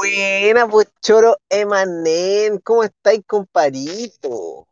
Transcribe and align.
Buena, 0.00 0.66
pues 0.66 0.86
choro 1.02 1.36
Emanen, 1.50 2.56
¿cómo 2.60 2.84
estáis, 2.84 3.20
comparito? 3.26 4.66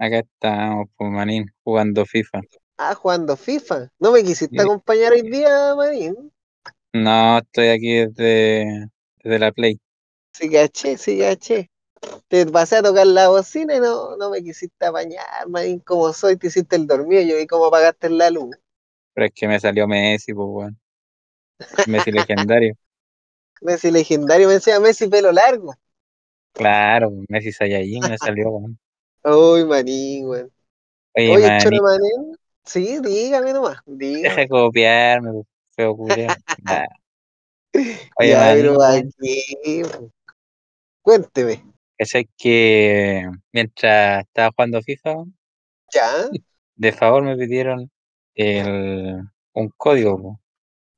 Acá 0.00 0.18
estamos, 0.18 0.88
pues, 0.96 1.12
manín, 1.12 1.46
jugando 1.62 2.04
FIFA. 2.04 2.40
Ah, 2.76 2.96
jugando 2.96 3.36
FIFA. 3.36 3.92
¿No 4.00 4.10
me 4.10 4.24
quisiste 4.24 4.56
Sí. 4.56 4.62
acompañar 4.62 5.12
hoy 5.12 5.30
día, 5.30 5.76
manín? 5.76 6.32
No, 6.92 7.38
estoy 7.38 7.68
aquí 7.68 8.04
desde, 8.04 8.88
desde 9.22 9.38
la 9.38 9.52
Play. 9.52 9.78
Sí, 10.32 10.50
caché, 10.50 10.98
sí, 10.98 11.20
caché. 11.20 11.70
Te 12.26 12.44
pasé 12.46 12.78
a 12.78 12.82
tocar 12.82 13.06
la 13.06 13.28
bocina 13.28 13.76
y 13.76 13.80
no, 13.80 14.16
no 14.16 14.30
me 14.30 14.42
quisiste 14.42 14.86
apañar, 14.86 15.48
manín. 15.48 15.78
Como 15.78 16.12
soy, 16.12 16.36
te 16.36 16.48
hiciste 16.48 16.74
el 16.74 16.88
dormido. 16.88 17.22
Yo 17.22 17.36
vi 17.36 17.46
cómo 17.46 17.66
apagaste 17.66 18.10
la 18.10 18.28
luz. 18.30 18.56
Pero 19.14 19.26
es 19.26 19.32
que 19.32 19.46
me 19.46 19.60
salió 19.60 19.86
Messi, 19.86 20.34
pues, 20.34 20.48
weón. 20.50 20.80
Messi 21.86 22.10
legendario. 22.10 22.74
Messi 23.64 23.90
legendario, 23.90 24.46
me 24.46 24.54
decía 24.54 24.78
Messi 24.78 25.08
pelo 25.08 25.32
largo. 25.32 25.74
Claro, 26.52 27.10
Messi 27.28 27.52
Saiyajin 27.52 28.06
me 28.06 28.18
salió, 28.18 28.50
weón. 28.50 28.78
Uy, 29.24 29.64
manín, 29.64 30.26
weón. 30.28 30.52
Oye, 31.16 31.34
Oye, 31.34 31.56
choro 31.58 31.82
manín. 31.82 32.36
Sí, 32.64 32.98
dígame 33.02 33.52
nomás, 33.52 33.78
deja 34.22 34.40
de 34.40 34.48
dígame. 34.48 34.48
copiarme, 34.48 35.42
feo 35.76 35.96
culiao. 35.96 36.34
Nah. 36.58 36.86
Oye, 38.18 38.30
Ya, 38.30 38.52
pero 38.54 38.82
aquí. 38.82 39.82
Cuénteme. 41.02 41.62
¿cachai 41.98 42.28
que 42.36 43.24
mientras 43.52 44.22
estaba 44.26 44.50
jugando 44.52 44.82
FIFA, 44.82 45.24
¿Ya? 45.92 46.28
de 46.76 46.92
favor 46.92 47.22
me 47.24 47.36
pidieron 47.36 47.90
el, 48.36 49.20
un 49.54 49.68
código, 49.76 50.20
po, 50.22 50.40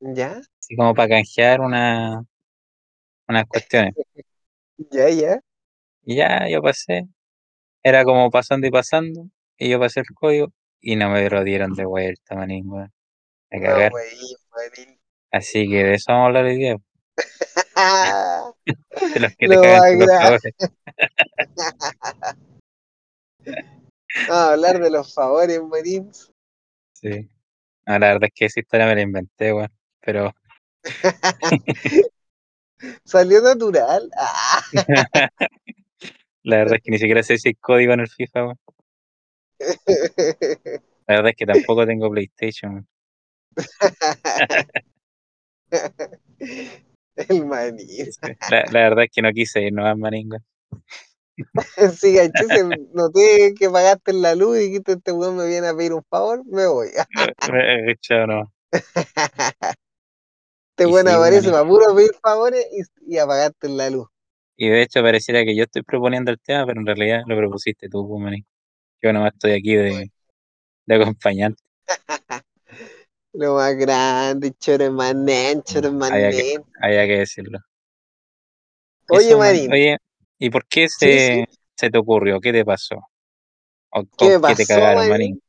¿Ya? 0.01 0.41
así 0.61 0.77
como 0.77 0.95
para 0.95 1.09
canjear 1.09 1.61
una, 1.61 2.25
unas 3.29 3.47
cuestiones. 3.47 3.95
¿Ya, 4.91 5.09
ya? 5.09 5.41
Y 6.05 6.17
ya, 6.17 6.49
yo 6.49 6.63
pasé. 6.63 7.07
Era 7.83 8.05
como 8.05 8.31
pasando 8.31 8.67
y 8.67 8.71
pasando, 8.71 9.29
y 9.57 9.69
yo 9.71 9.79
pasé 9.81 10.01
el 10.01 10.07
código 10.15 10.53
y 10.81 10.97
no 10.97 11.11
me 11.11 11.29
lo 11.29 11.43
dieron 11.45 11.75
de 11.75 11.85
vuelta, 11.85 12.35
manín, 12.35 12.69
weón. 12.69 12.93
A 13.51 13.57
No, 13.57 13.63
cagar. 13.63 13.91
güey, 13.91 14.07
manín. 14.51 15.01
Así 15.31 15.69
que 15.69 15.85
de 15.85 15.95
eso 15.95 16.13
vamos 16.13 16.25
a 16.25 16.27
hablar 16.27 16.45
hoy 16.45 16.57
día, 16.57 16.77
de 19.15 19.21
los 19.21 19.31
que 19.37 19.49
te 19.49 19.55
Lo 19.55 19.63
cagan 19.63 19.99
los 19.99 20.11
favores. 20.11 20.55
A 24.29 24.53
hablar 24.53 24.81
de 24.81 24.91
los 24.91 25.15
favores, 25.15 25.63
manín. 25.63 26.11
Sí. 26.93 27.29
No, 27.87 27.99
la 27.99 28.09
verdad 28.09 28.25
es 28.25 28.33
que 28.35 28.45
esa 28.47 28.61
historia 28.61 28.87
me 28.87 28.95
la 28.95 29.03
inventé, 29.03 29.53
weón. 29.53 29.73
Pero 30.01 30.33
Salió 33.05 33.41
natural. 33.41 34.11
Ah. 34.17 34.63
la 36.43 36.57
verdad 36.57 36.77
es 36.77 36.83
que 36.83 36.91
ni 36.91 36.99
siquiera 36.99 37.23
sé 37.23 37.39
si 37.39 37.49
hay 37.49 37.55
código 37.55 37.93
en 37.93 38.01
el 38.01 38.09
FIFA. 38.09 38.55
La 41.07 41.17
verdad 41.17 41.31
es 41.31 41.37
que 41.37 41.47
tampoco 41.47 41.87
tengo 41.87 42.11
PlayStation. 42.11 42.87
El 47.17 47.47
manín. 47.47 48.13
Sí. 48.13 48.33
La, 48.51 48.65
la 48.71 48.81
verdad 48.81 49.05
es 49.05 49.11
que 49.11 49.23
no 49.23 49.33
quise 49.33 49.63
ir 49.63 49.73
nomás, 49.73 49.97
manín, 49.97 50.31
weón. 50.31 50.45
Sí, 51.99 52.17
caché, 52.17 52.47
se 52.47 52.65
noté 52.93 53.55
que 53.59 53.71
pagaste 53.71 54.13
la 54.13 54.35
luz 54.35 54.59
y 54.59 54.69
dijiste, 54.69 54.93
este 54.93 55.13
weón 55.13 55.37
me 55.37 55.47
viene 55.47 55.69
a 55.69 55.77
pedir 55.77 55.93
un 55.93 56.03
favor, 56.05 56.43
me 56.47 56.67
voy. 56.67 56.89
Echado 57.89 58.27
no. 58.27 58.53
Este 60.79 60.93
sí, 60.93 61.09
aparece 61.11 61.51
para 61.51 61.67
puro 61.67 61.95
pedir 61.95 62.13
favores 62.23 62.67
y, 62.73 63.15
y 63.15 63.19
apagaste 63.19 63.69
la 63.69 63.91
luz. 63.91 64.09
Y 64.57 64.69
de 64.69 64.83
hecho 64.83 65.03
pareciera 65.03 65.45
que 65.45 65.57
yo 65.57 65.65
estoy 65.65 65.83
proponiendo 65.83 66.31
el 66.31 66.39
tema, 66.41 66.67
pero 66.67 66.81
en 66.81 66.87
realidad 66.87 67.23
lo 67.27 67.37
propusiste 67.37 67.89
tú, 67.89 68.07
pues, 68.09 68.23
manín. 68.23 68.47
Yo 69.03 69.13
nomás 69.13 69.35
estoy 69.35 69.53
aquí 69.53 69.75
de, 69.75 70.11
de 70.87 70.97
acompañante. 70.97 71.63
Lo 73.33 73.55
más 73.55 73.75
grande, 73.77 74.53
choro 74.59 74.91
manen, 74.93 75.63
choro 75.63 75.93
Había 76.11 76.31
que, 76.31 76.59
había 76.81 77.07
que 77.07 77.19
decirlo. 77.19 77.59
Oye, 79.09 79.35
Eso, 79.35 79.39
manín, 79.39 79.71
Oye, 79.73 79.97
¿y 80.39 80.51
por 80.51 80.67
qué 80.67 80.89
sí, 80.99 81.19
sí. 81.19 81.35
se, 81.35 81.47
se 81.77 81.91
te 81.91 81.99
ocurrió? 81.99 82.41
¿Qué 82.41 82.53
te 82.53 82.65
pasó? 82.65 82.97
¿O 83.91 84.05
¿Qué 84.19 84.31
me 84.31 84.41
qué 84.45 84.55
te 84.55 84.67
pasó, 84.67 84.67
cagaron, 84.67 85.09
manín? 85.09 85.41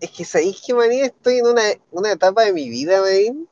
Es 0.00 0.10
que 0.10 0.24
sabéis 0.24 0.62
que, 0.64 0.72
manín, 0.72 1.04
estoy 1.04 1.38
en 1.38 1.46
una, 1.48 1.62
una 1.90 2.12
etapa 2.12 2.44
de 2.44 2.52
mi 2.54 2.68
vida, 2.70 3.00
manín, 3.02 3.46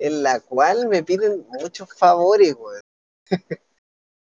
en 0.00 0.22
la 0.22 0.40
cual 0.40 0.88
me 0.88 1.02
piden 1.02 1.46
muchos 1.60 1.92
favores, 1.94 2.54
weón. 2.58 2.80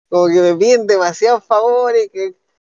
Como 0.09 0.27
que 0.27 0.41
me 0.41 0.55
piden 0.55 0.85
demasiados 0.85 1.45
favores, 1.45 2.09
que, 2.11 2.35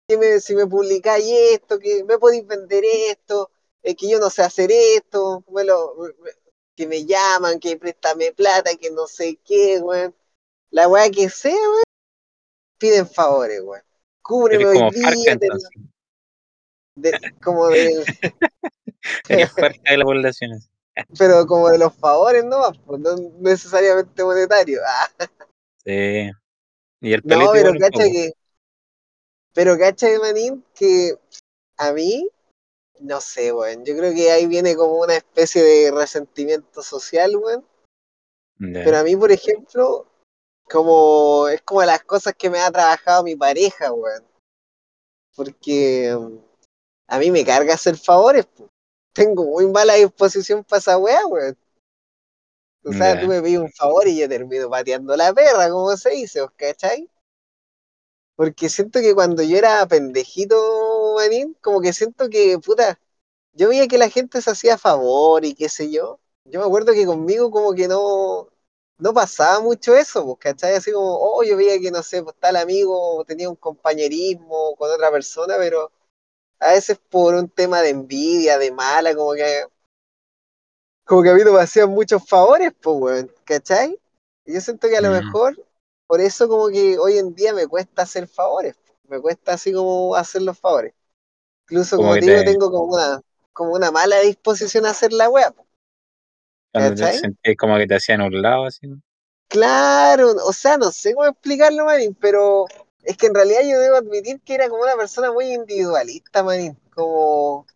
que 0.07 0.17
me, 0.17 0.39
si 0.39 0.55
me 0.55 0.67
publicáis 0.67 1.25
esto, 1.53 1.79
que 1.79 2.03
me 2.03 2.19
podéis 2.19 2.45
vender 2.45 2.83
esto, 3.09 3.49
eh, 3.81 3.95
que 3.95 4.07
yo 4.07 4.19
no 4.19 4.29
sé 4.29 4.43
hacer 4.43 4.71
esto, 4.71 5.43
me 5.51 5.63
lo, 5.63 5.95
me- 5.95 6.31
que 6.75 6.87
me 6.87 7.05
llaman, 7.05 7.59
que 7.59 7.77
préstame 7.77 8.31
plata, 8.33 8.75
que 8.75 8.91
no 8.91 9.07
sé 9.07 9.39
qué, 9.43 9.79
weón. 9.81 10.15
La 10.69 10.87
weá 10.87 11.09
que 11.09 11.29
sea, 11.29 11.53
weón, 11.53 11.83
piden 12.77 13.07
favores, 13.07 13.61
weón. 13.63 13.81
Cúbreme 14.21 14.65
hoy 14.67 14.77
día, 14.91 15.35
de- 16.95 17.19
como 17.41 17.69
del, 17.69 18.05
Eres 19.29 19.51
Farca 19.51 19.91
de 19.91 19.97
la 19.97 20.05
población. 20.05 20.51
Pero 21.17 21.45
como 21.47 21.69
de 21.69 21.77
los 21.77 21.93
favores, 21.95 22.43
¿no? 22.43 22.71
Pues 22.85 22.99
no 23.01 23.15
necesariamente 23.39 24.23
monetarios. 24.23 24.81
Ah, 24.87 25.27
Sí. 25.85 26.31
Y 27.01 27.13
el 27.13 27.21
no, 27.25 27.51
pero 27.51 27.73
cacha 27.77 28.03
que, 28.03 28.31
pero 29.53 29.77
cacha 29.77 30.07
que, 30.07 30.19
manín, 30.19 30.63
que 30.73 31.17
a 31.75 31.91
mí, 31.91 32.29
no 33.01 33.19
sé, 33.19 33.51
weón, 33.51 33.83
yo 33.83 33.97
creo 33.97 34.13
que 34.13 34.31
ahí 34.31 34.47
viene 34.47 34.77
como 34.77 35.01
una 35.01 35.15
especie 35.17 35.61
de 35.61 35.91
resentimiento 35.91 36.81
social, 36.81 37.35
weón. 37.35 37.65
Pero 38.57 38.97
a 38.97 39.03
mí, 39.03 39.13
por 39.17 39.31
ejemplo, 39.33 40.07
como 40.69 41.49
es 41.49 41.61
como 41.63 41.83
las 41.83 42.01
cosas 42.03 42.33
que 42.37 42.49
me 42.49 42.59
ha 42.59 42.71
trabajado 42.71 43.23
mi 43.23 43.35
pareja, 43.35 43.91
weón. 43.91 44.23
Porque 45.35 46.15
mm, 46.17 46.37
a 47.07 47.19
mí 47.19 47.31
me 47.31 47.43
carga 47.43 47.73
hacer 47.73 47.97
favores, 47.97 48.45
po. 48.45 48.69
Tengo 49.13 49.46
muy 49.46 49.68
mala 49.68 49.96
disposición 49.96 50.63
para 50.63 50.79
esa 50.79 50.97
weá, 50.97 51.25
weón. 51.28 51.57
O 52.85 52.94
sea, 52.94 53.19
tú 53.19 53.25
Ya. 53.25 53.28
me 53.28 53.41
pides 53.41 53.59
un 53.59 53.72
favor 53.72 54.07
y 54.07 54.18
yo 54.19 54.29
termino 54.29 54.69
pateando 54.69 55.16
la 55.18 55.34
perra, 55.34 55.69
como 55.69 55.96
se 55.97 56.12
dice, 56.12 56.41
¿os 56.41 56.51
cachai? 56.51 57.09
Porque 58.35 58.69
siento 58.69 59.00
que 59.00 59.13
cuando 59.13 59.44
yo 59.44 59.57
era 59.57 59.85
pendejito, 59.88 60.56
manín, 61.16 61.56
como 61.62 61.81
que 61.81 61.94
siento 61.94 62.29
que, 62.29 62.57
puta, 62.59 63.00
yo 63.53 63.69
veía 63.69 63.88
que 63.88 63.97
la 63.97 64.09
gente 64.09 64.41
se 64.41 64.51
hacía 64.51 64.78
favor 64.78 65.45
y 65.45 65.56
qué 65.56 65.69
sé 65.69 65.91
yo. 65.91 66.19
Yo 66.45 66.59
me 66.59 66.66
acuerdo 66.66 66.94
que 66.94 67.06
conmigo 67.06 67.51
como 67.51 67.74
que 67.74 67.88
no, 67.88 68.50
no 68.97 69.13
pasaba 69.13 69.59
mucho 69.62 69.95
eso, 69.95 70.25
pues, 70.25 70.40
¿cachai? 70.40 70.75
Así 70.75 70.91
como, 70.91 71.16
oh, 71.19 71.44
yo 71.44 71.57
veía 71.57 71.80
que, 71.80 71.91
no 71.91 72.03
sé, 72.03 72.24
pues 72.24 72.35
tal 72.40 72.56
amigo 72.57 73.24
tenía 73.25 73.50
un 73.50 73.56
compañerismo 73.56 74.75
con 74.78 74.91
otra 74.91 75.12
persona, 75.12 75.56
pero 75.57 75.91
a 76.63 76.72
veces 76.74 77.00
por 77.09 77.35
un 77.35 77.50
tema 77.50 77.81
de 77.81 77.90
envidia, 77.90 78.57
de 78.57 78.72
mala, 78.72 79.16
como 79.16 79.34
que, 79.34 79.63
como 81.06 81.22
que 81.24 81.29
a 81.29 81.34
mí 81.34 81.41
no 81.44 81.53
me 81.53 81.62
hacían 81.62 81.90
muchos 81.90 82.28
favores, 82.28 82.72
pues, 82.81 82.96
weón, 83.00 83.31
¿cachai? 83.46 84.00
Y 84.46 84.53
yo 84.53 84.62
siento 84.62 84.88
que 84.88 84.97
a 84.97 85.01
lo 85.01 85.09
Mm. 85.09 85.19
mejor, 85.22 85.57
por 86.07 86.22
eso 86.22 86.47
como 86.47 86.69
que 86.69 86.97
hoy 86.97 87.18
en 87.18 87.34
día 87.35 87.53
me 87.53 87.68
cuesta 87.68 88.03
hacer 88.03 88.28
favores, 88.28 88.75
me 89.07 89.19
cuesta 89.22 89.53
así 89.53 89.74
como 89.74 90.16
hacer 90.16 90.41
los 90.41 90.57
favores. 90.59 90.94
Incluso, 91.63 91.97
Como 91.97 92.16
digo, 92.19 92.35
te, 92.35 92.44
tengo 92.44 92.72
como 92.72 92.94
una, 92.95 93.22
como 93.53 93.74
una 93.74 93.91
mala 93.91 94.19
disposición 94.22 94.85
a 94.85 94.91
hacer 94.91 95.13
la 95.13 95.30
¿cachai? 96.74 97.19
sentías 97.19 97.56
como 97.57 97.78
que 97.78 97.88
te 97.88 97.95
hacían 97.95 98.22
un 98.22 98.41
lado, 98.41 98.66
así. 98.66 98.88
Claro, 99.47 100.31
o 100.45 100.51
sea, 100.53 100.78
no 100.78 100.91
sé 100.91 101.13
cómo 101.13 101.28
explicarlo, 101.28 101.86
Manín, 101.86 102.16
pero 102.19 102.66
es 103.03 103.17
que 103.17 103.27
en 103.27 103.35
realidad 103.35 103.61
yo 103.63 103.79
debo 103.79 103.97
admitir 103.97 104.41
que 104.41 104.55
era 104.55 104.69
como 104.69 104.83
una 104.83 104.95
persona 104.95 105.31
muy 105.31 105.53
individualista, 105.53 106.44
Manín, 106.44 106.77
como, 106.94 107.67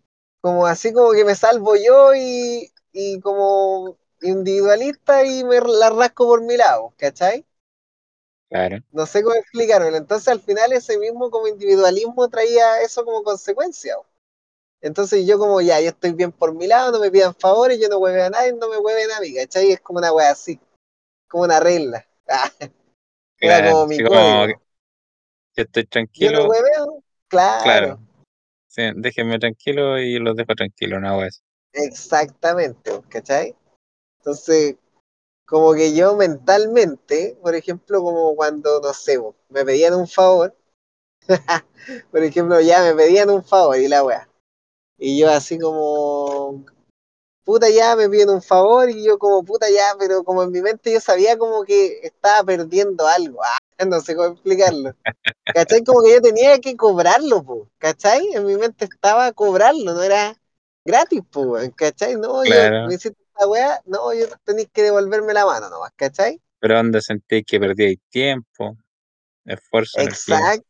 como 0.41 0.65
así 0.65 0.93
como 0.93 1.11
que 1.11 1.25
me 1.25 1.35
salvo 1.35 1.75
yo 1.75 2.13
y, 2.15 2.71
y 2.91 3.19
como 3.19 3.97
individualista 4.21 5.23
y 5.23 5.43
me 5.43 5.59
la 5.61 5.89
rasco 5.89 6.25
por 6.27 6.41
mi 6.43 6.57
lado, 6.57 6.93
¿cachai? 6.97 7.45
Claro. 8.49 8.77
No 8.91 9.05
sé 9.05 9.21
cómo 9.21 9.35
explicarlo. 9.35 9.95
Entonces 9.95 10.27
al 10.29 10.39
final 10.39 10.71
ese 10.71 10.97
mismo 10.97 11.29
como 11.29 11.47
individualismo 11.47 12.29
traía 12.29 12.81
eso 12.81 13.03
como 13.03 13.23
consecuencia. 13.23 13.97
Entonces 14.81 15.25
yo 15.25 15.37
como 15.37 15.59
ya, 15.59 15.81
yo 15.81 15.89
estoy 15.89 16.13
bien 16.13 16.31
por 16.31 16.53
mi 16.53 16.67
lado, 16.67 16.91
no 16.91 16.99
me 16.99 17.11
pidan 17.11 17.35
favores, 17.35 17.79
yo 17.79 17.89
no 17.89 17.97
hueve 17.97 18.23
a 18.23 18.29
nadie, 18.29 18.53
no 18.53 18.69
me 18.69 18.77
hueven 18.77 19.11
a 19.11 19.19
mí, 19.19 19.33
¿cachai? 19.33 19.71
Es 19.71 19.81
como 19.81 19.99
una 19.99 20.13
wea 20.13 20.31
así, 20.31 20.59
como 21.27 21.43
una 21.43 21.59
regla. 21.59 22.05
Era 23.39 23.57
Claro. 23.57 23.71
como 23.71 23.87
mi 23.87 23.95
Así 23.95 24.03
como 24.03 24.17
que 25.57 25.63
yo 25.63 25.65
estoy 25.65 25.85
Yo 26.13 26.31
no 26.31 26.39
tranquilo, 26.39 26.47
hueveo, 26.47 27.03
claro. 27.27 27.97
claro, 27.97 27.99
Sí, 28.67 28.83
déjenme 28.95 29.39
tranquilo 29.39 29.99
y 29.99 30.19
los 30.19 30.35
dejo 30.35 30.55
tranquilo, 30.55 30.97
una 30.97 31.17
wea 31.17 31.27
así. 31.27 31.41
exactamente, 31.73 33.01
¿cachai? 33.09 33.55
Entonces, 34.19 34.75
como 35.45 35.73
que 35.73 35.95
yo 35.95 36.15
mentalmente, 36.15 37.37
por 37.41 37.55
ejemplo, 37.55 38.01
como 38.03 38.35
cuando, 38.35 38.81
no 38.81 38.93
sé, 38.93 39.19
me 39.49 39.65
pedían 39.65 39.95
un 39.95 40.07
favor, 40.07 40.55
por 42.11 42.23
ejemplo, 42.23 42.61
ya 42.61 42.83
me 42.83 42.95
pedían 42.95 43.29
un 43.29 43.43
favor 43.43 43.77
y 43.77 43.87
la 43.87 44.03
weá. 44.03 44.29
Y 44.97 45.19
yo 45.19 45.29
así 45.31 45.59
como, 45.59 46.65
puta 47.45 47.69
ya, 47.69 47.95
me 47.95 48.09
piden 48.09 48.29
un 48.29 48.41
favor 48.41 48.89
y 48.89 49.03
yo 49.05 49.19
como, 49.19 49.43
puta 49.45 49.69
ya, 49.69 49.95
pero 49.99 50.23
como 50.23 50.43
en 50.43 50.51
mi 50.51 50.61
mente 50.61 50.93
yo 50.93 51.01
sabía 51.01 51.37
como 51.37 51.63
que 51.65 51.99
estaba 52.03 52.43
perdiendo 52.43 53.07
algo. 53.07 53.41
No 53.89 54.01
sé 54.01 54.15
cómo 54.15 54.33
explicarlo. 54.33 54.95
¿Cachai? 55.45 55.83
Como 55.83 56.03
que 56.03 56.13
yo 56.13 56.21
tenía 56.21 56.59
que 56.59 56.75
cobrarlo, 56.75 57.43
po, 57.43 57.69
¿cachai? 57.77 58.33
En 58.33 58.45
mi 58.45 58.55
mente 58.55 58.85
estaba 58.85 59.31
cobrarlo, 59.33 59.93
no 59.93 60.01
era 60.01 60.35
gratis, 60.83 61.21
po, 61.29 61.57
¿cachai? 61.75 62.15
No, 62.15 62.43
yo 62.43 62.87
me 62.87 62.95
hiciste 62.95 63.21
esta 63.21 63.47
weá, 63.47 63.79
no, 63.85 64.13
yo 64.13 64.25
tenéis 64.43 64.69
que 64.73 64.81
devolverme 64.81 65.33
la 65.33 65.45
mano 65.45 65.69
nomás, 65.69 65.91
¿cachai? 65.95 66.41
pero 66.59 66.75
donde 66.75 67.01
sentís 67.01 67.43
que 67.45 67.59
perdíais 67.59 67.99
tiempo, 68.09 68.77
esfuerzo, 69.45 69.99
energía. 69.99 70.37
Exact, 70.37 70.65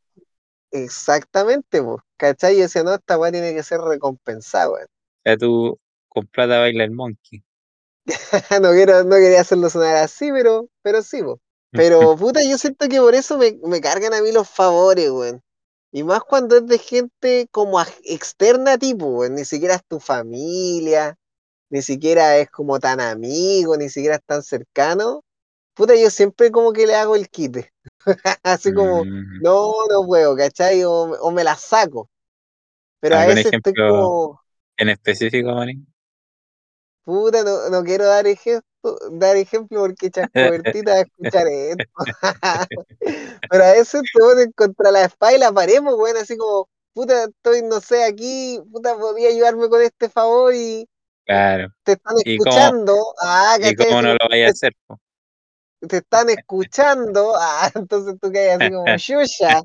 exactamente, 0.72 1.82
po, 1.82 2.04
¿cachai? 2.18 2.56
Yo 2.56 2.64
decía, 2.64 2.84
no, 2.84 2.94
esta 2.94 3.18
weá 3.18 3.32
tiene 3.32 3.54
que 3.54 3.64
ser 3.64 3.80
recompensada, 3.82 4.70
weón. 4.70 4.86
O 4.86 5.22
sea, 5.24 5.38
tú 5.38 5.80
con 6.08 6.28
plata 6.28 6.60
baila 6.60 6.84
el 6.84 6.92
monkey. 6.92 7.44
no 8.62 8.72
quiero, 8.72 9.04
no 9.04 9.16
quería 9.16 9.42
hacerlo 9.42 9.70
sonar 9.70 9.98
así, 9.98 10.32
pero, 10.32 10.68
pero 10.82 11.02
sí, 11.02 11.24
po. 11.24 11.40
Pero 11.78 12.18
puta, 12.18 12.42
yo 12.44 12.58
siento 12.60 12.90
que 12.90 13.00
por 13.00 13.16
eso 13.16 13.38
me, 13.40 13.60
me 13.64 13.82
cargan 13.82 14.14
a 14.16 14.22
mí 14.24 14.32
los 14.34 14.50
favores, 14.50 15.12
weón. 15.12 15.44
Y 15.92 16.04
más 16.04 16.22
cuando 16.24 16.58
es 16.58 16.68
de 16.68 16.80
gente 16.80 17.48
como 17.52 17.80
externa 18.04 18.74
a 18.74 18.80
ti, 18.80 18.96
po, 18.96 19.08
weón. 19.08 19.36
Ni 19.36 19.46
siquiera 19.46 19.76
es 19.76 19.86
tu 19.88 20.00
familia, 20.02 21.18
ni 21.72 21.82
siquiera 21.84 22.38
es 22.40 22.50
como 22.52 22.80
tan 22.80 23.02
amigo, 23.02 23.78
ni 23.78 23.90
siquiera 23.90 24.16
es 24.18 24.24
tan 24.26 24.44
cercano. 24.44 25.24
Puta, 25.76 25.96
yo 25.96 26.10
siempre 26.12 26.52
como 26.52 26.74
que 26.74 26.88
le 26.88 26.96
hago 26.96 27.16
el 27.18 27.30
quite. 27.30 27.74
Así 28.44 28.74
como, 28.74 29.06
Mm, 29.06 29.40
no, 29.40 29.74
no 29.92 30.06
puedo, 30.08 30.36
¿cachai? 30.38 30.84
O, 30.86 30.92
o 30.94 31.32
me 31.32 31.44
la 31.46 31.56
saco. 31.58 32.10
Pero 33.02 33.18
a 33.18 33.22
¿Algún 33.22 33.38
veces 33.38 33.54
estoy 33.54 33.76
como, 33.78 34.42
en 34.78 34.90
específico, 34.90 35.54
Marín? 35.54 35.86
Puta, 37.06 37.44
no, 37.44 37.70
no 37.70 37.84
quiero 37.84 38.06
dar 38.06 38.28
ejemplo, 38.28 38.68
dar 39.12 39.36
ejemplo 39.38 39.82
porque 39.82 40.12
Chascobertita 40.12 40.92
va 40.92 40.98
a 40.98 41.02
escuchar 41.02 41.48
esto. 41.48 41.84
Pero 43.50 43.64
a 43.64 43.72
veces 43.74 44.02
te 44.12 44.20
ponen 44.20 44.52
contra 44.54 44.92
la 44.92 45.06
espalda 45.06 45.38
y 45.38 45.40
la 45.40 45.52
pared, 45.52 45.80
pues, 45.82 45.96
weón, 45.96 46.18
así 46.18 46.38
como, 46.38 46.68
puta, 46.94 47.26
estoy, 47.26 47.62
no 47.64 47.80
sé, 47.80 48.04
aquí, 48.04 48.60
puta, 48.72 48.98
podía 48.98 49.30
ayudarme 49.30 49.70
con 49.70 49.82
este 49.82 50.10
favor 50.10 50.54
y 50.54 50.88
Claro. 51.26 51.68
te 51.84 51.94
están 51.94 52.16
¿Y 52.24 52.38
cómo, 52.38 52.52
escuchando, 52.52 53.14
ah, 53.22 53.58
y 53.60 53.76
no 53.76 54.02
lo 54.02 54.30
vaya 54.30 54.46
a 54.46 54.48
te, 54.48 54.52
hacer? 54.52 54.74
po? 54.88 55.00
te 55.88 55.98
están 55.98 56.30
escuchando, 56.30 57.34
ah, 57.40 57.70
entonces 57.76 58.16
tú 58.22 58.32
caes 58.32 58.62
así 58.62 58.72
como, 58.72 58.98
Shusha, 58.98 59.62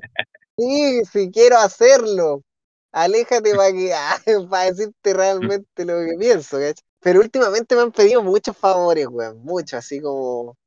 sí, 0.57 1.01
sí 1.05 1.31
quiero 1.31 1.57
hacerlo. 1.57 2.41
Aléjate 2.91 3.55
para 3.55 3.71
que, 3.71 3.93
ah, 3.95 4.19
para 4.49 4.65
decirte 4.71 5.13
realmente 5.13 5.85
lo 5.85 5.99
que 6.05 6.17
pienso, 6.19 6.57
¿cachai? 6.57 6.83
Pero 7.03 7.19
últimamente 7.19 7.75
me 7.75 7.81
han 7.81 7.91
pedido 7.91 8.23
muchos 8.23 8.55
favores, 8.55 9.07
weón, 9.07 9.43
muchos, 9.43 9.73
así 9.73 10.01
como, 10.01 10.57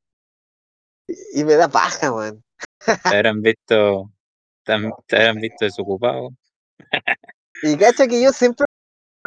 y 1.33 1.43
me 1.43 1.55
da 1.55 1.67
paja, 1.67 2.11
weón. 2.11 2.43
¿Te 2.85 2.91
habrán 3.15 3.41
visto, 3.41 4.11
te 4.63 4.73
habrán 4.73 5.37
visto 5.37 5.65
desocupado? 5.65 6.29
Y 7.63 7.75
cacha 7.77 8.07
que 8.07 8.21
yo 8.21 8.31
siempre 8.31 8.65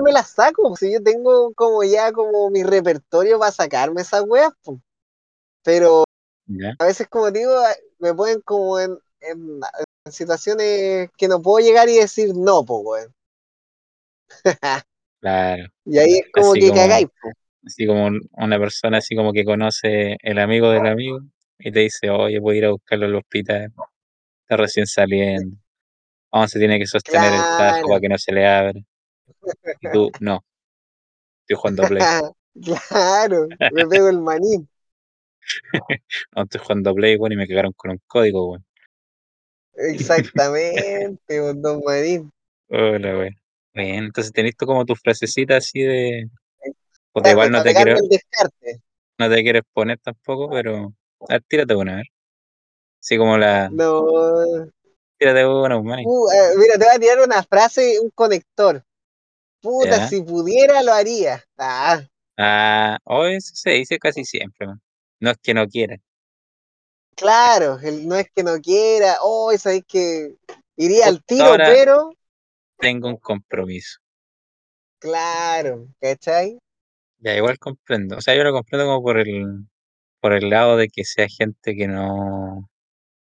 me 0.02 0.12
las 0.12 0.30
saco, 0.30 0.76
si 0.76 0.92
yo 0.92 1.02
tengo 1.02 1.52
como 1.54 1.82
ya 1.82 2.12
como 2.12 2.48
mi 2.48 2.62
repertorio 2.62 3.38
para 3.38 3.50
sacarme 3.50 4.02
esas 4.02 4.22
weas, 4.26 4.52
po. 4.62 4.80
pero 5.62 6.04
¿Ya? 6.46 6.74
a 6.78 6.84
veces 6.86 7.08
como 7.08 7.30
digo, 7.30 7.54
me 7.98 8.14
ponen 8.14 8.40
como 8.42 8.78
en, 8.78 8.98
en, 9.20 9.60
en 10.04 10.12
situaciones 10.12 11.10
que 11.16 11.28
no 11.28 11.42
puedo 11.42 11.64
llegar 11.64 11.88
y 11.88 11.96
decir 11.96 12.34
no, 12.34 12.64
po, 12.64 12.78
weón. 12.80 13.14
Claro. 15.20 15.64
Y 15.84 15.98
ahí 15.98 16.14
es 16.18 16.32
como 16.32 16.50
Así 16.50 16.60
que 16.60 16.68
como, 16.68 16.80
cagáis, 16.80 17.06
así 17.66 17.86
como 17.86 18.06
un- 18.06 18.20
una 18.32 18.58
persona 18.58 18.98
así 18.98 19.14
como 19.16 19.32
que 19.32 19.44
conoce 19.44 20.16
el 20.22 20.38
amigo 20.38 20.70
del 20.70 20.86
amigo 20.86 21.20
y 21.58 21.72
te 21.72 21.80
dice, 21.80 22.10
oye, 22.10 22.38
voy 22.40 22.56
a 22.56 22.58
ir 22.58 22.64
a 22.66 22.70
buscarlo 22.70 23.06
al 23.06 23.16
hospital, 23.16 23.72
está 24.42 24.56
recién 24.58 24.86
saliendo, 24.86 25.56
aún 26.32 26.48
se 26.48 26.58
tiene 26.60 26.78
que 26.78 26.86
sostener 26.86 27.34
el 27.34 27.46
tajo 27.56 27.88
para 27.88 28.00
que 28.00 28.08
no 28.10 28.18
se 28.18 28.32
le 28.32 28.46
abra. 28.46 28.80
Y 29.80 29.88
tú, 29.90 30.10
no, 30.20 30.44
estoy 31.42 31.56
jugando 31.56 31.86
Play, 31.86 32.02
claro, 32.88 33.48
me 33.70 33.86
pego 33.86 34.08
el 34.08 34.20
maní, 34.20 34.66
no 36.36 36.42
estoy 36.42 36.60
jugando 36.60 36.94
Play, 36.94 37.16
bueno, 37.16 37.34
y 37.34 37.38
me 37.38 37.48
cagaron 37.48 37.72
con 37.72 37.90
un 37.92 38.00
código, 38.06 38.46
bueno. 38.46 38.64
exactamente, 39.74 41.38
don 41.62 41.80
maní. 41.84 42.30
Hola, 42.68 43.14
güey. 43.14 43.30
Bien, 43.72 44.04
entonces 44.04 44.32
tenés 44.32 44.56
tú 44.56 44.66
como 44.66 44.84
tus 44.84 45.00
frasecitas 45.00 45.58
así 45.58 45.80
de, 45.80 46.28
puta, 47.12 47.30
igual 47.30 47.50
no 47.52 47.62
te 47.62 47.74
quiero, 47.74 47.96
no 49.18 49.28
te 49.28 49.42
quiero 49.42 49.58
exponer 49.60 49.98
tampoco, 49.98 50.50
pero, 50.50 50.92
a 51.28 51.34
ver, 51.34 51.42
tírate 51.46 51.74
una, 51.74 51.92
a 51.94 51.96
ver. 51.96 52.06
Así 53.00 53.16
como 53.16 53.38
la, 53.38 53.68
No, 53.70 54.06
tírate 55.18 55.46
una, 55.46 55.80
man. 55.80 56.00
uh, 56.04 56.30
eh, 56.30 56.56
mira, 56.58 56.74
te 56.78 56.84
voy 56.84 56.94
a 56.94 56.98
tirar 56.98 57.20
una 57.20 57.42
frase, 57.42 58.00
un 58.00 58.10
conector. 58.10 58.82
Puta, 59.62 59.98
Ya. 59.98 60.08
si 60.08 60.22
pudiera 60.22 60.82
lo 60.82 60.92
haría. 60.92 61.44
Ah, 61.58 62.02
Ah, 62.38 62.98
hoy 63.04 63.34
eso 63.36 63.52
se 63.54 63.70
dice 63.72 63.98
casi 63.98 64.24
siempre, 64.24 64.66
man. 64.66 64.80
No 65.20 65.30
es 65.30 65.38
que 65.42 65.52
no 65.54 65.66
quiera. 65.68 65.96
claro, 67.14 67.78
el 67.82 68.08
no 68.08 68.16
es 68.16 68.30
que 68.34 68.42
no 68.42 68.58
quiera, 68.60 69.18
oh, 69.22 69.56
sabéis 69.58 69.84
que 69.86 70.36
iría 70.76 71.06
al 71.06 71.22
tiro, 71.24 71.44
ahora 71.44 71.66
pero, 71.66 72.14
tengo 72.80 73.08
un 73.08 73.16
compromiso. 73.18 74.00
claro, 74.98 75.88
¿cachai? 76.00 76.58
Ya, 77.18 77.36
igual 77.36 77.58
comprendo. 77.58 78.16
O 78.16 78.20
sea, 78.20 78.34
yo 78.34 78.44
lo 78.44 78.52
comprendo 78.52 78.86
como 78.86 79.02
por 79.02 79.18
el, 79.18 79.66
por 80.20 80.32
el 80.32 80.50
lado 80.50 80.76
de 80.76 80.88
que 80.88 81.04
sea 81.04 81.28
gente 81.28 81.76
que 81.76 81.86
no, 81.86 82.68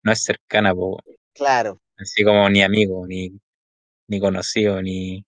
no 0.03 0.13
es 0.13 0.25
cercana, 0.25 0.75
po, 0.75 0.99
Claro, 1.35 1.81
así 1.99 2.25
como 2.25 2.49
ni 2.51 2.63
amigo, 2.63 3.07
ni, 3.07 3.31
ni 4.09 4.21
conocido, 4.21 4.83
ni, 4.83 5.25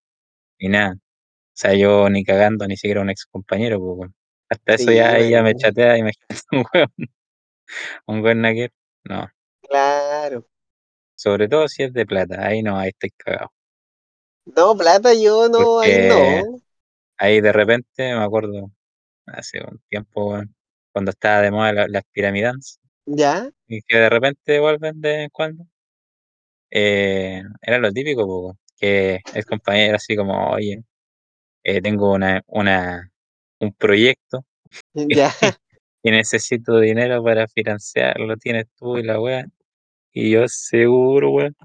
ni 0.60 0.68
nada. 0.68 0.94
O 0.94 0.98
sea, 1.54 1.74
yo 1.74 2.08
ni 2.10 2.24
cagando, 2.24 2.66
ni 2.68 2.76
siquiera 2.76 3.02
un 3.02 3.10
ex 3.10 3.26
compañero, 3.26 3.78
po. 3.80 4.06
Hasta 4.48 4.74
eso 4.74 4.92
ya 4.92 5.18
ella 5.18 5.42
me 5.42 5.54
chatea, 5.56 5.98
imagínate 5.98 6.42
un 6.52 6.64
weón, 6.74 6.90
un 8.06 8.20
weón 8.22 8.40
naquer. 8.42 8.72
No, 9.04 9.28
claro. 9.62 10.46
sobre 11.16 11.48
todo 11.48 11.68
si 11.68 11.84
es 11.84 11.92
de 11.92 12.06
plata, 12.06 12.46
ahí 12.46 12.62
no, 12.62 12.78
ahí 12.78 12.90
estoy 12.90 13.10
cagado. 13.10 13.52
No, 14.54 14.76
plata 14.76 15.12
yo 15.12 15.48
no, 15.48 15.80
ahí 15.80 15.90
Porque 15.90 16.08
no, 16.08 16.60
ahí 17.16 17.40
de 17.40 17.52
repente 17.52 18.14
me 18.14 18.22
acuerdo, 18.22 18.70
hace 19.26 19.60
un 19.60 19.80
tiempo, 19.88 20.40
cuando 20.92 21.10
estaba 21.10 21.42
de 21.42 21.50
moda 21.50 21.72
la- 21.72 21.88
las 21.88 22.04
piramidans, 22.12 22.78
¿ya? 23.06 23.50
y 23.66 23.82
que 23.82 23.98
de 23.98 24.08
repente 24.08 24.60
vuelven 24.60 25.00
de 25.00 25.08
vez 25.08 25.18
en 25.24 25.30
cuando, 25.30 25.64
eh, 26.70 27.42
era 27.60 27.78
lo 27.78 27.92
típico, 27.92 28.24
po, 28.26 28.56
que 28.78 29.20
el 29.34 29.44
compañero 29.44 29.96
así 29.96 30.14
como, 30.14 30.50
oye, 30.50 30.84
eh, 31.64 31.82
tengo 31.82 32.12
una, 32.12 32.42
una, 32.46 33.10
un 33.58 33.72
proyecto 33.72 34.44
¿Ya? 34.94 35.30
y 36.02 36.10
necesito 36.12 36.78
dinero 36.78 37.22
para 37.24 37.48
financiarlo, 37.48 38.36
tienes 38.36 38.66
tú 38.76 38.96
y 38.98 39.02
la 39.02 39.20
weá. 39.20 39.44
Y 40.12 40.30
yo, 40.30 40.46
seguro, 40.46 41.30
weón, 41.30 41.56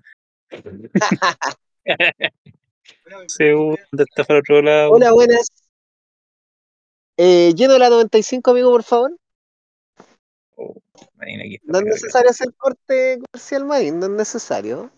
seguro, 3.27 3.77
¿dónde 3.91 4.03
está 4.03 4.23
para 4.23 4.39
otro 4.39 4.61
lado? 4.61 4.91
Hola, 4.91 5.13
buenas. 5.13 5.47
Eh, 7.17 7.53
lleno 7.55 7.77
la 7.77 7.89
95, 7.89 8.51
amigo, 8.51 8.71
por 8.71 8.83
favor. 8.83 9.15
Oh, 10.55 10.75
Marina 11.15 11.43
aquí 11.43 11.59
No 11.63 11.79
es 11.79 11.85
necesario 11.85 12.29
hacer 12.29 12.53
corte 12.55 13.19
comercial, 13.31 13.65
manín, 13.65 13.99
no 13.99 14.05
es 14.07 14.11
necesario. 14.11 14.91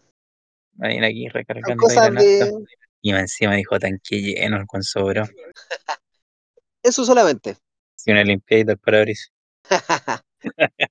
Marina 0.76 1.08
aquí 1.08 1.28
recargando 1.28 1.88
de 1.88 2.66
Y 3.02 3.12
encima 3.12 3.56
dijo 3.56 3.78
tanque 3.80 4.22
lleno 4.22 4.66
con 4.68 4.84
sobró. 4.84 5.24
eso 6.84 7.06
solamente. 7.06 7.58
Si 7.96 8.12
una 8.12 8.24
limpiadita 8.24 8.74
al 8.74 8.80
parabrisas. 8.80 9.32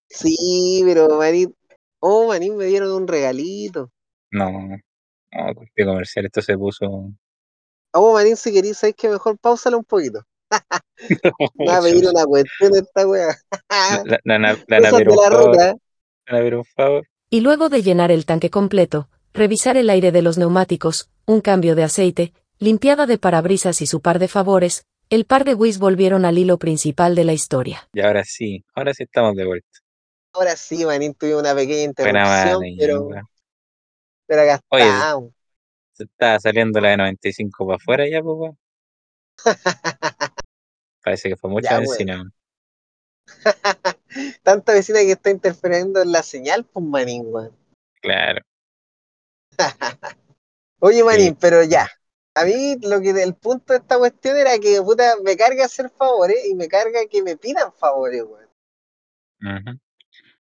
Sí, 0.09 0.83
pero 0.87 1.19
manín, 1.19 1.55
oh, 2.01 2.29
manín, 2.29 2.57
me 2.57 2.65
dieron 2.65 2.91
un 2.93 3.07
regalito. 3.07 3.91
No, 4.31 4.51
no, 5.33 5.55
corte 5.55 5.85
comercial, 5.85 6.27
esto 6.27 6.43
se 6.43 6.57
puso. 6.57 7.13
Oh, 7.95 8.13
manín, 8.15 8.37
si 8.37 8.53
querís, 8.53 8.79
sabéis 8.79 8.97
que 8.97 9.09
mejor 9.09 9.39
pausala 9.39 9.77
un 9.77 9.85
poquito. 9.85 10.21
Me 11.55 11.67
va 11.67 11.79
a 11.79 11.83
pedir 11.83 12.09
una 12.09 12.25
cuestión 12.27 12.75
esta 12.77 13.07
wea. 13.07 13.35
La, 14.05 14.19
la, 14.25 14.39
la, 14.39 14.59
la 14.67 14.81
Navera, 14.81 15.11
de 15.11 15.13
un 15.13 15.17
la 15.17 15.31
favor, 15.31 15.47
ruta. 15.47 15.75
la 16.27 16.65
favor. 16.77 17.07
Y 17.31 17.41
luego 17.41 17.69
de 17.69 17.83
llenar 17.83 18.11
el 18.11 18.27
tanque 18.27 18.51
completo, 18.51 19.09
revisar 19.33 19.77
el 19.77 19.91
aire 19.91 20.13
de 20.13 20.23
los 20.23 20.39
neumáticos, 20.39 21.09
un 21.27 21.41
cambio 21.41 21.75
de 21.75 21.85
aceite, 21.85 22.33
limpiada 22.59 23.07
de 23.07 23.19
parabrisas 23.19 23.81
y 23.83 23.87
su 23.87 24.01
par 24.01 24.19
de 24.19 24.29
favores, 24.29 24.85
El 25.11 25.27
par 25.27 25.45
de 25.45 25.55
Whis 25.55 25.79
volvieron 25.79 26.25
al 26.25 26.39
hilo 26.39 26.59
principal 26.59 27.15
de 27.15 27.25
la 27.25 27.33
historia. 27.35 27.89
Y 27.93 28.01
ahora 28.01 28.25
sí, 28.25 28.65
ahora 28.75 28.95
sí 28.95 29.03
estamos 29.05 29.35
de 29.37 29.45
vuelta. 29.47 29.79
Ahora 30.35 30.57
sí, 30.57 30.85
manín, 30.85 31.15
tuvimos 31.15 31.41
una 31.43 31.55
pequeña 31.55 31.85
Buena 31.99 32.25
interrupción, 32.25 32.61
madre, 32.61 32.75
pero. 32.79 33.09
Pero 34.33 34.43
acá 34.51 34.61
Oye, 34.71 34.89
estamos. 34.89 35.31
Se 35.93 36.05
está 36.05 36.41
saliendo 36.41 36.81
la 36.81 36.89
de 36.91 36.97
95 36.97 37.67
para 37.67 37.77
afuera 37.77 38.09
ya, 38.09 38.23
pues. 38.23 38.53
Parece 41.05 41.29
que 41.29 41.37
fue 41.37 41.51
mucha 41.51 41.71
Ya, 41.73 41.79
benzina, 41.81 42.15
weón. 42.15 42.33
Tanta 44.43 44.73
vecina 44.73 45.01
que 45.01 45.13
está 45.13 45.29
interfiriendo 45.31 46.01
en 46.01 46.13
la 46.13 46.23
señal, 46.23 46.65
pues 46.65 46.87
manín, 46.87 47.27
weón. 47.27 47.55
Claro. 48.01 48.41
Oye, 50.81 51.05
manín, 51.05 51.33
Sí. 51.33 51.37
pero 51.39 51.63
ya. 51.63 51.89
A 52.35 52.45
mí 52.47 52.77
lo 52.81 53.03
que 53.03 53.11
el 53.11 53.35
punto 53.35 53.75
de 53.75 53.81
esta 53.81 53.99
cuestión 53.99 54.39
era 54.39 54.59
que 54.59 54.81
puta, 54.81 55.17
me 55.23 55.37
carga 55.37 55.67
hacer 55.67 55.91
favores 55.91 56.39
y 56.49 56.55
me 56.55 56.69
carga 56.69 57.01
que 57.11 57.23
me 57.23 57.37
pidan 57.37 57.71
favores, 57.75 58.23
weón. 58.23 59.79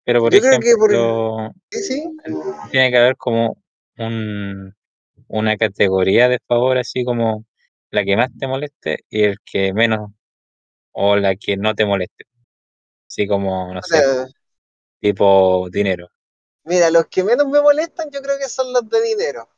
Pero 0.05 0.21
por 0.21 0.33
Yo 0.35 0.41
creo 0.41 0.59
que 0.59 0.75
por- 0.77 0.91
ejemplo, 0.93 1.53
Sí, 1.71 1.83
sí. 1.85 2.17
tiene 2.73 2.91
que 2.91 2.97
haber 2.97 3.17
como 3.17 3.57
un, 3.99 4.75
una 5.28 5.57
categoría 5.59 6.28
de 6.28 6.40
favor, 6.49 6.78
así 6.78 7.05
como 7.05 7.47
la 7.90 8.05
que 8.05 8.17
más 8.17 8.31
te 8.38 8.47
moleste 8.49 8.99
y 9.11 9.25
el 9.25 9.38
que 9.45 9.73
menos, 9.75 10.11
o 10.93 11.17
la 11.17 11.37
que 11.37 11.57
no 11.59 11.75
te 11.75 11.87
moleste. 11.87 12.25
Así 13.09 13.26
como, 13.28 13.75
no 13.75 13.83
sé, 13.83 14.05
tipo 15.00 15.69
dinero. 15.71 16.09
Mira, 16.64 16.90
los 16.93 17.07
que 17.09 17.25
menos 17.25 17.49
me 17.49 17.61
molestan 17.61 18.11
yo 18.12 18.23
creo 18.23 18.38
que 18.38 18.49
son 18.49 18.73
los 18.73 18.88
de 18.88 19.02
dinero. 19.02 19.49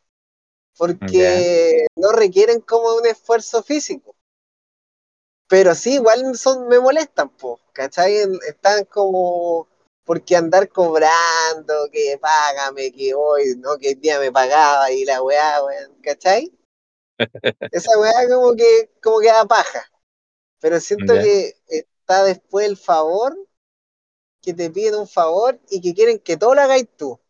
Porque 0.77 1.87
no 1.97 2.13
requieren 2.13 2.61
como 2.63 2.97
un 2.97 3.07
esfuerzo 3.07 3.63
físico. 3.63 4.17
Pero 5.49 5.75
sí, 5.75 5.95
igual 5.95 6.35
son, 6.37 6.67
me 6.69 6.79
molestan, 6.81 7.29
po, 7.31 7.61
¿cachai? 7.75 8.17
En- 8.19 8.39
Están 8.49 8.85
como, 8.87 9.69
porque 10.11 10.35
andar 10.35 10.69
cobrando, 10.71 11.89
que 11.93 12.19
págame, 12.21 12.91
que 12.91 13.15
hoy, 13.15 13.55
no, 13.59 13.79
que 13.79 13.91
el 13.91 14.01
día 14.01 14.19
me 14.19 14.33
pagaba 14.33 14.91
y 14.91 15.05
la 15.05 15.23
weá, 15.23 15.63
weón, 15.63 15.95
¿cachai? 16.03 16.53
Esa 17.71 17.97
weá 17.97 18.29
como 18.29 18.57
que, 18.57 18.91
como 19.01 19.21
que 19.21 19.29
da 19.29 19.47
paja. 19.47 19.89
Pero 20.59 20.81
siento 20.81 21.15
que 21.15 21.55
está 21.69 22.25
después 22.25 22.67
el 22.67 22.77
favor, 22.77 23.39
que 24.43 24.53
te 24.53 24.69
piden 24.69 24.97
un 24.97 25.07
favor 25.07 25.61
y 25.71 25.81
que 25.81 25.95
quieren 25.95 26.19
que 26.19 26.37
todo 26.37 26.57
lo 26.57 26.63
hagáis 26.63 26.89
tú. 26.97 27.21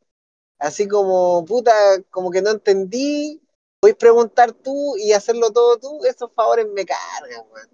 Así 0.58 0.88
como, 0.88 1.44
puta, 1.44 1.74
como 2.08 2.30
que 2.30 2.40
no 2.40 2.48
entendí, 2.48 3.42
voy 3.82 3.90
a 3.90 3.98
preguntar 3.98 4.52
tú 4.54 4.96
y 4.96 5.12
hacerlo 5.12 5.50
todo 5.52 5.78
tú, 5.78 6.02
esos 6.06 6.32
favores 6.32 6.66
me 6.72 6.86
cargan, 6.86 7.44
weón. 7.52 7.68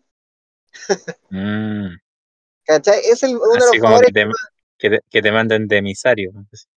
Mm, 1.31 1.97
¿Cachai? 2.65 3.03
Es 3.05 3.23
el, 3.23 3.37
uno 3.37 3.53
de 3.53 3.59
los 3.61 3.71
como 3.71 3.83
favores 3.85 4.09
que 4.09 4.13
te, 4.13 4.27
que 4.78 4.90
te, 4.90 5.00
que 5.11 5.23
te 5.23 5.33
manden 5.33 5.66
de 5.68 5.78
emisario. 5.78 6.33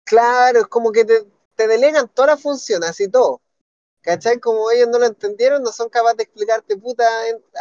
Claro, 0.03 0.59
es 0.61 0.67
como 0.67 0.91
que 0.91 1.05
te, 1.05 1.25
te 1.55 1.67
delegan 1.67 2.07
toda 2.09 2.29
la 2.29 2.37
función, 2.37 2.83
así 2.83 3.09
todo. 3.09 3.41
¿Cachai? 4.01 4.39
Como 4.39 4.71
ellos 4.71 4.89
no 4.89 4.99
lo 4.99 5.05
entendieron, 5.07 5.63
no 5.63 5.71
son 5.71 5.89
capaces 5.89 6.17
de 6.17 6.23
explicarte, 6.23 6.77
puta, 6.77 7.05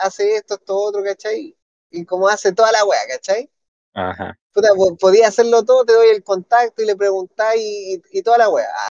hace 0.02 0.36
esto, 0.36 0.54
esto, 0.56 0.76
otro, 0.76 1.02
¿cachai? 1.04 1.56
Y 1.90 2.04
como 2.04 2.28
hace 2.28 2.52
toda 2.52 2.72
la 2.72 2.84
wea, 2.84 3.00
¿cachai? 3.08 3.50
Ajá. 3.94 4.38
Puta, 4.52 4.68
po- 4.74 4.96
podía 4.96 5.28
hacerlo 5.28 5.64
todo, 5.64 5.84
te 5.84 5.92
doy 5.92 6.08
el 6.08 6.24
contacto 6.24 6.82
y 6.82 6.86
le 6.86 6.96
preguntáis 6.96 7.62
y, 7.62 8.02
y 8.12 8.22
toda 8.22 8.38
la 8.38 8.48
wea. 8.48 8.66
Ah, 8.74 8.88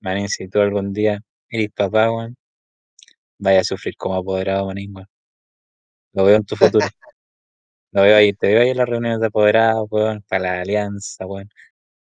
Manín, 0.00 0.28
si 0.30 0.48
tú 0.48 0.60
algún 0.60 0.94
día 0.94 1.20
eres 1.50 1.70
papá, 1.70 2.10
weón, 2.10 2.34
vaya 3.38 3.60
a 3.60 3.64
sufrir 3.64 3.96
como 3.96 4.16
apoderado, 4.16 4.66
manín, 4.66 4.94
weón. 4.94 5.08
Lo 6.14 6.24
veo 6.24 6.36
en 6.36 6.44
tu 6.44 6.56
futuro. 6.56 6.84
Lo 7.92 8.02
veo 8.02 8.16
ahí, 8.16 8.32
te 8.32 8.48
veo 8.48 8.62
ahí 8.62 8.70
en 8.70 8.76
las 8.76 8.88
reuniones 8.88 9.20
de 9.20 9.26
apoderados, 9.26 9.86
weón, 9.90 10.22
para 10.28 10.42
la 10.56 10.60
alianza, 10.60 11.26
weón, 11.26 11.48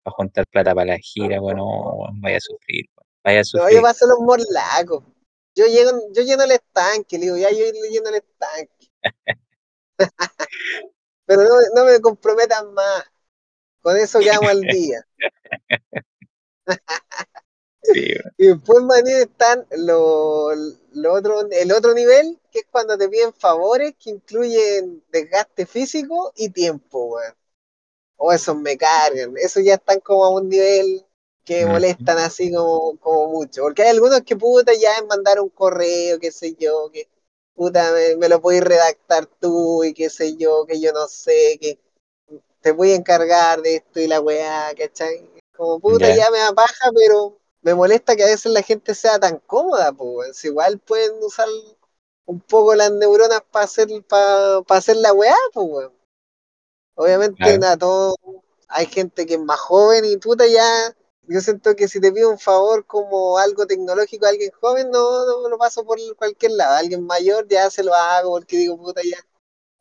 para 0.02 0.16
juntar 0.16 0.48
plata 0.48 0.74
para 0.74 0.94
la 0.94 0.98
gira, 0.98 1.40
weón, 1.42 1.58
no, 1.58 1.66
weón, 1.96 2.22
vaya 2.22 2.38
a 2.38 2.42
sufrir, 2.42 2.86
weón, 2.96 3.08
vaya 3.24 3.38
a 3.40 3.42
No, 3.42 3.46
sufrir. 3.46 3.76
yo 3.78 3.82
paso 3.82 4.08
los 4.08 4.20
morlacos. 4.20 5.04
Yo 5.56 5.66
llego, 5.68 5.92
yo 6.14 6.24
lleno 6.24 6.44
el 6.44 6.52
estanque, 6.52 7.18
le 7.20 7.26
digo, 7.26 7.38
ya 7.38 7.52
yo 7.52 7.66
lleno 7.90 8.10
el 8.10 8.16
estanque. 8.16 8.90
Pero 11.26 11.44
no, 11.44 11.56
no 11.76 11.86
me 11.86 12.00
comprometan 12.02 12.74
más. 12.74 13.04
Con 13.82 13.98
eso 13.98 14.20
quedamos 14.20 14.50
al 14.50 14.62
día. 14.62 15.06
Sí, 17.84 18.00
weón. 18.00 18.34
Y 18.38 18.48
después, 18.48 18.82
manín, 18.84 19.18
están 19.18 19.68
lo, 19.78 20.48
lo 20.96 21.14
otro, 21.14 21.42
el 21.52 21.72
otro 21.72 21.94
nivel, 21.94 22.40
que 22.52 22.60
es 22.60 22.66
cuando 22.72 22.98
te 22.98 23.10
piden 23.10 23.34
favores 23.34 23.96
que 24.00 24.12
incluyen 24.12 25.04
desgaste 25.12 25.66
físico 25.66 26.32
y 26.36 26.50
tiempo, 26.50 27.06
weón. 27.06 27.36
O 28.18 28.32
esos 28.34 28.56
me 28.58 28.78
cargan. 28.78 29.36
Esos 29.38 29.64
ya 29.64 29.76
están 29.76 30.00
como 30.00 30.26
a 30.26 30.30
un 30.32 30.50
nivel 30.50 31.06
que 31.46 31.66
molestan 31.68 32.18
así 32.20 32.52
como, 32.54 32.98
como 33.00 33.30
mucho. 33.32 33.64
Porque 33.64 33.84
hay 33.84 33.90
algunos 33.90 34.22
que 34.24 34.36
puta 34.36 34.74
ya 34.74 34.96
es 34.96 35.06
mandar 35.08 35.40
un 35.42 35.50
correo, 35.50 36.20
qué 36.20 36.32
sé 36.32 36.56
yo, 36.56 36.90
que 36.92 37.08
puta 37.56 37.92
me, 37.94 38.16
me 38.18 38.30
lo 38.30 38.42
podéis 38.42 38.64
redactar 38.64 39.26
tú 39.28 39.84
y 39.84 39.94
qué 39.94 40.10
sé 40.10 40.36
yo, 40.38 40.66
que 40.66 40.80
yo 40.82 40.92
no 40.94 41.08
sé, 41.08 41.58
que 41.62 41.80
te 42.62 42.72
voy 42.72 42.92
a 42.92 42.96
encargar 42.96 43.62
de 43.62 43.76
esto 43.78 44.00
y 44.00 44.08
la 44.08 44.22
weá, 44.22 44.72
¿cachai? 44.78 45.30
Como 45.56 45.80
puta 45.80 46.10
Ya. 46.10 46.16
ya 46.16 46.32
me 46.32 46.40
da 46.40 46.54
paja, 46.54 46.92
pero 46.96 47.38
me 47.64 47.74
molesta 47.74 48.16
que 48.16 48.24
a 48.24 48.28
veces 48.28 48.52
la 48.52 48.62
gente 48.62 48.94
sea 48.96 49.20
tan 49.20 49.40
cómoda, 49.40 49.92
pues. 49.94 50.44
Igual 50.46 50.80
pueden 50.80 51.14
usar 51.24 51.48
un 52.26 52.40
poco 52.42 52.76
las 52.76 52.92
neuronas 52.92 53.42
para 53.52 53.66
hacer, 53.66 53.88
para 54.08 54.64
hacer 54.70 54.98
la 54.98 55.14
weá, 55.14 55.36
pues. 55.54 55.90
Obviamente, 56.96 57.38
Claro. 57.38 57.60
nada, 57.60 57.78
todo, 57.78 58.16
hay 58.68 58.86
gente 58.86 59.26
que 59.26 59.36
es 59.36 59.40
más 59.40 59.60
joven 59.60 60.06
y 60.06 60.18
puta 60.18 60.46
ya. 60.48 60.96
Yo 61.28 61.40
siento 61.42 61.76
que 61.76 61.88
si 61.88 62.02
te 62.02 62.12
pido 62.12 62.30
un 62.30 62.38
favor 62.40 62.86
como 62.86 63.38
algo 63.38 63.66
tecnológico 63.66 64.26
a 64.26 64.30
alguien 64.30 64.52
joven, 64.60 64.92
no, 64.92 65.26
no 65.42 65.50
lo 65.50 65.58
paso 65.58 65.86
por 65.86 65.98
cualquier 66.18 66.52
lado. 66.54 66.74
A 66.76 66.78
alguien 66.80 67.06
mayor 67.06 67.48
ya 67.48 67.70
se 67.70 67.84
lo 67.84 67.94
hago 67.94 68.32
porque 68.32 68.58
digo, 68.58 68.78
puta 68.78 69.02
ya. 69.04 69.18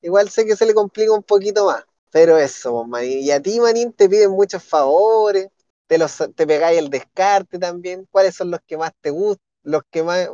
Igual 0.02 0.30
sé 0.30 0.46
que 0.46 0.56
se 0.56 0.66
le 0.66 0.74
complica 0.74 1.12
un 1.12 1.22
poquito 1.22 1.66
más. 1.66 1.84
Pero 2.10 2.38
eso, 2.38 2.84
manín. 2.84 3.20
Y 3.20 3.30
a 3.30 3.40
ti, 3.40 3.58
manín, 3.60 3.92
te 3.92 4.08
piden 4.08 4.30
muchos 4.30 4.62
favores, 4.62 5.48
te, 5.92 5.98
los, 5.98 6.16
te 6.34 6.46
pegáis 6.46 6.78
el 6.78 6.90
descarte 6.90 7.58
también. 7.58 8.06
¿Cuáles 8.10 8.34
son 8.36 8.50
los 8.50 8.60
que 8.66 8.76
más 8.76 8.92
te 9.00 9.10
gustan? 9.10 9.44
Los 9.64 9.82
que 9.90 10.02
más, 10.02 10.28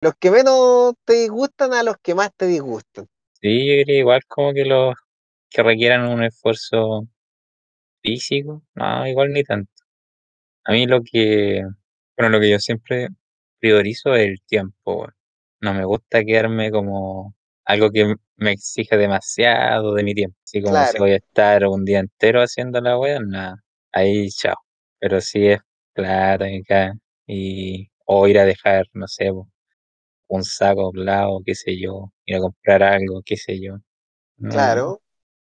los 0.00 0.14
que 0.18 0.30
menos 0.30 0.94
te 1.04 1.14
disgustan 1.14 1.72
a 1.74 1.82
los 1.82 1.96
que 2.02 2.14
más 2.14 2.30
te 2.36 2.46
disgustan. 2.46 3.08
Sí, 3.40 3.66
yo 3.66 3.72
diría 3.76 3.98
igual 4.00 4.22
como 4.26 4.52
que 4.54 4.64
los 4.64 4.94
que 5.50 5.62
requieran 5.62 6.08
un 6.08 6.24
esfuerzo 6.24 7.08
físico, 8.02 8.62
no, 8.74 9.06
igual 9.08 9.32
ni 9.32 9.44
tanto. 9.44 9.72
A 10.64 10.72
mí 10.72 10.86
lo 10.86 11.02
que, 11.04 11.62
bueno, 12.16 12.30
lo 12.30 12.40
que 12.40 12.50
yo 12.50 12.58
siempre 12.60 13.08
priorizo 13.60 14.14
es 14.14 14.28
el 14.28 14.42
tiempo. 14.46 15.08
No 15.60 15.74
me 15.74 15.84
gusta 15.84 16.24
quedarme 16.24 16.70
como 16.70 17.34
algo 17.64 17.90
que 17.92 18.14
me 18.36 18.52
exija 18.52 18.96
demasiado 18.98 19.94
de 19.94 20.04
mi 20.04 20.14
tiempo. 20.14 20.38
Así 20.44 20.62
como 20.62 20.86
si 20.86 20.98
Claro, 20.98 20.98
voy 20.98 21.12
a 21.12 21.16
estar 21.16 21.66
un 21.66 21.84
día 21.84 22.00
entero 22.00 22.42
haciendo 22.42 22.80
la 22.82 22.98
wea, 22.98 23.20
nada, 23.20 23.64
ahí 23.92 24.28
chao. 24.30 24.56
Pero 24.98 25.20
si 25.20 25.46
es 25.48 25.60
plata 25.94 26.48
y 26.50 26.60
acá, 26.60 26.94
y, 27.26 27.88
o 28.06 28.26
ir 28.28 28.38
a 28.38 28.44
dejar, 28.44 28.86
no 28.94 29.06
sé, 29.08 29.30
po, 29.32 29.48
un 30.28 30.44
saco 30.44 30.82
doblado, 30.84 31.42
qué 31.44 31.54
sé 31.54 31.78
yo, 31.80 32.12
ir 32.26 32.36
a 32.36 32.40
comprar 32.40 32.82
algo, 32.82 33.22
qué 33.24 33.36
sé 33.36 33.60
yo. 33.60 33.78
No, 34.38 34.50
claro. 34.50 35.02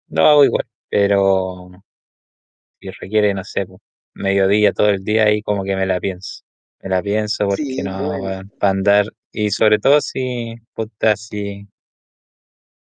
lo 0.09 0.23
hago 0.27 0.45
igual, 0.45 0.65
pero 0.89 1.71
si 2.79 2.89
requiere, 2.91 3.33
no 3.33 3.43
sé, 3.43 3.65
po, 3.65 3.81
mediodía, 4.13 4.73
todo 4.73 4.89
el 4.89 5.03
día, 5.03 5.25
ahí 5.25 5.41
como 5.41 5.63
que 5.63 5.75
me 5.75 5.85
la 5.85 5.99
pienso. 5.99 6.43
Me 6.81 6.89
la 6.89 7.01
pienso 7.01 7.45
porque 7.47 7.63
Sí, 7.63 7.81
no, 7.83 8.19
bueno, 8.19 8.49
para 8.57 8.71
andar, 8.71 9.05
y 9.31 9.51
sobre 9.51 9.79
todo 9.79 9.99
si, 10.01 10.55
puta, 10.73 11.15
si, 11.15 11.67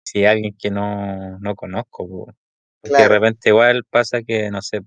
si 0.03 0.25
alguien 0.25 0.55
que 0.57 0.71
no, 0.71 1.39
no 1.39 1.55
conozco, 1.55 2.07
po, 2.07 2.33
porque 2.81 3.03
de 3.03 3.09
repente 3.09 3.49
igual 3.49 3.83
pasa 3.89 4.21
que, 4.21 4.51
no 4.51 4.61
sé, 4.61 4.81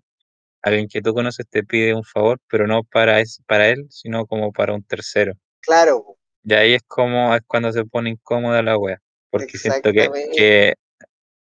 alguien 0.62 0.88
que 0.88 1.02
tú 1.02 1.14
conoces 1.14 1.46
te 1.48 1.64
pide 1.64 1.94
un 1.94 2.04
favor, 2.04 2.40
pero 2.48 2.66
no 2.66 2.84
para, 2.84 3.20
es, 3.20 3.42
para 3.46 3.68
él, 3.68 3.86
sino 3.90 4.26
como 4.26 4.52
para 4.52 4.74
un 4.74 4.82
tercero. 4.82 5.32
claro, 5.60 6.16
Y 6.44 6.54
ahí 6.54 6.74
es 6.74 6.82
como, 6.86 7.34
es 7.34 7.42
cuando 7.46 7.72
se 7.72 7.84
pone 7.84 8.10
incómoda 8.10 8.62
la 8.62 8.78
wea, 8.78 9.00
porque 9.30 9.58
siento 9.58 9.92
que, 9.92 10.08
que, 10.36 10.74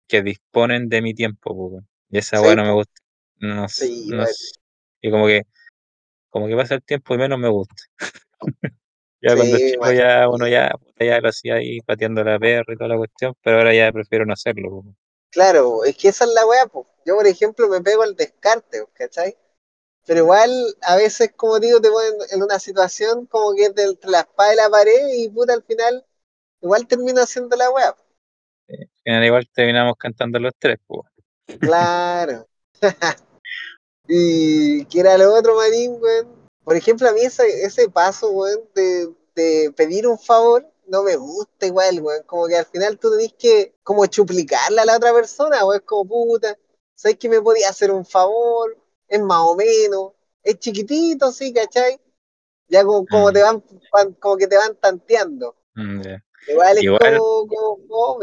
que 0.08 0.22
disponen 0.22 0.88
de 0.88 1.02
mi 1.02 1.14
tiempo, 1.14 1.80
y 2.10 2.18
esa 2.18 2.40
wea 2.42 2.50
Sí, 2.50 2.56
no 2.56 2.64
me 2.64 2.72
gusta. 2.72 2.94
No, 3.38 3.68
sí, 3.68 4.06
no 4.10 4.24
y 5.02 5.10
como 5.10 5.26
que, 5.26 5.42
como 6.30 6.48
que 6.48 6.56
pasa 6.56 6.74
el 6.76 6.82
tiempo 6.82 7.14
y 7.14 7.18
menos 7.18 7.38
me 7.38 7.48
gusta. 7.48 7.74
Ya 9.22 9.30
sí, 9.30 9.36
cuando 9.36 9.58
chico 9.58 9.92
ya 9.92 10.28
uno 10.30 10.48
ya, 10.48 10.72
ya 10.98 11.20
lo 11.20 11.28
hacía 11.28 11.56
ahí 11.56 11.80
pateando 11.82 12.24
la 12.24 12.38
perra 12.38 12.72
y 12.72 12.76
toda 12.76 12.88
la 12.88 12.96
cuestión, 12.96 13.34
pero 13.42 13.58
ahora 13.58 13.74
ya 13.74 13.92
prefiero 13.92 14.24
no 14.24 14.32
hacerlo. 14.32 14.70
po. 14.70 14.94
Claro, 15.30 15.84
es 15.84 15.96
que 15.96 16.08
esa 16.08 16.24
es 16.24 16.32
la 16.32 16.46
weá, 16.46 16.66
po. 16.66 16.86
Yo, 17.04 17.16
por 17.16 17.26
ejemplo, 17.26 17.68
me 17.68 17.80
pego 17.80 18.04
el 18.04 18.16
descarte, 18.16 18.84
¿cachai? 18.94 19.36
Pero 20.06 20.20
igual, 20.20 20.50
a 20.82 20.96
veces, 20.96 21.32
como 21.36 21.60
digo, 21.60 21.80
te 21.80 21.90
ponen 21.90 22.14
en 22.30 22.42
una 22.42 22.58
situación 22.58 23.26
como 23.26 23.54
que 23.54 23.66
es 23.66 23.74
de 23.74 23.84
entre 23.84 24.10
la 24.10 24.20
espada 24.20 24.52
y 24.52 24.56
la 24.56 24.68
pared 24.70 25.08
y 25.14 25.28
puta, 25.28 25.52
al 25.52 25.62
final, 25.62 26.04
igual 26.60 26.86
termino 26.86 27.20
haciendo 27.22 27.56
la 27.56 27.70
weá. 27.70 27.94
Al 28.68 28.90
final 29.04 29.24
igual 29.24 29.48
terminamos 29.54 29.94
cantando 29.96 30.38
los 30.38 30.52
tres, 30.58 30.78
pues. 30.86 31.02
Claro. 31.60 32.46
y 34.08 34.84
¿qué 34.86 35.00
era 35.00 35.16
lo 35.16 35.34
otro, 35.34 35.54
manín, 35.54 35.96
weón? 36.00 36.40
Por 36.64 36.76
ejemplo, 36.76 37.08
a 37.08 37.12
mí 37.12 37.20
ese, 37.20 37.64
ese 37.64 37.88
paso, 37.88 38.30
weón, 38.30 38.60
de, 38.74 39.14
de 39.34 39.72
pedir 39.76 40.06
un 40.06 40.18
favor, 40.18 40.66
no 40.90 41.02
me 41.04 41.16
gusta 41.16 41.66
igual, 41.66 42.00
weón. 42.02 42.22
Como 42.26 42.46
que 42.48 42.56
al 42.56 42.66
final 42.66 42.98
tú 42.98 43.10
tenés 43.10 43.32
que 43.34 43.74
como 43.82 44.06
chuplicarle 44.06 44.80
a 44.80 44.84
la 44.84 44.96
otra 44.96 45.12
persona, 45.12 45.64
weón. 45.64 45.80
Es 45.80 45.86
como 45.86 46.08
puta, 46.08 46.58
¿sabes 46.94 47.16
que 47.18 47.28
me 47.28 47.40
podía 47.40 47.68
hacer 47.70 47.90
un 47.90 48.04
favor? 48.04 48.76
Es 49.08 49.20
más 49.20 49.38
o 49.42 49.56
menos, 49.56 50.12
es 50.42 50.58
chiquitito, 50.58 51.32
sí, 51.32 51.52
¿cachai? 51.52 52.00
Ya 52.68 52.84
como, 52.84 53.06
como 53.06 53.30
Mm. 53.30 53.32
te 53.32 53.42
van, 53.42 53.62
como 54.20 54.36
que 54.36 54.46
te 54.46 54.56
van 54.56 54.76
tanteando. 54.76 55.56
Mm. 55.74 56.02
Igual 56.48 56.76
es 56.78 56.82
Igual- 56.84 57.18
como, 57.18 57.86
como 57.88 58.20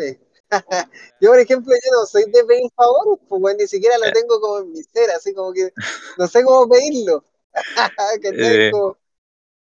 yo, 1.21 1.29
por 1.29 1.39
ejemplo, 1.39 1.73
yo 1.73 1.91
no 1.99 2.05
soy 2.05 2.23
de 2.31 2.43
pedir 2.45 2.71
favores, 2.75 3.19
pues, 3.27 3.41
weón, 3.41 3.57
ni 3.57 3.67
siquiera 3.67 3.97
lo 3.97 4.09
tengo 4.11 4.39
como 4.39 4.59
en 4.59 4.71
mi 4.71 4.81
ser, 4.83 5.09
así 5.11 5.33
como 5.33 5.51
que 5.53 5.71
no 6.17 6.27
sé 6.27 6.43
cómo 6.43 6.69
pedirlo. 6.69 7.23
¿Cachai? 8.21 8.67
Eh. 8.67 8.71
Como- 8.71 8.97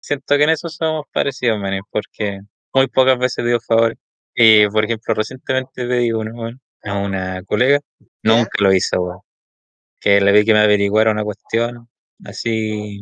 Siento 0.00 0.36
que 0.36 0.44
en 0.44 0.50
eso 0.50 0.68
somos 0.68 1.04
parecidos, 1.12 1.58
maní, 1.58 1.80
porque 1.90 2.40
muy 2.76 2.88
pocas 2.88 3.18
veces 3.18 3.44
digo 3.44 3.58
favores. 3.60 3.98
Y, 4.34 4.68
por 4.68 4.84
ejemplo, 4.84 5.14
recientemente 5.14 5.86
pedí 5.86 6.12
uno, 6.12 6.32
weón, 6.34 6.60
a 6.84 6.98
una 6.98 7.42
colega. 7.44 7.80
Nunca 8.22 8.50
lo 8.60 8.72
hizo, 8.72 9.00
weón. 9.00 9.20
Que 10.00 10.20
le 10.20 10.32
vi 10.32 10.44
que 10.44 10.52
me 10.52 10.60
averiguara 10.60 11.10
una 11.10 11.24
cuestión 11.24 11.88
así 12.24 13.00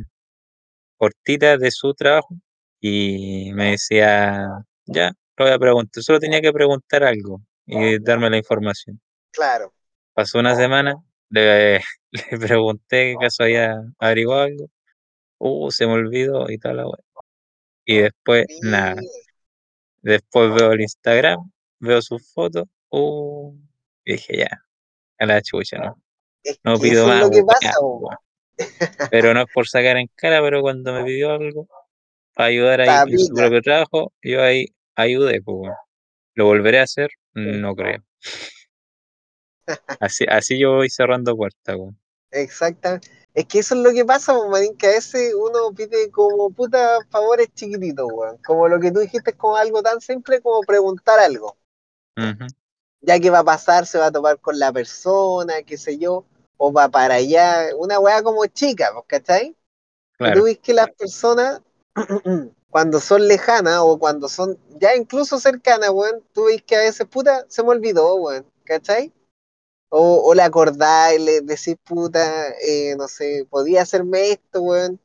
cortita 0.96 1.58
de 1.58 1.70
su 1.72 1.92
trabajo 1.94 2.36
y 2.80 3.52
me 3.54 3.72
decía, 3.72 4.48
ya, 4.86 5.12
lo 5.36 5.44
voy 5.44 5.54
a 5.54 5.58
preguntar. 5.58 6.02
Solo 6.02 6.20
tenía 6.20 6.40
que 6.40 6.52
preguntar 6.52 7.02
algo 7.02 7.40
y 7.66 7.98
darme 7.98 8.30
la 8.30 8.38
información. 8.38 9.00
Claro. 9.32 9.74
Pasó 10.14 10.38
una 10.38 10.54
semana, 10.54 10.94
le, 11.30 11.80
le 12.12 12.38
pregunté 12.38 13.12
qué 13.12 13.16
caso 13.20 13.42
había 13.42 13.74
averiguado 13.98 14.42
algo. 14.42 14.70
Uh, 15.38 15.70
se 15.72 15.86
me 15.86 15.94
olvidó 15.94 16.48
y 16.48 16.58
tal 16.58 16.76
la. 16.76 16.84
Y 17.84 17.98
después, 17.98 18.46
nada. 18.62 19.00
Después 20.04 20.52
veo 20.54 20.72
el 20.72 20.82
Instagram, 20.82 21.50
veo 21.80 22.02
sus 22.02 22.30
fotos. 22.34 22.64
Uh, 22.90 23.56
y 24.04 24.12
dije, 24.12 24.36
ya, 24.36 24.62
a 25.18 25.26
la 25.26 25.40
chucha, 25.40 25.78
¿no? 25.78 26.02
Es 26.42 26.60
No 26.62 26.78
pido 26.78 27.06
más, 27.06 27.22
lo 27.22 27.30
que 27.30 27.42
pasa. 27.42 27.72
Pero 29.10 29.32
no 29.32 29.40
es 29.40 29.46
por 29.52 29.66
sacar 29.66 29.96
en 29.96 30.08
cara, 30.14 30.42
pero 30.42 30.60
cuando 30.60 30.92
me 30.92 31.04
pidió 31.04 31.32
algo 31.32 31.66
para 32.34 32.48
ayudar 32.48 32.82
ahí 32.82 33.12
en 33.12 33.18
su 33.18 33.28
Papita. 33.28 33.42
propio 33.42 33.62
trabajo, 33.62 34.12
yo 34.22 34.42
ahí 34.42 34.66
ayudé, 34.94 35.40
pues. 35.40 35.72
¿Lo 36.34 36.44
volveré 36.44 36.80
a 36.80 36.82
hacer? 36.82 37.10
No 37.32 37.74
creo. 37.74 38.04
Así, 40.00 40.26
así 40.28 40.58
yo 40.58 40.74
voy 40.74 40.90
cerrando 40.90 41.34
puertas, 41.34 41.76
weón. 41.76 41.98
Exactamente. 42.34 43.08
Es 43.32 43.46
que 43.46 43.58
eso 43.60 43.74
es 43.74 43.80
lo 43.80 43.92
que 43.92 44.04
pasa, 44.04 44.32
pues, 44.34 44.48
manín, 44.48 44.76
que 44.76 44.86
a 44.86 44.90
veces 44.90 45.34
uno 45.34 45.74
pide 45.74 46.10
como 46.10 46.50
puta 46.50 46.98
favores 47.10 47.48
chiquititos, 47.54 48.08
weón. 48.12 48.38
Como 48.46 48.68
lo 48.68 48.78
que 48.78 48.92
tú 48.92 49.00
dijiste 49.00 49.30
es 49.30 49.36
como 49.36 49.56
algo 49.56 49.82
tan 49.82 50.00
simple 50.00 50.40
como 50.40 50.60
preguntar 50.60 51.18
algo. 51.18 51.56
Ya 53.00 53.18
que 53.18 53.30
va 53.30 53.40
a 53.40 53.44
pasar, 53.44 53.86
se 53.86 53.98
va 53.98 54.06
a 54.06 54.12
topar 54.12 54.38
con 54.38 54.58
la 54.58 54.72
persona, 54.72 55.62
qué 55.62 55.76
sé 55.76 55.98
yo, 55.98 56.24
o 56.56 56.72
va 56.72 56.88
para 56.88 57.16
allá. 57.16 57.70
Una 57.76 57.98
weá 57.98 58.22
como 58.22 58.46
chica, 58.46 58.90
pues, 58.94 59.04
¿cachai? 59.08 59.56
Claro, 60.16 60.38
tú 60.38 60.44
ves 60.44 60.58
que 60.58 60.72
las 60.72 60.90
personas, 60.92 61.60
cuando 62.70 63.00
son 63.00 63.26
lejanas 63.26 63.78
o 63.80 63.98
cuando 63.98 64.28
son 64.28 64.56
ya 64.78 64.94
incluso 64.94 65.40
cercanas, 65.40 65.90
weón, 65.90 66.22
tú 66.32 66.44
ves 66.44 66.62
que 66.62 66.76
a 66.76 66.80
veces, 66.80 67.06
puta, 67.08 67.44
se 67.48 67.64
me 67.64 67.70
olvidó, 67.70 68.14
weón, 68.14 68.46
¿cachai? 68.64 69.12
O, 69.96 70.22
o 70.28 70.34
le 70.34 70.42
acordáis, 70.42 71.20
le 71.20 71.40
decís, 71.42 71.76
puta, 71.84 72.50
eh, 72.60 72.96
no 72.96 73.06
sé, 73.08 73.46
podía 73.50 73.82
hacerme 73.82 74.32
esto, 74.32 74.60
weón. 74.62 75.00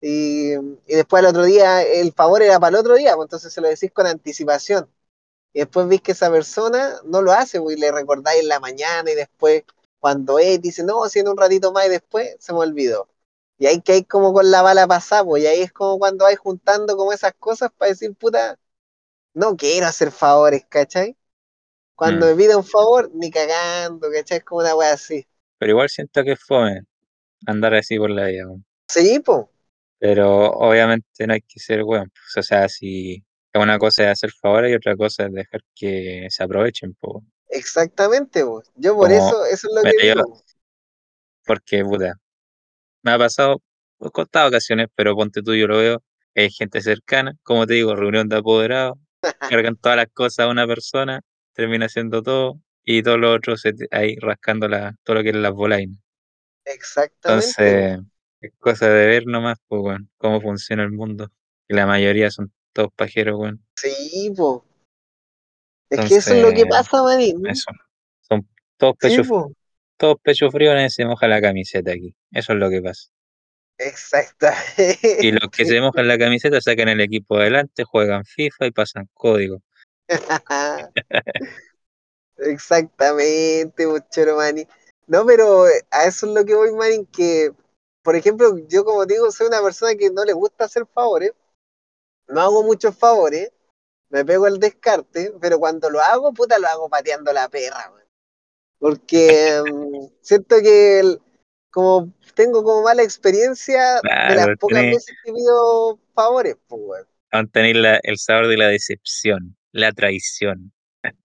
Y, 0.00 0.52
después 0.86 1.20
al 1.22 1.30
otro 1.30 1.44
día, 1.44 1.82
el 1.82 2.12
favor 2.12 2.42
era 2.42 2.60
para 2.60 2.70
el 2.76 2.80
otro 2.80 2.94
día, 2.96 3.14
pues 3.16 3.26
entonces 3.26 3.52
se 3.52 3.60
lo 3.62 3.68
decís 3.68 3.90
con 3.92 4.06
anticipación. 4.06 4.88
Y 5.52 5.60
después 5.60 5.88
ves 5.88 6.02
que 6.02 6.12
esa 6.12 6.30
persona 6.30 6.96
no 7.04 7.22
lo 7.22 7.32
hace, 7.32 7.60
pues, 7.60 7.76
y 7.76 7.80
le 7.80 7.92
recordáis 7.92 8.42
en 8.42 8.48
la 8.48 8.60
mañana 8.60 9.10
y 9.10 9.14
después 9.14 9.64
cuando 10.00 10.38
es, 10.38 10.60
dice, 10.60 10.82
no, 10.84 11.08
si 11.08 11.20
un 11.20 11.36
ratito 11.36 11.72
más 11.72 11.86
y 11.86 11.90
después 11.90 12.36
se 12.40 12.52
me 12.52 12.60
olvidó. 12.60 13.08
Y 13.58 13.66
ahí 13.66 13.80
que 13.80 13.92
hay 13.92 14.04
como 14.04 14.32
con 14.34 14.50
la 14.50 14.62
bala 14.62 14.86
pasada, 14.86 15.24
pues, 15.24 15.42
y 15.44 15.46
ahí 15.46 15.62
es 15.62 15.72
como 15.72 15.98
cuando 15.98 16.24
vais 16.26 16.38
juntando 16.38 16.96
como 16.96 17.12
esas 17.12 17.34
cosas 17.38 17.70
para 17.76 17.90
decir, 17.90 18.14
puta, 18.16 18.58
no 19.34 19.56
quiero 19.56 19.86
hacer 19.86 20.10
favores, 20.12 20.64
¿cachai? 20.68 21.16
Cuando 21.94 22.26
Mm. 22.26 22.30
me 22.30 22.36
pide 22.36 22.56
un 22.56 22.64
favor, 22.64 23.10
ni 23.14 23.30
cagando, 23.30 24.08
¿cachai? 24.10 24.38
Es 24.38 24.44
como 24.44 24.60
una 24.62 24.74
wea 24.76 24.92
así. 24.94 25.26
pero 25.58 25.70
igual 25.72 25.88
siento 25.88 26.22
que 26.24 26.32
es 26.32 26.40
fome 26.44 26.82
andar 27.46 27.74
así 27.74 27.96
por 27.98 28.10
la 28.10 28.26
vida. 28.26 28.44
Sí, 28.88 29.20
pues, 29.24 29.46
Pero 29.98 30.50
obviamente 30.52 31.26
no 31.26 31.34
hay 31.34 31.40
que 31.42 31.58
ser 31.60 31.82
weón. 31.84 32.10
pues, 32.10 32.44
o 32.44 32.46
sea, 32.46 32.68
si 32.68 33.24
una 33.54 33.78
cosa 33.78 34.04
es 34.04 34.08
hacer 34.10 34.30
favores 34.32 34.72
y 34.72 34.74
otra 34.74 34.96
cosa 34.96 35.26
es 35.26 35.32
dejar 35.32 35.60
que 35.74 36.26
se 36.30 36.42
aprovechen, 36.42 36.96
weón. 37.00 37.32
exactamente, 37.48 38.44
pues. 38.44 38.70
Yo 38.74 38.94
por 38.96 39.08
Como- 39.10 39.28
eso, 39.28 39.44
eso 39.46 39.68
es 39.68 39.74
lo 39.74 39.82
que 39.82 40.06
yo- 40.08 40.14
digo. 40.14 40.42
porque, 41.46 41.84
puta, 41.84 42.14
me 43.02 43.12
ha 43.12 43.18
pasado 43.18 43.62
por 43.98 44.12
contadas 44.12 44.48
ocasiones, 44.48 44.88
pero 44.94 45.14
ponte 45.14 45.42
tú, 45.42 45.54
yo 45.54 45.66
lo 45.66 45.78
veo, 45.78 46.02
hay 46.34 46.50
gente 46.50 46.80
cercana, 46.82 47.34
como 47.42 47.66
te 47.66 47.74
digo, 47.74 47.94
reunión 47.94 48.28
de 48.28 48.36
apoderados, 48.36 48.98
cargan 49.62 49.76
todas 49.76 49.96
las 49.96 50.08
cosas 50.12 50.46
a 50.46 50.48
una 50.50 50.66
persona, 50.66 51.20
termina 51.54 51.86
haciendo 51.86 52.22
todo, 52.22 52.60
y 52.84 53.02
todos 53.02 53.18
los 53.18 53.36
otros 53.36 53.62
ahí 53.90 54.16
rascando 54.16 54.68
la, 54.68 54.96
todo 55.02 55.16
lo 55.16 55.22
que 55.22 55.30
es 55.30 55.36
las 55.36 55.52
bolainas. 55.52 55.98
Exactamente. 56.64 57.52
Entonces, 57.56 58.00
es 58.40 58.52
cosa 58.58 58.88
de 58.88 59.06
ver 59.06 59.26
nomás, 59.26 59.58
pues, 59.66 59.82
weón, 59.82 60.10
cómo 60.18 60.40
funciona 60.40 60.82
el 60.82 60.92
mundo. 60.92 61.30
Y 61.68 61.74
la 61.74 61.86
mayoría 61.86 62.30
son 62.30 62.52
todos 62.72 62.92
pajeros, 62.94 63.38
weón. 63.38 63.64
Sí, 63.76 64.32
pues. 64.36 64.60
Es 65.90 66.08
que 66.08 66.16
eso 66.16 66.34
es 66.34 66.42
lo 66.42 66.52
que 66.52 66.66
pasa, 66.66 67.02
manín. 67.02 67.46
Eso. 67.46 67.70
Son 68.20 68.46
todos 68.76 68.96
Sí, 69.00 69.08
pechos, 69.08 69.28
pues. 69.28 69.44
todos 69.96 70.16
pechos 70.22 70.52
fríos, 70.52 70.74
nadie 70.74 70.90
se 70.90 71.04
moja 71.04 71.28
la 71.28 71.40
camiseta 71.40 71.92
aquí. 71.92 72.14
Eso 72.32 72.52
es 72.52 72.58
lo 72.58 72.68
que 72.68 72.82
pasa. 72.82 73.08
Exactamente. 73.78 75.18
Y 75.20 75.32
los 75.32 75.50
que 75.50 75.64
se 75.64 75.80
mojan 75.80 76.06
la 76.06 76.18
camiseta 76.18 76.60
sacan 76.60 76.88
el 76.88 77.00
equipo 77.00 77.36
adelante, 77.36 77.84
juegan 77.84 78.24
FIFA 78.24 78.66
y 78.66 78.70
pasan 78.70 79.08
código. 79.12 79.62
Exactamente, 82.36 83.86
muchero 83.86 84.36
Manny. 84.36 84.66
No, 85.06 85.24
pero 85.26 85.68
eh, 85.68 85.82
a 85.90 86.04
eso 86.04 86.26
es 86.26 86.32
lo 86.32 86.44
que 86.44 86.54
voy, 86.54 86.72
Manny, 86.72 87.06
que, 87.06 87.52
por 88.02 88.16
ejemplo, 88.16 88.56
yo 88.68 88.84
como 88.84 89.06
digo, 89.06 89.30
soy 89.30 89.46
una 89.48 89.62
persona 89.62 89.94
que 89.94 90.10
no 90.10 90.24
le 90.24 90.32
gusta 90.32 90.64
hacer 90.64 90.86
favores, 90.86 91.32
no 92.28 92.40
hago 92.40 92.62
muchos 92.62 92.96
favores, 92.96 93.52
me 94.08 94.24
pego 94.24 94.46
el 94.46 94.58
descarte, 94.58 95.32
pero 95.40 95.58
cuando 95.58 95.90
lo 95.90 96.00
hago, 96.00 96.32
puta, 96.32 96.58
lo 96.58 96.68
hago 96.68 96.88
pateando 96.88 97.32
la 97.32 97.48
perra, 97.48 97.90
weón. 97.92 98.04
Porque 98.78 99.62
mm, 99.70 100.06
siento 100.20 100.56
que 100.60 101.00
el- 101.00 101.20
como 101.70 102.12
tengo 102.34 102.62
como 102.62 102.82
mala 102.82 103.02
experiencia 103.02 104.00
de 104.00 104.34
las 104.36 104.56
pocas 104.58 104.82
veces 104.84 105.16
que 105.24 105.32
pido 105.32 105.98
favores, 106.14 106.56
pues, 106.68 106.80
weón. 106.84 107.06
van 107.32 107.46
a 107.46 107.50
tener 107.50 107.76
la- 107.76 108.00
el 108.02 108.16
sabor 108.18 108.46
de 108.48 108.56
la 108.56 108.68
decepción, 108.68 109.56
la 109.74 109.92
traición. 109.92 110.72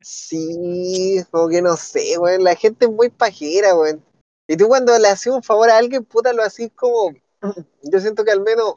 Sí, 0.02 1.24
como 1.30 1.48
que 1.50 1.62
no 1.62 1.78
sé, 1.78 2.18
weón. 2.18 2.44
La 2.44 2.56
gente 2.56 2.86
es 2.86 2.92
muy 2.92 3.10
pajera, 3.10 3.76
weón. 3.76 4.04
Y 4.48 4.58
tú 4.58 4.68
cuando 4.68 4.98
le 4.98 5.08
haces 5.08 5.32
un 5.32 5.44
favor 5.44 5.70
a 5.70 5.78
alguien, 5.78 6.04
puta, 6.04 6.34
lo 6.34 6.42
haces 6.42 6.72
como. 6.76 7.14
Yo 7.84 8.00
siento 8.00 8.26
que 8.26 8.32
al 8.32 8.42
menos 8.42 8.76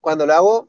cuando 0.00 0.24
lo 0.24 0.34
hago, 0.34 0.68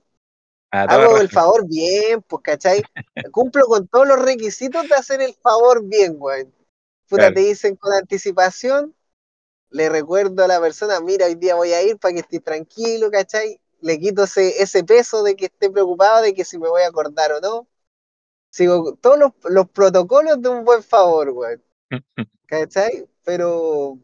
hago 0.71 1.19
el 1.19 1.29
favor 1.29 1.67
bien, 1.67 2.23
pues, 2.23 2.41
¿cachai? 2.43 2.81
Cumplo 3.31 3.65
con 3.65 3.87
todos 3.87 4.07
los 4.07 4.19
requisitos 4.19 4.89
de 4.89 4.95
hacer 4.95 5.21
el 5.21 5.35
favor 5.35 5.85
bien, 5.85 6.15
weón. 6.17 6.51
Puta, 7.07 7.23
Claro. 7.23 7.35
te 7.35 7.41
dicen 7.41 7.75
con 7.75 7.93
anticipación, 7.93 8.95
le 9.69 9.89
recuerdo 9.89 10.43
a 10.43 10.47
la 10.47 10.59
persona, 10.59 10.99
mira, 11.01 11.27
hoy 11.27 11.35
día 11.35 11.53
voy 11.53 11.71
a 11.73 11.83
ir 11.83 11.97
para 11.99 12.15
que 12.15 12.21
esté 12.21 12.39
tranquilo, 12.39 13.11
¿cachai? 13.11 13.61
Le 13.81 13.99
quito 13.99 14.23
ese, 14.23 14.61
ese 14.61 14.83
peso 14.83 15.21
de 15.21 15.35
que 15.35 15.45
esté 15.45 15.69
preocupado 15.69 16.23
de 16.23 16.33
que 16.33 16.45
si 16.45 16.57
me 16.57 16.67
voy 16.67 16.81
a 16.81 16.87
acordar 16.87 17.31
o 17.33 17.39
no. 17.41 17.67
Sigo 18.51 18.95
todos 18.95 19.17
los, 19.17 19.31
los 19.45 19.69
protocolos 19.69 20.41
de 20.41 20.49
un 20.49 20.65
buen 20.65 20.83
favor, 20.83 21.29
weón. 21.29 21.63
¿Cachai? 22.45 23.07
Pero, 23.23 23.97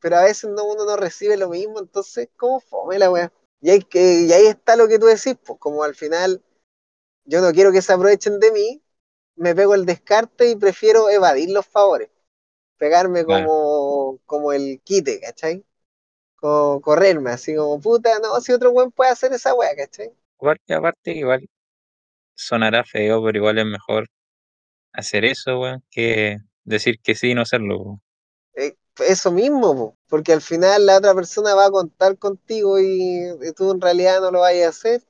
pero 0.00 0.16
a 0.18 0.22
veces 0.22 0.48
no, 0.50 0.64
uno 0.64 0.84
no 0.84 0.96
recibe 0.96 1.36
lo 1.36 1.48
mismo, 1.48 1.80
entonces, 1.80 2.28
¿cómo 2.36 2.60
fome 2.60 2.98
la 2.98 3.10
weá? 3.10 3.32
Y, 3.60 3.70
hay 3.70 3.82
que, 3.82 4.22
y 4.22 4.32
ahí 4.32 4.46
está 4.46 4.76
lo 4.76 4.86
que 4.86 5.00
tú 5.00 5.06
decís, 5.06 5.36
pues 5.44 5.58
como 5.58 5.82
al 5.82 5.96
final 5.96 6.42
yo 7.24 7.40
no 7.40 7.50
quiero 7.52 7.72
que 7.72 7.82
se 7.82 7.92
aprovechen 7.92 8.38
de 8.38 8.52
mí, 8.52 8.82
me 9.34 9.54
pego 9.54 9.74
el 9.74 9.84
descarte 9.84 10.48
y 10.48 10.54
prefiero 10.54 11.10
evadir 11.10 11.50
los 11.50 11.66
favores, 11.66 12.08
pegarme 12.78 13.24
como, 13.24 14.20
como 14.26 14.52
el 14.52 14.80
quite, 14.84 15.20
¿cachai? 15.20 15.64
Como 16.36 16.80
correrme, 16.80 17.30
así 17.30 17.56
como, 17.56 17.80
puta, 17.80 18.20
no, 18.20 18.40
si 18.40 18.52
otro 18.52 18.70
buen 18.70 18.92
puede 18.92 19.10
hacer 19.10 19.32
esa 19.32 19.54
weá, 19.54 19.74
¿cachai? 19.74 20.12
Igual, 20.38 20.60
aparte, 20.68 21.10
igual 21.12 21.48
sonará 22.36 22.84
feo, 22.84 23.24
pero 23.24 23.38
igual 23.38 23.58
es 23.58 23.66
mejor 23.66 24.08
hacer 24.92 25.24
eso, 25.26 25.60
weón, 25.60 25.84
que 25.90 26.38
decir 26.64 27.00
que 27.02 27.14
sí 27.16 27.30
y 27.32 27.34
no 27.36 27.42
hacerlo. 27.42 27.78
weón. 27.80 28.02
Eh, 28.54 28.76
eso 29.08 29.30
mismo, 29.30 29.74
po, 29.76 29.98
porque 30.08 30.32
al 30.32 30.40
final 30.42 30.86
la 30.86 30.96
otra 30.98 31.14
persona 31.14 31.54
va 31.54 31.66
a 31.66 31.70
contar 31.70 32.18
contigo 32.18 32.78
y, 32.80 33.20
y 33.42 33.52
tú 33.52 33.70
en 33.72 33.80
realidad 33.80 34.20
no 34.20 34.30
lo 34.30 34.40
vayas 34.40 34.66
a 34.66 34.70
hacer. 34.70 35.02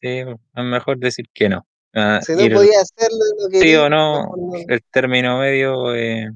Sí, 0.00 0.08
es 0.20 0.64
mejor 0.64 0.98
decir 0.98 1.26
que 1.34 1.48
no. 1.48 1.66
Ah, 1.94 2.20
Si 2.20 2.32
no 2.34 2.42
ir 2.42 2.52
podías 2.52 2.82
hacerlo 2.82 3.18
no 3.40 3.48
sí 3.52 3.74
o 3.76 3.88
no, 3.88 4.34
el 4.68 4.82
término 4.90 5.38
medio 5.38 5.94
es 5.94 6.30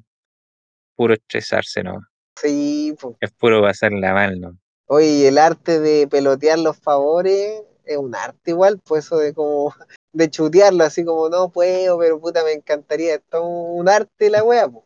puro 0.96 1.12
estresarse, 1.14 1.82
¿no? 1.82 2.00
Sí, 2.36 2.94
po. 3.00 3.18
Es 3.20 3.32
puro 3.32 3.62
pasarla 3.62 4.12
mal, 4.12 4.38
¿no? 4.38 4.58
Oye, 4.86 5.26
el 5.28 5.38
arte 5.38 5.80
de 5.80 6.06
pelotear 6.06 6.58
los 6.58 6.76
favores 6.78 7.62
es 7.84 7.96
un 7.96 8.14
arte 8.14 8.50
igual, 8.50 8.80
pues 8.84 9.04
eso 9.04 9.18
de 9.18 9.32
como 9.34 9.74
de 10.12 10.30
chutearlo, 10.30 10.84
así 10.84 11.04
como 11.04 11.28
no 11.28 11.50
puedo, 11.50 11.98
pero 11.98 12.20
puta 12.20 12.44
me 12.44 12.52
encantaría. 12.52 13.16
Esto 13.16 13.38
es 13.38 13.44
un 13.44 13.88
arte 13.88 14.30
la 14.30 14.42
wea, 14.44 14.68
po. 14.68 14.84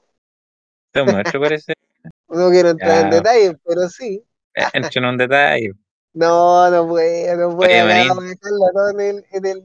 Esto 0.95 1.09
es 1.09 1.17
mucho 1.17 1.41
parece. 1.41 1.73
No 2.29 2.51
quiero 2.51 2.71
entrar 2.71 3.05
en 3.05 3.11
detalles, 3.11 3.53
pero 3.65 3.89
sí. 3.89 4.23
eh, 4.55 4.65
Entro 4.73 4.91
en 5.01 5.05
un 5.05 5.17
detalle. 5.17 5.73
No, 6.13 6.71
no 6.71 6.89
puedo, 6.89 7.37
no 7.37 7.57
puedo. 7.57 7.87
Manín. 7.87 8.09
vamos 8.09 8.25
a 8.25 8.29
dejarlo 8.29 8.71
todo 8.73 8.89
en 8.89 9.01
el, 9.01 9.25
en 9.33 9.45
el 9.45 9.63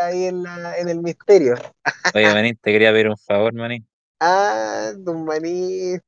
ahí 0.00 0.26
en, 0.26 0.44
la, 0.44 0.78
en 0.78 0.88
el 0.88 1.00
misterio. 1.02 1.56
Oye, 2.14 2.32
Manín, 2.32 2.56
te 2.62 2.70
quería 2.70 2.92
pedir 2.92 3.08
un 3.08 3.16
favor, 3.16 3.52
Manín. 3.52 3.84
Ah, 4.20 4.92
don 4.96 5.24
Maní. 5.24 5.98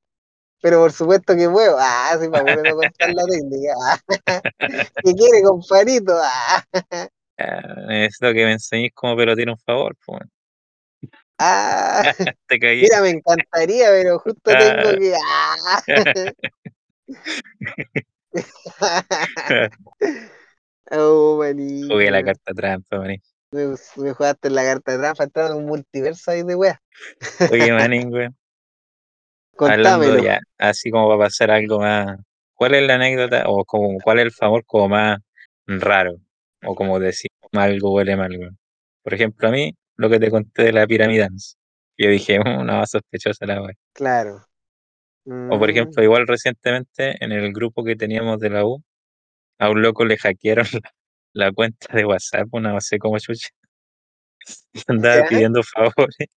Pero 0.60 0.80
por 0.80 0.92
supuesto 0.92 1.36
que 1.36 1.48
puedo. 1.48 1.76
Ah, 1.78 2.16
sí, 2.20 2.28
para 2.28 2.42
no 2.44 2.76
contar 2.76 3.10
la 3.10 3.24
técnica. 3.24 3.74
Ah, 3.86 3.98
¿Qué 5.04 5.14
quiere, 5.14 5.42
compadrito? 5.42 6.14
Ah, 6.20 6.64
Ah, 7.40 7.62
necesito 7.86 8.32
que 8.32 8.44
me 8.44 8.52
enseñes 8.52 8.90
cómo 8.94 9.16
pelotear 9.16 9.50
un 9.50 9.58
favor, 9.58 9.94
pues. 10.04 10.22
ah. 11.38 12.02
Te 12.48 12.58
caí. 12.58 12.82
Mira, 12.82 13.00
me 13.00 13.10
encantaría, 13.10 13.90
pero 13.90 14.18
justo 14.18 14.40
tengo 14.44 14.90
que. 14.98 15.14
Ah. 15.14 15.92
Oh, 20.90 21.36
Maní. 21.38 21.86
Jugué 21.86 22.10
la 22.10 22.24
carta 22.24 22.54
trampa, 22.54 22.98
Manín. 22.98 23.22
Me, 23.50 23.74
me 23.96 24.12
jugaste 24.14 24.48
en 24.48 24.54
la 24.54 24.64
carta 24.64 24.98
trampa, 24.98 25.24
entrando 25.24 25.52
en 25.52 25.58
un 25.60 25.66
multiverso 25.66 26.30
ahí 26.30 26.42
de 26.42 26.54
wea. 26.54 26.80
Oye, 27.52 27.70
Manín, 27.72 28.08
güey. 28.10 28.28
Hablando 29.62 30.16
Contámelo. 30.16 30.18
ya, 30.18 30.40
así 30.58 30.90
como 30.90 31.08
para 31.08 31.26
pasar 31.28 31.50
algo 31.50 31.80
más. 31.80 32.18
¿Cuál 32.54 32.74
es 32.74 32.86
la 32.86 32.94
anécdota 32.96 33.44
o 33.48 33.64
como 33.64 33.98
cuál 34.00 34.18
es 34.20 34.26
el 34.26 34.32
favor 34.32 34.64
como 34.66 34.88
más 34.90 35.18
raro? 35.66 36.16
O 36.64 36.74
como 36.74 36.98
decir 37.00 37.30
algo 37.52 37.92
huele 37.94 38.16
mal. 38.16 38.36
Por 39.02 39.14
ejemplo, 39.14 39.48
a 39.48 39.52
mí, 39.52 39.74
lo 39.96 40.10
que 40.10 40.18
te 40.20 40.30
conté 40.30 40.64
de 40.64 40.72
la 40.72 40.86
piramidance. 40.86 41.56
Yo 41.96 42.10
dije, 42.10 42.40
"Uh, 42.40 42.64
no, 42.64 42.84
sospechosa 42.86 43.46
la 43.46 43.62
wey. 43.62 43.74
Claro. 43.92 44.48
O 45.46 45.58
por 45.58 45.70
Mm, 45.70 45.70
ejemplo, 45.70 46.02
igual 46.02 46.26
recientemente 46.26 47.22
en 47.24 47.32
el 47.32 47.52
grupo 47.52 47.84
que 47.84 47.96
teníamos 47.96 48.38
de 48.40 48.50
la 48.50 48.64
U, 48.66 48.82
a 49.58 49.70
un 49.70 49.82
loco 49.82 50.04
le 50.06 50.18
hackearon 50.18 50.66
la, 51.34 51.46
la 51.46 51.52
cuenta 51.52 51.88
de 51.94 52.04
WhatsApp, 52.06 52.48
una 52.52 52.72
no 52.72 52.80
sé 52.82 52.98
cómo 52.98 53.18
chucha. 53.18 53.48
Andaba 54.86 55.16
¿Ya? 55.16 55.26
pidiendo 55.28 55.62
favores 55.62 56.28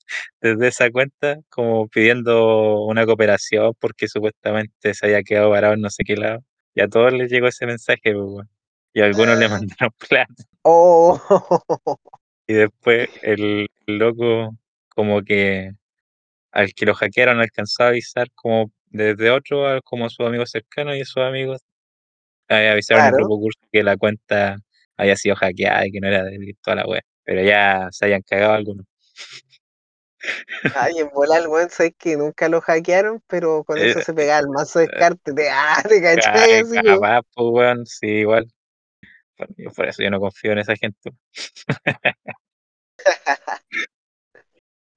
desde 0.42 0.68
esa 0.68 0.90
cuenta, 0.92 1.38
como 1.50 1.88
pidiendo 1.88 2.84
una 2.86 3.06
cooperación 3.06 3.74
porque 3.80 4.08
supuestamente 4.08 4.94
se 4.94 5.06
había 5.06 5.24
quedado 5.24 5.50
varado 5.50 5.74
en 5.76 5.82
no 5.82 5.90
sé 5.90 6.04
qué 6.04 6.16
lado. 6.16 6.44
Y 6.74 6.82
a 6.82 6.88
todos 6.88 7.14
les 7.14 7.32
llegó 7.32 7.48
ese 7.48 7.66
mensaje, 7.66 8.14
pues. 8.14 8.48
Y 8.94 9.02
a 9.02 9.06
algunos 9.06 9.38
le 9.38 9.46
Ah. 9.46 9.50
mandaron 9.50 9.92
plata. 10.10 10.44
Oh, 10.64 11.20
Y 12.48 12.54
después 12.54 13.10
el 13.22 13.68
loco, 13.88 14.56
como 14.90 15.22
que 15.24 15.72
al 16.52 16.74
que 16.74 16.86
lo 16.86 16.94
hackearon, 16.94 17.40
alcanzó 17.40 17.84
a 17.84 17.88
avisar 17.90 18.28
como 18.36 18.72
desde 18.88 19.30
otro, 19.32 19.68
a- 19.68 19.82
como 19.82 20.06
a 20.06 20.10
sus 20.10 20.26
amigos 20.28 20.52
cercanos 20.52 20.98
y 20.98 21.06
sus 21.06 21.24
amigos 21.24 21.62
eh, 22.50 22.70
avisaron 22.70 23.04
en 23.04 23.08
el 23.08 23.14
grupo 23.16 23.40
curso 23.40 23.60
que 23.72 23.84
la 23.84 23.96
cuenta 23.98 24.58
había 24.98 25.16
sido 25.16 25.36
hackeada 25.36 25.88
y 25.88 25.92
que 25.92 26.02
no 26.02 26.08
era 26.10 26.24
de 26.26 26.56
toda 26.62 26.76
la 26.76 26.86
web. 26.86 27.02
Pero 27.24 27.44
ya 27.44 27.88
se 27.92 28.06
hayan 28.06 28.22
cagado 28.24 28.54
algunos. 28.54 28.86
Ay, 30.74 31.00
en 31.00 31.10
volar, 31.10 31.48
weón, 31.48 31.70
sabes 31.70 31.94
que 31.98 32.16
nunca 32.18 32.48
lo 32.50 32.62
hackearon, 32.62 33.22
pero 33.28 33.64
con 33.64 33.82
eso 33.82 34.00
Eh, 34.00 34.04
se 34.04 34.14
pegaba 34.14 34.40
el 34.40 34.48
mazo 34.50 34.80
de 34.80 34.86
descarte. 34.88 35.34
De, 35.34 35.50
ah, 35.50 35.82
te 35.88 36.02
Ca- 36.02 36.12
cachai, 36.16 36.54
así. 36.62 36.82
Capaz, 36.84 37.22
pues, 37.34 37.48
weón, 37.52 37.86
sí, 37.86 38.08
igual. 38.08 38.48
Por, 39.38 39.50
por 39.76 39.88
eso 39.88 40.04
yo 40.04 40.12
no 40.12 40.20
confío 40.20 40.54
en 40.54 40.60
esa 40.60 40.76
gente. 40.76 41.12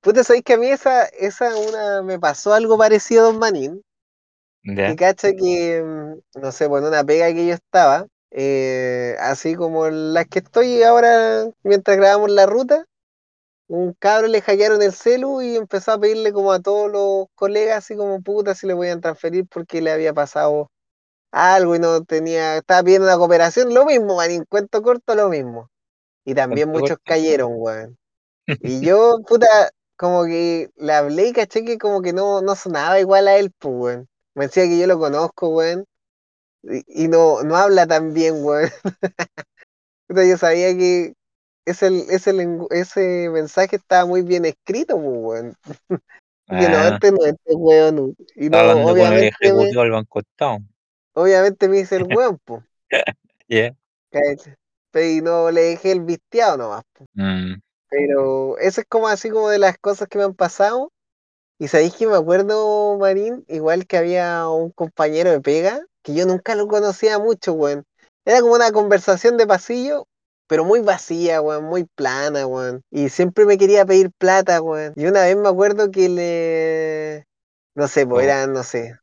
Puta, 0.02 0.22
sabes 0.22 0.42
que 0.44 0.52
a 0.52 0.56
mí 0.56 0.68
esa, 0.68 1.06
esa 1.06 1.56
una 1.56 2.00
me 2.02 2.20
pasó 2.20 2.52
algo 2.54 2.78
parecido 2.78 3.22
a 3.22 3.24
Don 3.26 3.38
Manín. 3.40 3.82
¿Ya? 4.64 4.87
Que 4.87 4.96
cacha 4.96 5.32
que, 5.32 5.82
mm, 5.82 6.40
no 6.40 6.52
sé, 6.52 6.66
bueno, 6.66 6.88
una 6.88 7.04
pega 7.04 7.32
que 7.32 7.46
yo 7.46 7.54
estaba, 7.54 8.06
eh, 8.35 9.16
así 9.20 9.57
como 9.57 9.88
las 9.90 10.27
que 10.29 10.40
estoy 10.40 10.83
ahora 10.85 11.47
mientras 11.64 11.99
grabamos 11.99 12.31
la 12.33 12.47
ruta, 12.47 12.87
un 13.68 13.94
cabro 13.99 14.29
le 14.29 14.42
hackearon 14.42 14.83
el 14.83 14.92
celu 14.92 15.42
y 15.42 15.57
empezó 15.57 15.92
a 15.92 15.99
pedirle 16.01 16.33
como 16.33 16.53
a 16.53 16.61
todos 16.61 16.90
los 16.92 17.27
colegas, 17.35 17.79
así 17.79 17.97
como 17.97 18.23
puta, 18.23 18.55
si 18.55 18.66
le 18.66 18.75
podían 18.77 19.01
transferir 19.01 19.47
porque 19.49 19.81
le 19.83 19.92
había 19.92 20.14
pasado 20.14 20.70
algo 21.33 21.77
y 21.77 21.79
no 21.81 22.05
tenía, 22.05 22.59
estaba 22.59 22.83
pidiendo 22.85 23.09
una 23.09 23.18
cooperación, 23.18 23.75
lo 23.75 23.87
mismo, 23.87 24.16
Manín, 24.16 24.44
cuento 24.49 24.83
corto, 24.83 25.14
lo 25.14 25.29
mismo. 25.31 25.70
Y 26.25 26.35
también 26.35 26.70
¿Cuánto 26.70 26.70
muchos 26.70 26.99
corto? 27.01 27.03
cayeron, 27.05 27.53
weón. 27.57 27.99
Y 28.61 28.81
yo, 28.85 29.18
puta, 29.27 29.47
como 29.97 30.25
que 30.25 30.70
le 30.77 30.92
hablé 30.92 31.29
y 31.29 31.33
caché 31.33 31.64
que 31.64 31.79
como 31.79 32.03
que 32.03 32.12
no, 32.12 32.42
no 32.42 32.57
sonaba 32.57 33.01
igual 33.01 33.29
a 33.29 33.37
él, 33.38 33.53
pues, 33.59 33.75
weón. 33.77 34.09
Me 34.35 34.47
decía 34.47 34.64
que 34.64 34.79
yo 34.79 34.87
lo 34.87 34.99
conozco, 34.99 35.49
weón. 35.51 35.85
Y, 36.70 37.05
y 37.05 37.09
no, 37.09 37.42
no 37.42 37.57
habla 37.57 37.87
tan 37.87 38.14
bien, 38.14 38.44
weón. 38.44 38.70
Yo 40.09 40.37
sabía 40.37 40.77
que 40.77 41.14
ese, 41.66 41.88
ese, 42.11 43.31
mensaje 43.31 43.77
estaba 43.77 44.07
muy 44.07 44.22
bien 44.22 44.44
escrito, 44.44 44.96
pues, 44.96 45.07
weón. 45.07 45.57
Y 46.46 46.59
que 46.59 46.68
no, 46.68 46.77
Ah, 46.77 46.88
este 46.92 47.11
no, 47.11 47.24
este 47.24 47.55
weón. 47.55 48.14
Y 48.37 48.50
no, 48.50 48.59
con 48.59 48.79
el 48.79 48.85
obviamente 48.85 49.35
me, 49.40 49.90
Banco 49.90 50.20
obviamente 51.14 51.68
me 51.68 51.81
hice 51.81 51.96
el 51.96 52.05
weón. 52.14 52.38
¿cachai? 54.11 54.55
Pero 54.90 55.07
y 55.07 55.22
no 55.22 55.50
le 55.50 55.62
dejé 55.62 55.92
el 55.92 56.03
visteado 56.03 56.57
nomás. 56.57 56.85
Mm, 57.14 57.55
Pero 57.88 58.59
eso 58.59 58.81
es 58.81 58.87
como 58.87 59.09
así 59.09 59.31
como 59.31 59.48
de 59.48 59.59
las 59.59 59.79
cosas 59.79 60.07
que 60.09 60.18
me 60.18 60.24
han 60.24 60.35
pasado. 60.35 60.92
Y 61.59 61.68
sabéis 61.68 61.94
que 61.94 62.07
me 62.07 62.16
acuerdo, 62.16 62.98
Marín, 62.98 63.44
igual 63.48 63.87
que 63.87 63.96
había 63.96 64.48
un 64.48 64.70
compañero 64.70 65.31
de 65.31 65.40
pega, 65.40 65.81
que 66.04 66.14
yo 66.14 66.26
nunca 66.26 66.54
lo 66.54 66.68
conocía 66.68 67.18
mucho, 67.18 67.54
weón. 67.54 67.84
Era 68.24 68.40
como 68.42 68.54
una 68.54 68.72
conversación 68.72 69.36
de 69.36 69.46
pasillo, 69.46 70.06
pero 70.46 70.64
muy 70.64 70.80
vacía, 70.80 71.40
weón, 71.40 71.64
muy 71.64 71.84
plana, 71.96 72.46
weón. 72.46 72.82
Y 72.90 73.08
siempre 73.08 73.46
me 73.46 73.58
quería 73.58 73.86
pedir 73.86 74.12
plata, 74.18 74.62
weón. 74.62 74.92
Y 74.96 75.06
una 75.06 75.22
vez 75.22 75.36
me 75.36 75.48
acuerdo 75.48 75.90
que 75.90 76.08
le... 76.08 77.24
No 77.74 77.88
sé, 77.88 78.06
pues 78.06 78.20
oh, 78.20 78.24
eran, 78.24 78.52
no 78.52 78.62
sé, 78.62 78.96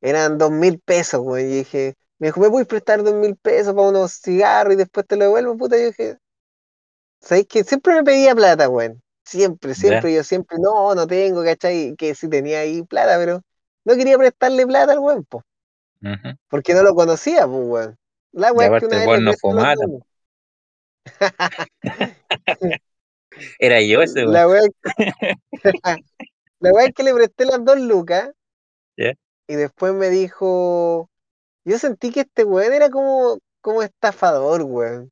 eran 0.00 0.38
dos 0.38 0.50
mil 0.50 0.80
pesos, 0.80 1.20
weón. 1.20 1.46
Y 1.48 1.56
dije, 1.58 1.94
me 2.18 2.28
dijo, 2.28 2.40
¿me 2.40 2.50
puedes 2.50 2.66
prestar 2.68 3.02
dos 3.04 3.14
mil 3.14 3.36
pesos 3.36 3.74
para 3.74 3.88
unos 3.88 4.20
cigarros 4.20 4.74
y 4.74 4.76
después 4.76 5.06
te 5.06 5.16
lo 5.16 5.24
devuelvo, 5.26 5.56
puta? 5.56 5.76
Y 5.76 5.80
yo 5.82 5.86
dije, 5.88 6.18
¿sabéis 7.20 7.46
que 7.48 7.64
siempre 7.64 7.94
me 7.94 8.04
pedía 8.04 8.34
plata, 8.34 8.68
weón? 8.68 9.02
Siempre, 9.24 9.74
siempre, 9.74 10.12
yo 10.14 10.22
siempre, 10.24 10.58
no, 10.60 10.94
no 10.94 11.06
tengo, 11.06 11.42
¿cachai? 11.44 11.94
Que 11.96 12.14
sí 12.14 12.28
tenía 12.28 12.60
ahí 12.60 12.82
plata, 12.82 13.16
pero 13.18 13.42
no 13.84 13.94
quería 13.96 14.18
prestarle 14.18 14.66
plata 14.66 14.92
al 14.92 14.98
weón, 14.98 15.24
po, 15.24 15.42
Porque 16.48 16.74
no 16.74 16.82
lo 16.82 16.94
conocía, 16.94 17.46
pues, 17.46 17.66
weón. 17.66 17.98
La 18.32 18.48
es 18.48 18.80
que 18.80 18.86
una 18.86 18.98
vez 18.98 19.06
weón 19.06 19.24
no 19.24 19.32
dos. 19.32 20.02
Era 23.58 23.80
yo 23.80 24.02
ese 24.02 24.20
weón. 24.20 24.32
La 24.32 24.48
weá, 24.48 24.62
la 26.60 26.92
que 26.92 27.02
le 27.02 27.14
presté 27.14 27.44
las 27.46 27.64
dos 27.64 27.78
lucas 27.78 28.30
y 29.46 29.56
después 29.56 29.92
me 29.92 30.08
dijo, 30.10 31.10
yo 31.64 31.78
sentí 31.78 32.10
que 32.10 32.20
este 32.20 32.44
weón 32.44 32.72
era 32.72 32.90
como, 32.90 33.38
como 33.60 33.82
estafador, 33.82 34.62
weón. 34.62 35.10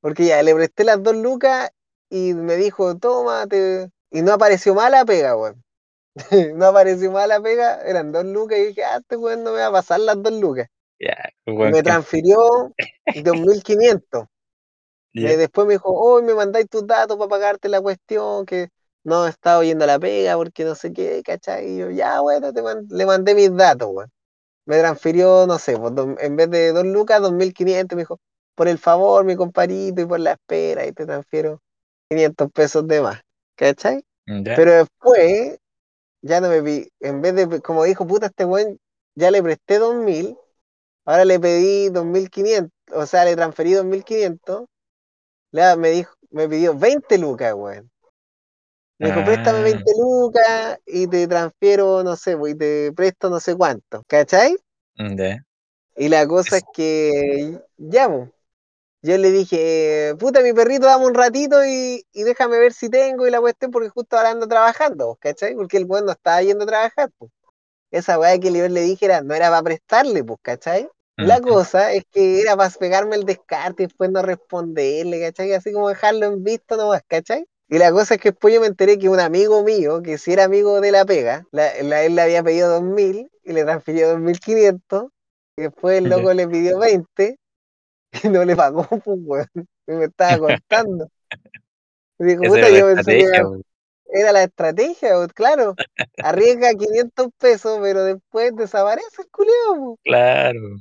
Porque 0.00 0.26
ya 0.26 0.42
le 0.42 0.54
presté 0.54 0.84
las 0.84 1.02
dos 1.02 1.16
lucas 1.16 1.70
y 2.10 2.34
me 2.34 2.56
dijo, 2.56 2.96
tómate. 2.98 3.90
Y 4.10 4.22
no 4.22 4.32
apareció 4.32 4.74
mala 4.74 5.04
pega, 5.04 5.36
weón. 5.36 5.63
no 6.54 6.66
apareció 6.66 7.10
mala 7.10 7.40
pega, 7.40 7.80
eran 7.82 8.12
dos 8.12 8.24
lucas 8.24 8.58
y 8.58 8.66
dije, 8.66 8.84
ah, 8.84 8.98
este 8.98 9.16
weón 9.16 9.42
no 9.44 9.52
me 9.52 9.58
va 9.60 9.66
a 9.68 9.72
pasar 9.72 10.00
las 10.00 10.22
dos 10.22 10.32
lucas. 10.34 10.68
Y 11.58 11.68
me 11.68 11.82
transfirió 11.82 12.38
2.500. 13.14 14.26
Me, 15.18 15.36
Ya, 15.36 15.38
después 15.38 15.66
me 15.68 15.74
dijo, 15.74 15.90
hoy 15.94 16.22
me 16.24 16.34
mandáis 16.34 16.68
tus 16.68 16.86
datos 16.86 17.16
para 17.18 17.28
pagarte 17.30 17.68
la 17.68 17.80
cuestión, 17.82 18.46
que 18.46 18.68
no 19.04 19.26
estaba 19.28 19.58
oyendo 19.60 19.86
la 19.86 19.98
pega 20.00 20.36
porque 20.36 20.64
no 20.64 20.74
sé 20.76 20.92
qué, 20.92 21.22
¿cachai? 21.24 21.68
Y 21.74 21.78
yo, 21.78 21.90
ya, 21.90 22.20
bueno, 22.22 22.52
te 22.52 22.62
man- 22.62 22.86
le 22.90 23.06
mandé 23.06 23.34
mis 23.34 23.54
datos, 23.56 23.88
weón. 23.92 24.10
Me 24.66 24.78
transfirió, 24.78 25.46
no 25.46 25.58
sé, 25.58 25.76
pues, 25.78 25.92
en 26.20 26.36
vez 26.36 26.50
de 26.50 26.72
dos 26.72 26.86
lucas, 26.86 27.20
2.500, 27.22 27.96
me 27.96 28.02
dijo, 28.02 28.20
por 28.54 28.68
el 28.68 28.78
favor, 28.78 29.24
mi 29.24 29.36
compadrito, 29.36 30.00
y 30.02 30.06
por 30.06 30.20
la 30.20 30.32
espera, 30.32 30.86
y 30.86 30.92
te 30.92 31.06
transfiero 31.06 31.60
500 32.08 32.50
pesos 32.52 32.86
de 32.88 33.02
más, 33.02 33.20
¿cachai? 33.56 34.04
Pero 34.54 34.72
después, 34.72 35.58
ya 36.24 36.40
no 36.40 36.48
me 36.50 36.60
vi, 36.62 36.88
en 37.00 37.22
vez 37.22 37.34
de, 37.36 37.60
como 37.62 37.84
dijo, 37.84 38.06
puta, 38.06 38.26
este 38.26 38.44
weón, 38.46 38.78
ya 39.14 39.30
le 39.30 39.42
presté 39.42 39.78
2000, 39.78 40.36
ahora 41.06 41.24
le 41.24 41.40
pedí 41.40 41.90
2500, 41.90 42.72
o 42.92 43.06
sea, 43.06 43.24
le 43.26 43.36
transferí 43.36 43.72
2500, 43.74 44.66
le, 45.52 45.76
me 45.78 45.90
dijo, 45.90 46.14
me 46.30 46.48
pidió 46.48 46.76
20 46.78 47.18
lucas, 47.18 47.54
weón. 47.54 47.90
Me 49.00 49.08
dijo, 49.08 49.22
préstame 49.24 49.60
Ah, 49.60 49.62
20 49.62 49.92
lucas 49.98 50.78
y 50.86 51.06
te 51.06 51.28
transfiero, 51.28 52.02
no 52.02 52.16
sé, 52.16 52.36
pues, 52.36 52.54
y 52.54 52.58
te 52.58 52.92
presto 52.92 53.30
no 53.30 53.38
sé 53.40 53.56
cuánto, 53.56 54.02
¿cachai? 54.08 54.56
ya. 55.18 55.44
Y 55.96 56.08
la 56.08 56.26
cosa 56.26 56.58
es 56.58 56.64
que, 56.72 57.60
ya, 57.76 58.08
pues, 58.08 58.30
yo 59.04 59.18
le 59.18 59.30
dije, 59.30 60.14
puta, 60.18 60.40
mi 60.42 60.52
perrito, 60.52 60.86
dame 60.86 61.06
un 61.06 61.14
ratito 61.14 61.64
y, 61.64 62.04
y 62.12 62.22
déjame 62.24 62.58
ver 62.58 62.72
si 62.72 62.88
tengo 62.90 63.26
y 63.26 63.30
la 63.30 63.40
cuestión, 63.40 63.70
porque 63.70 63.88
justo 63.90 64.16
ahora 64.16 64.30
ando 64.30 64.48
trabajando, 64.48 65.16
¿cachai? 65.20 65.54
Porque 65.54 65.76
el 65.78 65.84
weón 65.86 66.06
no 66.06 66.12
estaba 66.12 66.42
yendo 66.42 66.64
a 66.64 66.66
trabajar, 66.66 67.10
pues. 67.18 67.30
Esa 67.90 68.18
weá 68.18 68.38
que 68.40 68.52
yo 68.52 68.68
le 68.68 68.82
dije 68.82 69.06
era, 69.06 69.22
no 69.22 69.34
era 69.34 69.50
para 69.50 69.62
prestarle, 69.62 70.24
pues, 70.24 70.38
¿cachai? 70.42 70.88
La 71.20 71.40
cosa 71.40 71.92
es 71.92 72.04
que 72.10 72.40
era 72.40 72.56
para 72.56 72.70
pegarme 72.70 73.16
el 73.16 73.24
descarte 73.24 73.84
y 73.84 73.86
después 73.86 74.10
no 74.10 74.22
responderle, 74.22 75.20
¿cachai? 75.20 75.52
Así 75.54 75.72
como 75.72 75.88
dejarlo 75.88 76.26
en 76.26 76.42
visto 76.44 76.76
nomás, 76.76 77.02
¿cachai? 77.06 77.46
Y 77.68 77.78
la 77.78 77.92
cosa 77.92 78.14
es 78.14 78.20
que 78.20 78.30
después 78.32 78.52
yo 78.54 78.60
me 78.60 78.66
enteré 78.66 78.98
que 78.98 79.08
un 79.08 79.20
amigo 79.20 79.62
mío, 79.64 80.02
que 80.02 80.18
si 80.18 80.32
era 80.32 80.44
amigo 80.44 80.80
de 80.80 80.92
la 80.92 81.04
pega, 81.06 81.46
la, 81.52 81.70
la- 81.82 82.02
él 82.04 82.14
le 82.16 82.22
había 82.22 82.42
pedido 82.42 82.68
2000 82.70 83.30
y 83.44 83.52
le 83.52 83.64
transfirió 83.64 84.10
2500 84.10 85.06
y 85.56 85.62
después 85.62 85.98
el 85.98 86.08
loco 86.08 86.32
le 86.34 86.46
pidió 86.48 86.78
20 86.78 87.38
y 87.43 87.43
no 88.30 88.44
le 88.44 88.56
pagó, 88.56 88.86
pues, 88.88 89.18
weón. 89.22 89.48
Me 89.86 90.04
estaba 90.06 90.38
contando. 90.38 91.08
Dijo, 92.18 92.46
puta, 92.46 92.70
yo 92.70 92.86
pensé 92.86 93.16
que 93.16 93.44
era 94.20 94.32
la 94.32 94.44
estrategia, 94.44 95.14
pues, 95.16 95.32
claro. 95.34 95.78
Arriesga 96.20 96.74
500 96.78 97.28
pesos, 97.38 97.78
pero 97.82 98.04
después 98.04 98.54
desaparece 98.56 99.22
el 99.22 99.30
culiao, 99.30 99.98
Claro. 100.02 100.76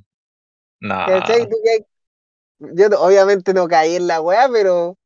No, 0.81 0.97
¿cachai? 1.05 1.47
¿Tú 1.47 1.55
qué- 1.63 1.85
Yo 2.59 2.87
obviamente 2.99 3.53
no 3.53 3.67
caí 3.67 3.95
en 3.97 4.07
la 4.07 4.21
weá, 4.21 4.49
pero, 4.51 4.97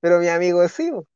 pero 0.00 0.20
mi 0.20 0.28
amigo 0.28 0.68
sí, 0.68 0.90
pues. 0.92 1.06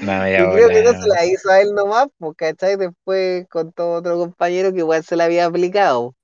no 0.00 0.24
Y 0.36 0.48
creo 0.50 0.70
que 0.70 0.82
no 0.82 0.90
se 0.94 1.08
la 1.08 1.26
hizo 1.26 1.50
a 1.50 1.60
él 1.60 1.74
nomás, 1.74 2.08
pues, 2.18 2.34
¿cachai? 2.36 2.76
Después 2.76 3.46
contó 3.50 3.92
otro 3.92 4.18
compañero 4.18 4.72
que 4.72 4.78
igual 4.80 5.04
se 5.04 5.16
la 5.16 5.24
había 5.24 5.46
aplicado. 5.46 6.14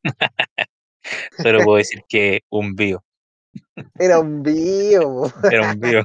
Solo 1.36 1.62
puedo 1.64 1.78
decir 1.78 2.02
que 2.08 2.40
un 2.50 2.74
bio. 2.74 3.04
Era 3.98 4.20
un 4.20 4.42
bio. 4.42 5.24
Era 5.50 5.62
un 5.64 5.80
bio. 5.80 6.02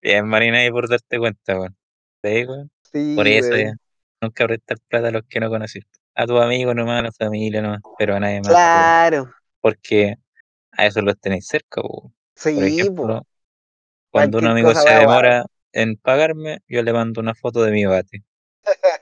Bien, 0.00 0.26
Marina, 0.26 0.64
y 0.64 0.70
por 0.70 0.88
darte 0.88 1.18
cuenta, 1.18 1.58
weón. 1.58 1.76
Sí, 2.22 2.44
weón. 2.46 2.70
Por 3.14 3.26
Sí, 3.26 3.32
eso 3.36 3.56
ya. 3.56 3.64
weón. 3.64 3.80
Nunca 4.20 4.46
prestar 4.46 4.78
plata 4.88 5.08
a 5.08 5.10
los 5.12 5.22
que 5.28 5.40
no 5.40 5.48
conociste. 5.48 5.98
A 6.14 6.26
tus 6.26 6.40
amigos 6.40 6.74
nomás, 6.74 7.00
a 7.00 7.02
la 7.04 7.12
familia 7.12 7.62
nomás, 7.62 7.80
pero 7.96 8.16
a 8.16 8.20
nadie 8.20 8.40
más, 8.42 8.58
por- 8.70 8.92
Claro. 8.92 9.34
porque 9.60 10.16
a 10.72 10.86
esos 10.86 11.04
los 11.04 11.18
tenéis 11.20 11.46
cerca. 11.48 11.82
Por 11.82 12.12
Sí, 12.36 12.54
pues. 12.54 12.78
ejemplo, 12.80 13.26
cuando 14.10 14.38
un 14.38 14.46
amigo 14.46 14.74
se 14.74 14.92
demora 14.94 15.46
en 15.72 15.96
pagarme, 15.96 16.60
yo 16.68 16.82
le 16.82 16.92
mando 16.92 17.20
una 17.20 17.34
foto 17.34 17.62
de 17.64 17.72
mi 17.72 17.84
bate. 17.86 18.24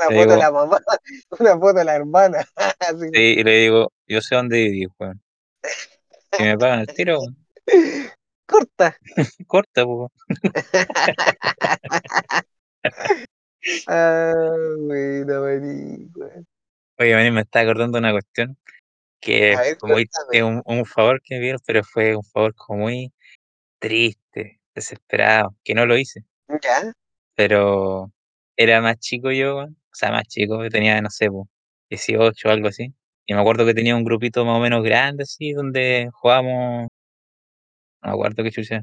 Una 0.00 0.06
foto 0.06 0.16
de 0.16 0.24
digo, 0.26 0.36
la 0.36 0.50
mamá, 0.50 0.80
una 1.38 1.58
foto 1.58 1.72
de 1.74 1.84
la 1.84 1.94
hermana. 1.96 2.38
Así. 2.78 3.08
sí, 3.12 3.20
y 3.38 3.44
le 3.44 3.52
digo, 3.58 3.92
yo 4.06 4.20
sé 4.20 4.34
dónde 4.34 4.56
vivís, 4.56 4.88
weón. 4.98 5.20
Si 6.32 6.42
me 6.42 6.56
pagan 6.58 6.80
el 6.80 6.86
tiro, 6.86 7.20
weón, 7.20 7.36
Corta. 8.46 8.96
corta, 9.46 9.84
po. 9.84 10.10
Ah. 13.86 14.52
Oye, 16.98 17.14
a 17.14 17.18
mí 17.18 17.30
me 17.30 17.42
está 17.42 17.60
acordando 17.60 17.98
una 17.98 18.12
cuestión 18.12 18.56
que 19.20 19.54
ver, 19.56 19.66
es 19.66 19.78
cuéntame. 19.78 20.42
un, 20.42 20.62
un 20.64 20.84
favor 20.84 21.20
que 21.22 21.36
me 21.36 21.42
dieron, 21.42 21.60
pero 21.66 21.84
fue 21.84 22.16
un 22.16 22.24
favor 22.24 22.54
como 22.54 22.80
muy 22.80 23.12
triste, 23.78 24.60
desesperado, 24.74 25.54
que 25.62 25.74
no 25.74 25.86
lo 25.86 25.96
hice, 25.96 26.24
¿Ya? 26.62 26.92
pero 27.34 28.10
era 28.56 28.80
más 28.80 28.98
chico 28.98 29.30
yo, 29.30 29.58
weón, 29.58 29.76
o 29.92 29.94
sea, 29.94 30.10
más 30.12 30.24
chico, 30.28 30.62
yo 30.62 30.70
tenía, 30.70 31.00
no 31.00 31.10
sé, 31.10 31.28
po, 31.30 31.48
18 31.90 32.48
o 32.48 32.52
algo 32.52 32.68
así, 32.68 32.94
y 33.26 33.34
me 33.34 33.40
acuerdo 33.40 33.66
que 33.66 33.74
tenía 33.74 33.96
un 33.96 34.04
grupito 34.04 34.44
más 34.44 34.56
o 34.58 34.60
menos 34.60 34.82
grande, 34.84 35.24
así, 35.24 35.52
donde 35.52 36.08
jugábamos, 36.12 36.88
no 38.02 38.08
me 38.08 38.14
acuerdo 38.14 38.42
qué 38.42 38.50
chucha, 38.50 38.82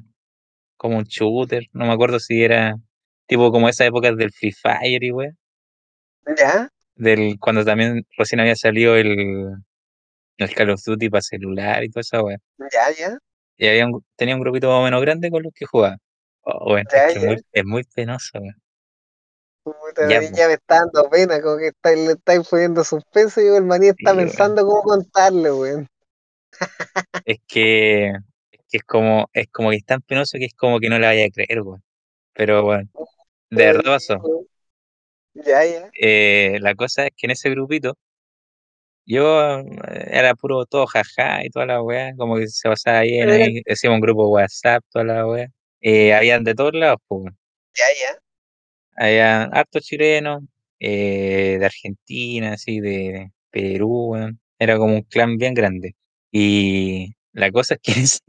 como 0.78 0.98
un 0.98 1.06
shooter, 1.06 1.66
no 1.74 1.86
me 1.86 1.94
acuerdo 1.94 2.20
si 2.20 2.44
era 2.44 2.76
tipo 3.28 3.52
como 3.52 3.70
esa 3.70 3.86
época 3.86 4.12
del 4.14 4.32
Free 4.32 4.52
Fire 4.52 5.04
y 5.04 5.12
weón, 5.12 5.38
¿Ya? 6.38 6.70
del, 6.96 7.38
cuando 7.40 7.64
también 7.66 8.06
recién 8.18 8.40
había 8.42 8.56
salido 8.56 8.96
el, 8.96 9.54
el 10.38 10.56
Call 10.56 10.72
of 10.72 10.84
Duty 10.86 11.10
para 11.10 11.22
celular 11.22 11.84
y 11.84 11.90
toda 11.90 12.02
esa 12.02 12.22
weá. 12.22 12.38
¿Ya? 12.72 12.92
¿Ya? 12.92 13.18
Y 13.58 13.68
había 13.68 13.88
un, 13.88 14.06
tenía 14.16 14.36
un 14.36 14.42
grupito 14.42 14.68
más 14.70 14.80
o 14.80 14.84
menos 14.84 15.02
grande 15.02 15.32
con 15.32 15.44
los 15.44 15.54
que 15.54 15.66
jugaba. 15.66 15.98
Oh, 16.42 16.78
es 16.78 17.24
muy, 17.24 17.38
es 17.52 17.66
muy 17.66 17.84
penoso, 17.84 18.40
weón. 18.40 18.56
Puta, 19.74 20.08
Ya, 20.08 20.20
me 20.20 20.54
está 20.54 20.80
dando 20.80 21.10
pena, 21.10 21.42
como 21.42 21.58
que 21.58 21.68
está, 21.68 21.92
le 21.92 22.14
estáis 22.14 22.48
poniendo 22.48 22.84
suspenso 22.84 23.42
y 23.42 23.48
el 23.48 23.64
maní 23.64 23.88
está 23.88 24.12
sí, 24.12 24.18
pensando 24.18 24.66
cómo 24.66 24.82
contarle, 24.82 25.52
weón. 25.52 25.88
Es 27.26 27.40
que, 27.48 28.08
es 28.08 28.60
que 28.70 28.78
es 28.78 28.84
como, 28.84 29.30
es 29.34 29.48
como 29.52 29.72
que 29.72 29.78
es 29.78 29.86
tan 29.86 30.02
penoso 30.02 30.38
que 30.38 30.46
es 30.46 30.54
como 30.54 30.80
que 30.80 30.90
no 30.90 30.98
le 31.00 31.08
vaya 31.08 31.26
a 31.26 31.30
creer, 31.30 31.62
weón. 31.62 31.84
Pero 32.34 32.64
bueno, 32.64 32.90
de 33.50 33.66
verdad 33.66 33.84
pasó. 33.84 34.22
Ya, 35.34 35.66
ya. 35.66 35.92
Eh, 36.00 36.58
la 36.62 36.76
cosa 36.76 37.08
es 37.08 37.12
que 37.16 37.28
en 37.28 37.32
ese 37.32 37.50
grupito, 37.50 37.98
yo 39.06 39.60
eh, 39.60 39.64
era 40.12 40.36
puro 40.36 40.66
todo 40.66 40.86
jaja 40.88 41.46
y 41.46 41.50
toda 41.50 41.66
la 41.66 41.82
weá, 41.82 42.14
como 42.18 42.38
que 42.38 42.48
se 42.48 42.70
pasaba 42.70 43.02
bien 43.02 43.30
ahí, 43.30 43.62
decíamos 43.66 43.98
un 43.98 44.02
grupo 44.02 44.30
WhatsApp, 44.30 44.84
toda 44.92 45.06
la 45.06 45.28
weá. 45.28 45.48
Eh, 45.82 46.14
habían 46.14 46.44
de 46.44 46.56
todos 46.56 46.74
lados, 46.74 47.00
pues, 47.08 47.22
weón. 47.24 47.38
Ya, 47.76 47.86
ya. 48.02 48.27
Había 48.98 49.44
hartos 49.44 49.84
chilenos, 49.84 50.44
eh, 50.80 51.58
de 51.60 51.66
Argentina, 51.66 52.54
así, 52.54 52.80
de 52.82 53.32
Perú, 53.52 54.12
weón. 54.14 54.40
Era 54.60 54.78
como 54.78 54.96
un 54.96 55.04
clan 55.04 55.38
bien 55.38 55.54
grande. 55.54 55.96
Y 56.32 57.14
la 57.34 57.52
cosa 57.52 57.76
es 57.76 57.82
que 57.82 57.92
en 58.00 58.04
ese, 58.04 58.20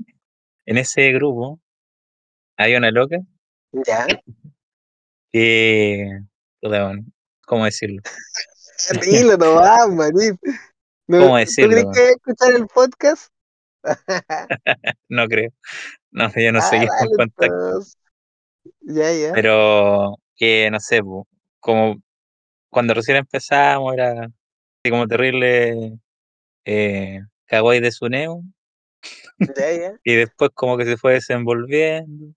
en 0.66 0.78
ese 0.78 1.12
grupo 1.12 1.60
había 2.56 2.78
una 2.78 2.90
loca 2.90 3.18
Ya. 3.72 4.06
que, 5.32 6.06
puta, 6.60 6.86
weón, 6.86 7.12
¿cómo 7.46 7.64
decirlo? 7.64 8.02
Dilo 9.04 9.36
nomás, 9.36 9.88
maní. 9.90 10.30
No, 11.08 11.18
¿Cómo 11.20 11.38
¿Tú 11.38 11.56
crees 11.56 11.56
decirlo, 11.56 11.70
que 11.76 11.76
weón? 11.76 11.92
voy 11.92 12.02
a 12.02 12.10
escuchar 12.10 12.52
el 12.54 12.66
podcast? 12.68 13.32
No 15.08 15.26
creo. 15.26 15.50
No, 16.10 16.30
yo 16.34 16.52
no 16.52 16.58
Ah, 16.58 16.62
seguimos 16.62 16.94
en 17.00 17.08
dale 17.08 17.16
contacto. 17.16 17.54
entonces. 17.54 17.96
Ya, 18.80 19.12
ya. 19.12 19.32
Pero 19.32 20.16
que, 20.38 20.70
no 20.70 20.80
sé, 20.80 21.02
po, 21.02 21.26
como 21.60 21.96
cuando 22.70 22.94
recién 22.94 23.18
empezamos 23.18 23.92
era 23.94 24.24
así 24.24 24.90
como 24.90 25.06
terrible 25.08 25.98
eh, 26.64 27.20
kawaii 27.46 27.80
de 27.80 27.92
Suneo. 27.92 28.42
Ya, 29.38 29.72
ya. 29.72 29.92
Y 30.04 30.14
después 30.14 30.50
como 30.54 30.76
que 30.76 30.84
se 30.84 30.96
fue 30.96 31.14
desenvolviendo. 31.14 32.34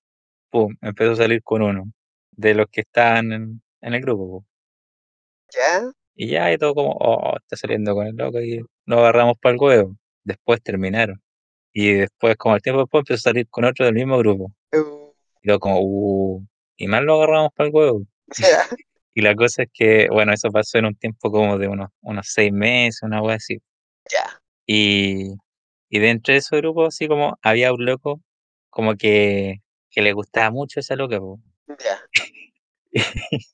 Pum, 0.50 0.76
empezó 0.82 1.14
a 1.14 1.16
salir 1.16 1.42
con 1.44 1.62
uno 1.62 1.86
de 2.32 2.54
los 2.56 2.68
que 2.70 2.82
estaban 2.82 3.32
en, 3.32 3.62
en 3.82 3.94
el 3.94 4.02
grupo. 4.02 4.28
po. 4.28 4.46
Ya. 5.54 5.92
Y 6.16 6.28
ya, 6.28 6.52
y 6.52 6.58
todo 6.58 6.76
como, 6.76 6.92
oh, 7.00 7.38
está 7.38 7.56
saliendo 7.56 7.96
con 7.96 8.08
el 8.08 8.16
loco 8.16 8.42
y 8.42 8.62
nos 8.86 9.00
agarramos 9.00 9.38
para 9.40 9.54
el 9.54 9.62
huevo. 9.62 9.96
Después 10.24 10.62
terminaron. 10.62 11.22
Y 11.74 11.94
después, 11.94 12.36
como 12.38 12.56
el 12.56 12.62
tiempo 12.62 12.82
después, 12.82 13.02
empezó 13.02 13.30
a 13.30 13.32
salir 13.32 13.48
con 13.50 13.66
otro 13.66 13.86
del 13.86 13.96
mismo 13.96 14.18
grupo. 14.18 14.52
Uh, 14.74 15.14
Y 15.42 15.48
luego 15.48 15.60
como, 15.62 15.80
uh, 15.82 16.46
y 16.82 16.88
más 16.88 17.04
lo 17.04 17.16
agarramos 17.22 17.52
para 17.56 17.68
el 17.70 17.76
huevo. 17.76 18.02
Y 19.14 19.20
la 19.22 19.36
cosa 19.36 19.64
es 19.64 19.70
que, 19.74 20.08
bueno, 20.10 20.32
eso 20.32 20.50
pasó 20.52 20.78
en 20.78 20.86
un 20.86 20.96
tiempo 20.96 21.30
como 21.30 21.58
de 21.58 21.68
unos, 21.68 21.90
unos 22.00 22.28
seis 22.30 22.54
meses, 22.54 23.02
una 23.04 23.22
wea 23.22 23.36
así. 23.36 23.58
Ya. 24.10 24.40
Y, 24.66 25.34
y 25.90 26.00
dentro 26.00 26.32
de 26.32 26.38
ese 26.38 26.56
grupo, 26.56 26.86
así 26.86 27.10
como, 27.10 27.38
había 27.42 27.74
un 27.74 27.84
loco 27.84 28.22
como 28.70 28.96
que, 28.96 29.58
que 29.90 30.02
le 30.02 30.14
gustaba 30.14 30.50
mucho 30.50 30.80
esa 30.80 30.96
loca, 30.96 31.20
po. 31.20 31.42
Ya. 31.68 32.00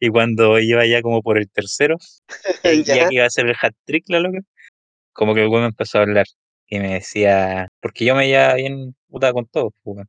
Y 0.00 0.10
cuando 0.10 0.58
iba 0.60 0.84
ya 0.86 1.00
como 1.02 1.22
por 1.22 1.38
el 1.38 1.48
tercero, 1.50 1.96
ya, 2.64 2.72
ya 2.72 2.94
Ya. 2.96 3.08
que 3.08 3.14
iba 3.14 3.24
a 3.24 3.28
hacer 3.28 3.46
el 3.46 3.56
hat 3.60 3.74
trick 3.84 4.04
la 4.08 4.18
loca, 4.20 4.40
como 5.12 5.34
que 5.34 5.42
el 5.42 5.48
güey 5.48 5.62
me 5.62 5.68
empezó 5.68 5.98
a 5.98 6.02
hablar 6.02 6.26
y 6.66 6.78
me 6.80 6.94
decía, 6.94 7.68
porque 7.80 8.04
yo 8.04 8.14
me 8.16 8.26
llevaba 8.28 8.54
bien 8.54 8.94
puta 9.08 9.32
con 9.32 9.46
todos, 9.46 9.72
po, 9.82 9.92
weón, 9.92 10.08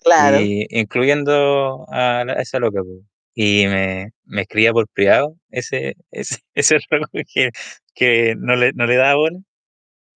Claro. 0.00 0.38
y 0.38 0.66
incluyendo 0.70 1.86
a, 1.90 2.24
la- 2.24 2.34
a 2.34 2.42
esa 2.42 2.58
loca, 2.58 2.82
po. 2.82 2.88
Y 3.34 3.66
me, 3.66 4.10
me 4.24 4.42
escribía 4.42 4.72
por 4.72 4.88
privado 4.88 5.36
ese, 5.50 5.96
ese, 6.10 6.38
ese 6.54 6.78
loco 6.90 7.08
que, 7.34 7.50
que 7.94 8.34
no 8.38 8.56
le, 8.56 8.72
no 8.74 8.86
le 8.86 8.96
daba 8.96 9.14
bola, 9.16 9.38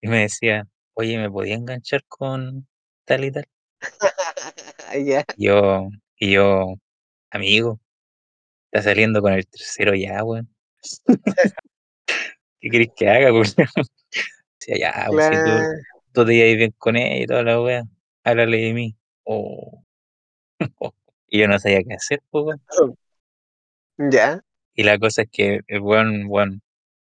y 0.01 0.07
me 0.09 0.21
decía, 0.23 0.67
oye, 0.95 1.17
¿me 1.19 1.31
podía 1.31 1.55
enganchar 1.55 2.03
con 2.07 2.67
tal 3.05 3.25
y 3.25 3.31
tal? 3.31 3.45
Ya. 5.05 5.23
Yo, 5.35 5.89
Y 6.17 6.31
yo, 6.33 6.75
amigo, 7.31 7.81
está 8.71 8.83
saliendo 8.91 9.21
con 9.21 9.33
el 9.33 9.47
tercero 9.47 9.95
ya, 9.95 10.23
weón. 10.23 10.49
¿Qué 12.59 12.69
querés 12.69 12.89
que 12.95 13.09
haga, 13.09 13.31
weón? 13.33 13.45
Decía, 14.59 14.77
ya, 14.93 15.07
pues, 15.09 15.25
si 15.25 15.39
tú, 15.41 15.67
Claro. 15.67 15.83
tú 16.13 16.25
te 16.25 16.33
llevas 16.35 16.57
bien 16.57 16.71
con 16.77 16.95
ella 16.95 17.23
y 17.23 17.27
toda 17.27 17.43
la 17.43 17.61
weá, 17.61 17.83
háblale 18.23 18.57
de 18.57 18.73
mí. 18.73 18.95
Oh. 19.23 19.83
y 21.27 21.39
yo 21.39 21.47
no 21.47 21.59
sabía 21.59 21.81
qué 21.87 21.93
hacer, 21.95 22.21
pues, 22.29 22.45
weón. 22.77 22.97
Ya. 24.11 24.41
Y 24.75 24.83
la 24.83 24.97
cosa 24.97 25.23
es 25.23 25.29
que 25.31 25.59
el 25.67 25.81
weón, 25.81 26.25
weón, 26.27 26.61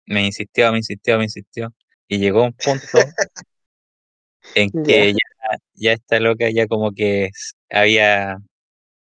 me 0.06 0.24
insistió, 0.26 0.70
me 0.72 0.78
insistió, 0.78 1.16
me 1.18 1.24
insistió. 1.24 1.74
Y 2.08 2.18
llegó 2.18 2.44
un 2.44 2.52
punto 2.52 2.98
en 4.54 4.70
que 4.84 5.12
Ya. 5.12 5.18
ya, 5.50 5.58
ya 5.74 5.92
esta 5.92 6.20
loca 6.20 6.50
ya 6.50 6.66
como 6.66 6.92
que 6.92 7.30
había 7.70 8.38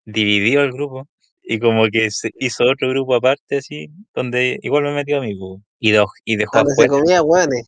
dividido 0.04 0.62
el 0.62 0.72
grupo 0.72 1.08
y 1.42 1.58
como 1.58 1.86
que 1.88 2.10
se 2.10 2.30
hizo 2.38 2.64
otro 2.64 2.88
grupo 2.90 3.14
aparte 3.14 3.58
así, 3.58 3.88
donde 4.14 4.58
igual 4.62 4.84
me 4.84 4.92
metió 4.92 5.18
a 5.18 5.20
mí, 5.20 5.34
po, 5.34 5.62
y, 5.78 5.90
do- 5.92 6.08
y 6.24 6.36
dejó 6.36 6.58
se 6.58 6.72
afuera, 6.72 6.90
comía 6.90 7.20
guanes. 7.20 7.66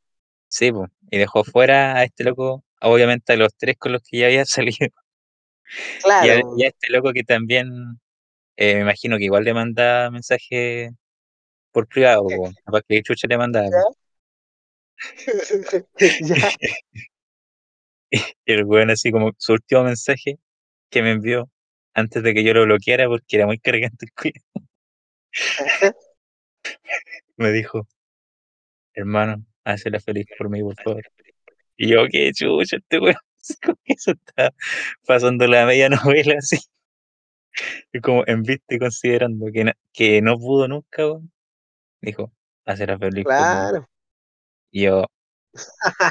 sí, 0.48 0.72
po, 0.72 0.86
y 1.10 1.18
dejó 1.18 1.40
afuera 1.40 1.96
a 1.96 2.04
este 2.04 2.24
loco, 2.24 2.64
obviamente 2.80 3.32
a 3.32 3.36
los 3.36 3.54
tres 3.56 3.76
con 3.78 3.92
los 3.92 4.02
que 4.02 4.18
ya 4.18 4.26
había 4.26 4.44
salido, 4.46 4.88
y 6.04 6.28
a, 6.28 6.40
y 6.56 6.64
a 6.64 6.68
este 6.68 6.90
loco 6.90 7.12
que 7.12 7.24
también, 7.24 7.98
eh, 8.56 8.76
me 8.76 8.80
imagino 8.82 9.18
que 9.18 9.24
igual 9.24 9.44
le 9.44 9.54
manda 9.54 10.10
mensaje 10.10 10.90
por 11.72 11.88
privado, 11.88 12.22
po, 12.22 12.52
capaz 12.64 12.82
que 12.88 13.02
chucha 13.02 13.26
le 13.28 13.38
mandaba, 13.38 13.68
po. 13.70 13.96
Ya. 16.10 16.50
Y 18.10 18.18
el 18.46 18.64
weón 18.64 18.90
así 18.90 19.10
como 19.10 19.32
su 19.38 19.52
último 19.52 19.84
mensaje 19.84 20.38
que 20.90 21.02
me 21.02 21.12
envió 21.12 21.50
antes 21.94 22.22
de 22.22 22.34
que 22.34 22.44
yo 22.44 22.54
lo 22.54 22.64
bloqueara 22.64 23.08
porque 23.08 23.36
era 23.36 23.46
muy 23.46 23.58
cargante 23.58 24.06
el 24.06 24.12
culiao, 24.12 24.42
me 27.36 27.52
dijo, 27.52 27.86
hermano, 28.94 29.44
hazla 29.64 30.00
feliz 30.00 30.26
por 30.38 30.48
mí, 30.50 30.62
por 30.62 30.76
favor. 30.82 31.04
Y 31.76 31.88
yo, 31.88 32.06
qué 32.10 32.32
chucha, 32.32 32.76
este 32.76 32.98
weón, 32.98 33.16
eso 33.84 34.12
está 34.12 34.52
pasando 35.06 35.46
la 35.46 35.66
media 35.66 35.88
novela 35.88 36.36
así, 36.38 36.58
y 37.92 38.00
como 38.00 38.24
en 38.26 38.42
vista 38.42 38.74
y 38.74 38.78
considerando 38.78 39.46
que, 39.52 39.72
que 39.92 40.22
no 40.22 40.36
pudo 40.38 40.68
nunca, 40.68 41.02
dijo, 42.00 42.32
feliz 42.64 42.96
por 42.98 43.12
mí. 43.12 43.24
Claro. 43.24 43.88
Y 44.70 44.82
yo, 44.82 45.04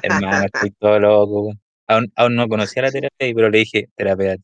hermano, 0.02 0.46
estoy 0.46 0.72
todo 0.72 1.00
loco. 1.00 1.54
Aún, 1.88 2.12
aún 2.16 2.36
no 2.36 2.48
conocía 2.48 2.82
la 2.82 2.92
terapia, 2.92 3.34
pero 3.36 3.50
le 3.50 3.60
dije, 3.60 3.90
terapia, 3.96 4.38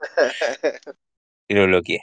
y 1.48 1.54
lo 1.54 1.66
bloqueé. 1.66 2.00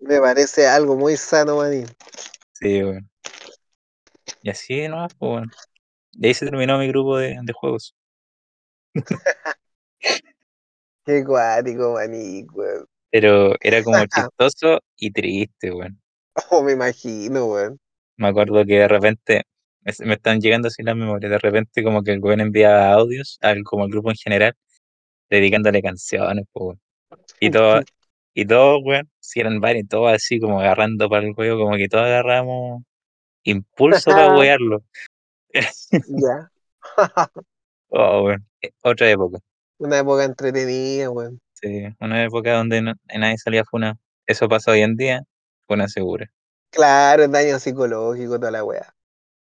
Me 0.00 0.18
parece 0.18 0.66
algo 0.66 0.96
muy 0.96 1.16
sano, 1.16 1.56
manín. 1.56 1.86
Sí, 2.52 2.82
weón. 2.82 3.08
Y 4.42 4.50
así 4.50 4.88
nomás, 4.88 5.14
pues, 5.14 5.30
weón. 5.32 5.50
Y 6.22 6.26
ahí 6.26 6.34
se 6.34 6.44
terminó 6.44 6.78
mi 6.78 6.86
grupo 6.86 7.16
de, 7.16 7.38
de 7.42 7.52
juegos. 7.54 7.94
Qué 11.06 11.24
cuático, 11.24 11.94
manín, 11.94 12.46
weón. 12.52 12.86
Pero 13.10 13.54
era 13.58 13.82
como 13.82 13.96
chistoso 14.06 14.80
y 14.96 15.10
triste, 15.12 15.72
weón. 15.72 15.98
Oh, 16.50 16.62
me 16.62 16.72
imagino, 16.72 17.46
weón. 17.46 17.78
Me 18.18 18.28
acuerdo 18.28 18.66
que 18.66 18.80
de 18.80 18.88
repente 18.88 19.44
me, 19.80 20.12
están 20.12 20.42
llegando 20.42 20.68
así 20.68 20.82
las 20.82 20.94
memorias. 20.94 21.30
De 21.30 21.38
repente 21.38 21.82
como 21.82 22.02
que 22.02 22.12
el 22.12 22.20
weón 22.20 22.42
enviaba 22.42 22.92
audios 22.92 23.38
al, 23.40 23.64
como 23.64 23.84
al 23.84 23.90
grupo 23.90 24.10
en 24.10 24.16
general, 24.16 24.54
dedicándole 25.30 25.80
canciones, 25.80 26.44
pues. 26.52 26.76
Y 27.40 27.50
todo, 27.50 27.80
y 28.34 28.44
todos, 28.44 28.82
weón, 28.84 29.10
si 29.20 29.40
eran 29.40 29.58
varios, 29.58 29.88
todos 29.88 30.12
así 30.12 30.38
como 30.38 30.60
agarrando 30.60 31.08
para 31.08 31.26
el 31.26 31.32
juego, 31.32 31.64
como 31.64 31.78
que 31.78 31.88
todos 31.88 32.04
agarramos 32.04 32.82
impulso 33.42 34.10
para 34.10 34.34
wearlo. 34.36 34.84
Ya. 36.08 36.50
oh, 37.90 38.22
weón. 38.24 38.46
Eh, 38.62 38.70
Otra 38.82 39.10
época. 39.10 39.38
Una 39.78 39.98
época 39.98 40.24
entretenida, 40.24 41.10
weón. 41.10 41.40
Sí, 41.54 41.84
una 42.00 42.24
época 42.24 42.54
donde 42.54 42.82
no- 42.82 42.94
nadie 43.18 43.38
salía 43.38 43.64
funa. 43.64 43.98
Eso 44.26 44.48
pasa 44.48 44.70
hoy 44.72 44.80
en 44.82 44.96
día, 44.96 45.22
funa 45.66 45.88
segura. 45.88 46.30
Claro, 46.70 47.26
daño 47.28 47.58
psicológico, 47.58 48.38
toda 48.38 48.50
la 48.52 48.64
weá. 48.64 48.94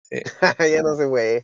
Sí, 0.04 0.22
ya 0.72 0.82
no 0.84 0.96
se 0.96 1.08
puede. 1.08 1.44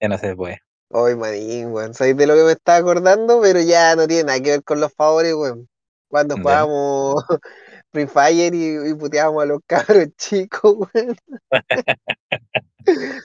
ya 0.00 0.08
no 0.08 0.18
se 0.18 0.34
puede. 0.36 0.58
Hoy, 0.90 1.16
manín, 1.16 1.72
weón. 1.72 1.94
¿Sabes 1.94 2.16
de 2.16 2.26
lo 2.26 2.34
que 2.34 2.42
me 2.44 2.52
estaba 2.52 2.78
acordando? 2.78 3.40
Pero 3.40 3.60
ya 3.60 3.96
no 3.96 4.06
tiene 4.06 4.24
nada 4.24 4.40
que 4.40 4.50
ver 4.50 4.64
con 4.64 4.80
los 4.80 4.92
favores, 4.92 5.34
weón. 5.34 5.68
Cuando 6.08 6.36
jugábamos 6.38 7.24
Free 7.92 8.06
Fire 8.06 8.54
y, 8.54 8.90
y 8.90 8.94
puteábamos 8.94 9.42
a 9.42 9.46
los 9.46 9.60
cabros 9.66 10.08
chicos, 10.18 10.76
weón. 10.94 11.16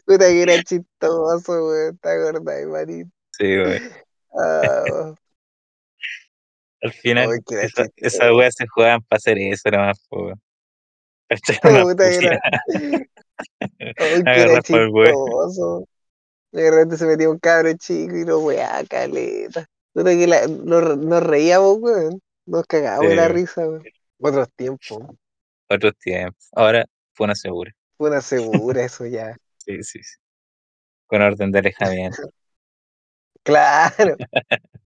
Puta 0.06 0.26
que 0.28 0.42
era 0.42 0.64
chistoso, 0.64 1.68
weón. 1.68 1.98
¿Te 1.98 2.10
acordás, 2.10 2.66
manín? 2.68 3.12
Sí, 3.32 3.58
weón. 3.58 3.82
Ah, 4.34 5.14
Al 6.82 6.94
final, 6.94 7.42
esa, 7.50 7.88
esas 7.96 8.32
weas 8.32 8.56
se 8.56 8.68
jugaban 8.68 9.02
para 9.02 9.18
hacer 9.18 9.38
eso 9.40 9.70
nomás, 9.70 10.06
weón. 10.12 10.40
Una 11.64 11.84
Puta 11.84 12.10
que 12.10 12.16
era. 12.18 12.40
Ay, 12.70 13.08
que 14.26 14.42
era 14.42 14.62
chistoso. 14.62 15.88
De 16.52 16.72
repente 16.72 16.98
se 16.98 17.06
metía 17.06 17.30
un 17.30 17.40
cabro 17.40 17.74
chico 17.74 18.16
y 18.16 18.26
lo 18.26 18.40
weá, 18.40 18.84
caleta. 18.90 19.66
Puta 19.94 20.12
que 20.12 20.28
la- 20.28 20.48
nos, 20.48 20.98
nos 20.98 21.24
reíamos, 21.24 21.78
weón. 21.80 22.22
Nos 22.46 22.66
cagábamos 22.66 23.16
la 23.16 23.28
risa, 23.28 23.68
weón. 23.68 23.84
Otros 24.20 24.50
tiempos. 24.56 25.00
Otros 25.70 25.94
tiempos. 25.98 26.48
Ahora, 26.54 26.86
funa 27.14 27.36
segura. 27.36 27.72
Fue 27.98 28.10
una 28.10 28.22
segura 28.22 28.84
eso 28.84 29.06
ya. 29.06 29.36
Sí, 29.68 29.84
sí, 29.84 30.02
sí. 30.02 30.16
Con 31.08 31.22
orden 31.22 31.52
de 31.52 31.60
alejamiento. 31.60 32.18
Claro. 33.44 34.18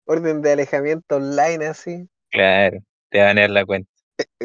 Orden 0.06 0.42
de 0.42 0.52
alejamiento 0.52 1.16
online 1.16 1.66
así. 1.66 2.08
Claro, 2.30 2.80
te 3.08 3.20
van 3.20 3.38
a 3.38 3.42
dar 3.42 3.50
la 3.50 3.64
cuenta. 3.64 3.88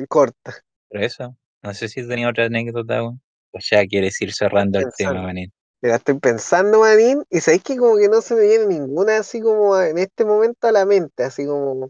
Corta. 0.08 0.54
Pero 0.90 1.04
eso, 1.04 1.36
no 1.64 1.74
sé 1.74 1.88
si 1.90 2.08
tenía 2.08 2.30
otra 2.30 2.46
anécdota, 2.46 3.02
weón. 3.02 3.22
O 3.52 3.58
ya 3.60 3.84
quieres 3.88 4.22
ir 4.22 4.32
cerrando 4.32 4.78
el 4.78 4.86
tema, 4.96 5.12
pensando. 5.12 5.28
manín. 5.28 5.54
Mira, 5.82 5.96
estoy 5.96 6.20
pensando, 6.20 6.80
manín, 6.82 7.24
y 7.32 7.40
sabéis 7.40 7.64
que 7.64 7.78
como 7.78 7.98
que 7.98 8.10
no 8.10 8.22
se 8.22 8.36
me 8.36 8.42
viene 8.42 8.68
ninguna 8.68 9.18
así 9.18 9.42
como 9.42 9.80
en 9.80 9.98
este 9.98 10.24
momento 10.24 10.68
a 10.68 10.72
la 10.72 10.86
mente, 10.86 11.24
así 11.24 11.46
como. 11.48 11.90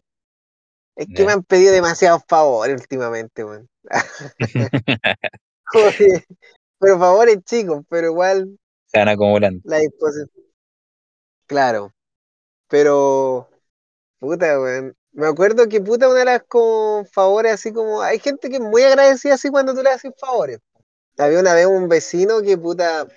Es 0.95 1.07
que 1.07 1.23
Ya. 1.23 1.25
me 1.25 1.31
han 1.33 1.43
pedido 1.43 1.73
demasiados 1.73 2.23
favores 2.29 2.79
últimamente, 2.79 3.43
weón. 3.43 3.67
Como 5.65 5.91
que- 5.97 6.23
pero 6.85 6.99
favores 6.99 7.43
chicos, 7.43 7.83
pero 7.89 8.07
igual 8.07 8.59
Se 8.85 8.99
van 8.99 9.09
acumulando. 9.09 9.59
la 9.63 9.79
disposición. 9.79 10.29
Claro. 11.47 11.91
Pero, 12.67 13.49
puta, 14.19 14.59
weón. 14.59 14.95
Me 15.11 15.27
acuerdo 15.27 15.67
que 15.67 15.79
puta 15.81 16.09
una 16.09 16.19
de 16.19 16.25
las 16.25 16.43
como 16.43 17.05
favores 17.05 17.53
así 17.53 17.71
como. 17.71 18.01
Hay 18.01 18.19
gente 18.19 18.49
que 18.49 18.57
es 18.57 18.61
muy 18.61 18.83
agradecida 18.83 19.35
así 19.35 19.49
cuando 19.49 19.73
tú 19.73 19.81
le 19.81 19.89
haces 19.89 20.11
favores. 20.19 20.59
Había 21.17 21.39
una 21.39 21.53
vez 21.53 21.65
un 21.65 21.87
vecino 21.87 22.41
que 22.41 22.57
puta 22.57 23.07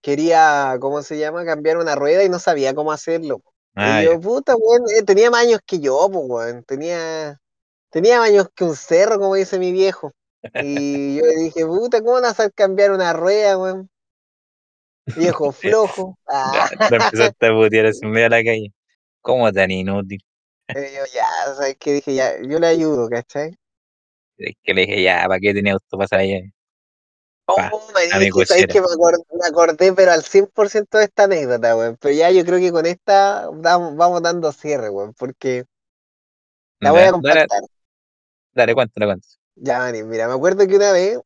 quería, 0.00 0.76
¿cómo 0.80 1.02
se 1.02 1.18
llama? 1.18 1.44
Cambiar 1.44 1.76
una 1.76 1.94
rueda 1.94 2.24
y 2.24 2.28
no 2.28 2.38
sabía 2.38 2.74
cómo 2.74 2.90
hacerlo. 2.90 3.42
Ah, 3.74 4.00
y 4.00 4.06
ya. 4.06 4.12
yo, 4.12 4.20
puta, 4.20 4.56
weón, 4.56 4.84
eh, 4.96 5.02
tenía 5.02 5.30
más 5.30 5.42
años 5.42 5.60
que 5.64 5.78
yo, 5.78 6.08
pues, 6.10 6.24
weón. 6.26 6.64
Tenía, 6.64 7.38
tenía 7.90 8.18
más 8.18 8.30
años 8.30 8.48
que 8.54 8.64
un 8.64 8.74
cerro, 8.74 9.18
como 9.18 9.34
dice 9.34 9.58
mi 9.58 9.70
viejo. 9.72 10.12
Y 10.58 11.16
yo 11.16 11.24
le 11.26 11.36
dije, 11.44 11.66
puta, 11.66 12.00
¿cómo 12.02 12.20
vas 12.20 12.38
a 12.40 12.50
cambiar 12.50 12.92
una 12.92 13.12
rueda, 13.12 13.58
weón? 13.58 13.90
Viejo 15.14 15.52
flojo. 15.52 16.18
Ah, 16.26 16.68
empezaste 16.88 17.46
a 17.46 17.52
putear 17.54 17.86
así 17.86 18.00
en 18.04 18.10
medio 18.12 18.24
de 18.24 18.30
la 18.30 18.44
calle. 18.44 18.72
¿Cómo 19.22 19.52
tan 19.52 19.70
inútil? 19.70 20.20
y 20.74 20.78
yo, 20.94 21.04
ya, 21.14 21.26
¿sabes 21.54 21.76
qué? 21.78 21.92
Dije, 21.94 22.14
ya, 22.14 22.32
yo 22.42 22.58
le 22.58 22.66
ayudo, 22.68 23.08
¿cachai? 23.08 23.56
Es 24.38 24.54
que 24.64 24.74
le 24.74 24.80
dije, 24.86 25.02
ya, 25.04 25.24
¿para 25.28 25.38
qué 25.40 25.54
tenía 25.54 25.74
auto 25.74 25.96
para 25.98 26.22
allá? 26.22 26.40
Pa, 27.54 27.66
Oh, 27.72 27.90
que 28.34 28.44
sabes 28.46 28.66
que 28.68 28.80
me 28.80 28.86
acordé, 28.86 29.18
me 29.32 29.46
acordé, 29.46 29.92
pero 29.92 30.12
al 30.12 30.22
100% 30.22 30.98
de 30.98 31.04
esta 31.04 31.24
anécdota, 31.24 31.76
weón. 31.76 31.96
Pero 32.00 32.14
ya 32.14 32.30
yo 32.30 32.44
creo 32.44 32.58
que 32.60 32.70
con 32.72 32.86
esta 32.86 33.48
vamos 33.52 34.22
dando 34.22 34.52
cierre, 34.52 34.88
weón, 34.90 35.14
porque 35.14 35.64
la 36.80 36.92
voy 36.92 37.02
a 37.02 37.10
Dale, 37.10 37.10
compactar. 37.10 37.60
dale, 38.54 38.74
cuéntale, 38.74 39.06
cuéntale. 39.06 39.39
Ya, 39.62 39.78
Mani, 39.80 40.02
mira, 40.04 40.26
me 40.26 40.32
acuerdo 40.32 40.66
que 40.66 40.76
una 40.76 40.90
vez 40.90 41.18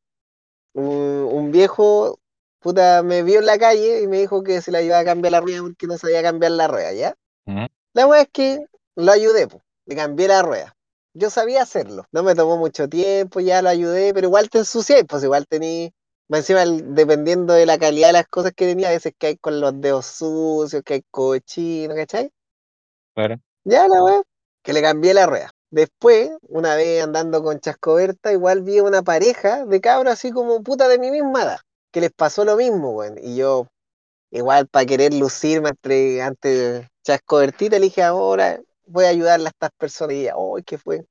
un, 0.73 1.29
un 1.31 1.51
viejo, 1.51 2.19
puta, 2.59 3.01
me 3.01 3.23
vio 3.23 3.39
en 3.39 3.45
la 3.45 3.57
calle 3.57 4.01
y 4.01 4.07
me 4.07 4.19
dijo 4.19 4.43
que 4.43 4.61
se 4.61 4.71
la 4.71 4.81
iba 4.81 4.99
a 4.99 5.05
cambiar 5.05 5.31
la 5.31 5.39
rueda 5.39 5.61
porque 5.61 5.87
no 5.87 5.97
sabía 5.97 6.21
cambiar 6.21 6.51
la 6.51 6.67
rueda, 6.67 6.91
¿ya? 6.91 7.15
Ujú. 7.47 7.65
La 7.93 8.07
weá 8.07 8.23
es 8.23 8.27
que 8.33 8.65
lo 8.95 9.13
ayudé, 9.13 9.47
pues, 9.47 9.63
le 9.85 9.95
cambié 9.95 10.27
la 10.27 10.41
rueda. 10.41 10.75
Yo 11.13 11.29
sabía 11.29 11.61
hacerlo, 11.61 12.03
no 12.11 12.23
me 12.23 12.35
tomó 12.35 12.57
mucho 12.57 12.89
tiempo, 12.89 13.39
ya 13.39 13.61
lo 13.61 13.69
ayudé, 13.69 14.13
pero 14.13 14.27
igual 14.27 14.49
te 14.49 14.57
ensucié, 14.57 15.05
pues 15.05 15.23
igual 15.23 15.47
tenía, 15.47 15.91
encima, 16.27 16.65
dependiendo 16.65 17.53
de 17.53 17.65
la 17.65 17.77
calidad 17.77 18.07
de 18.07 18.13
las 18.13 18.27
cosas 18.27 18.51
que 18.51 18.65
tenía, 18.65 18.89
a 18.89 18.91
veces 18.91 19.13
que 19.17 19.27
hay 19.27 19.37
con 19.37 19.61
los 19.61 19.79
dedos 19.79 20.07
sucios, 20.07 20.83
que 20.83 20.95
hay 20.95 21.03
cochino, 21.09 21.95
¿cachai? 21.95 22.33
Claro. 23.13 23.39
Ya 23.63 23.87
la 23.87 24.03
weá, 24.03 24.21
que 24.61 24.73
le 24.73 24.81
cambié 24.81 25.13
la 25.13 25.25
rueda. 25.25 25.51
Después, 25.71 26.31
una 26.47 26.75
vez 26.75 27.03
andando 27.03 27.43
con 27.43 27.59
Chascoberta, 27.59 28.31
igual 28.31 28.61
vi 28.61 28.79
una 28.79 29.01
pareja 29.01 29.65
de 29.65 29.81
cabros 29.81 30.13
así 30.13 30.31
como 30.31 30.61
puta 30.63 30.87
de 30.87 30.99
mi 30.99 31.11
misma 31.11 31.43
edad, 31.43 31.57
que 31.91 32.01
les 32.01 32.11
pasó 32.11 32.45
lo 32.45 32.55
mismo, 32.55 32.91
weón. 32.91 33.17
Y 33.21 33.35
yo, 33.35 33.67
igual 34.31 34.67
para 34.67 34.85
querer 34.85 35.13
lucirme 35.13 35.69
entre, 35.69 36.21
ante 36.21 36.89
Chascobertita, 37.03 37.77
le 37.77 37.85
dije, 37.85 38.03
ahora 38.03 38.59
voy 38.85 39.05
a 39.05 39.09
ayudarle 39.09 39.47
a 39.47 39.49
estas 39.49 39.71
personas. 39.77 40.15
Y 40.15 40.21
ella, 40.21 40.35
¡ay, 40.37 40.63
qué 40.63 40.77
fue! 40.77 41.05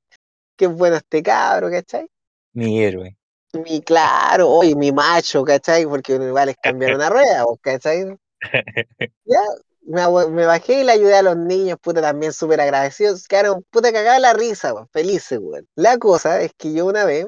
Qué 0.57 0.67
bueno 0.67 0.95
este 0.95 1.21
cabro, 1.21 1.69
¿cachai? 1.69 2.07
Mi 2.53 2.81
héroe. 2.81 3.17
Mi 3.53 3.81
claro, 3.81 4.49
hoy 4.49 4.75
mi 4.75 4.91
macho, 4.91 5.43
¿cachai? 5.43 5.85
Porque 5.85 6.15
igual 6.15 6.49
es 6.49 6.57
cambiar 6.61 6.95
una 6.95 7.09
rueda, 7.09 7.45
¿cachai? 7.61 8.17
Ya, 9.25 9.41
me, 9.85 10.45
bajé 10.45 10.81
y 10.81 10.83
le 10.83 10.91
ayudé 10.91 11.15
a 11.15 11.21
los 11.21 11.37
niños, 11.37 11.77
puta, 11.81 12.01
también 12.01 12.33
súper 12.33 12.61
agradecidos. 12.61 13.27
Quedaron, 13.27 13.63
puta, 13.69 13.91
cagada 13.91 14.19
la 14.19 14.33
risa, 14.33 14.73
weón, 14.73 14.87
felices, 14.89 15.39
weón. 15.41 15.67
La 15.75 15.97
cosa 15.97 16.41
es 16.41 16.51
que 16.57 16.73
yo 16.73 16.85
una 16.85 17.05
vez 17.05 17.27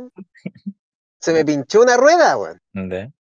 se 1.20 1.34
me 1.34 1.46
pinchó 1.46 1.82
una 1.82 1.98
rueda, 1.98 2.38
weón, 2.38 2.62
¿Ya? 2.74 3.12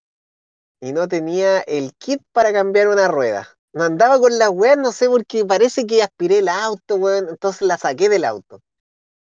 y 0.79 0.91
no 0.91 1.07
tenía 1.07 1.59
el 1.61 1.93
kit 1.97 2.21
para 2.31 2.53
cambiar 2.53 2.87
una 2.87 3.07
rueda. 3.07 3.47
No 3.73 3.83
andaba 3.83 4.19
con 4.19 4.37
la 4.37 4.49
weá, 4.49 4.75
no 4.75 4.91
sé, 4.91 5.07
porque 5.07 5.45
parece 5.45 5.85
que 5.85 6.01
aspiré 6.01 6.39
el 6.39 6.49
auto, 6.49 6.95
weón, 6.95 7.29
entonces 7.29 7.67
la 7.67 7.77
saqué 7.77 8.09
del 8.09 8.25
auto. 8.25 8.61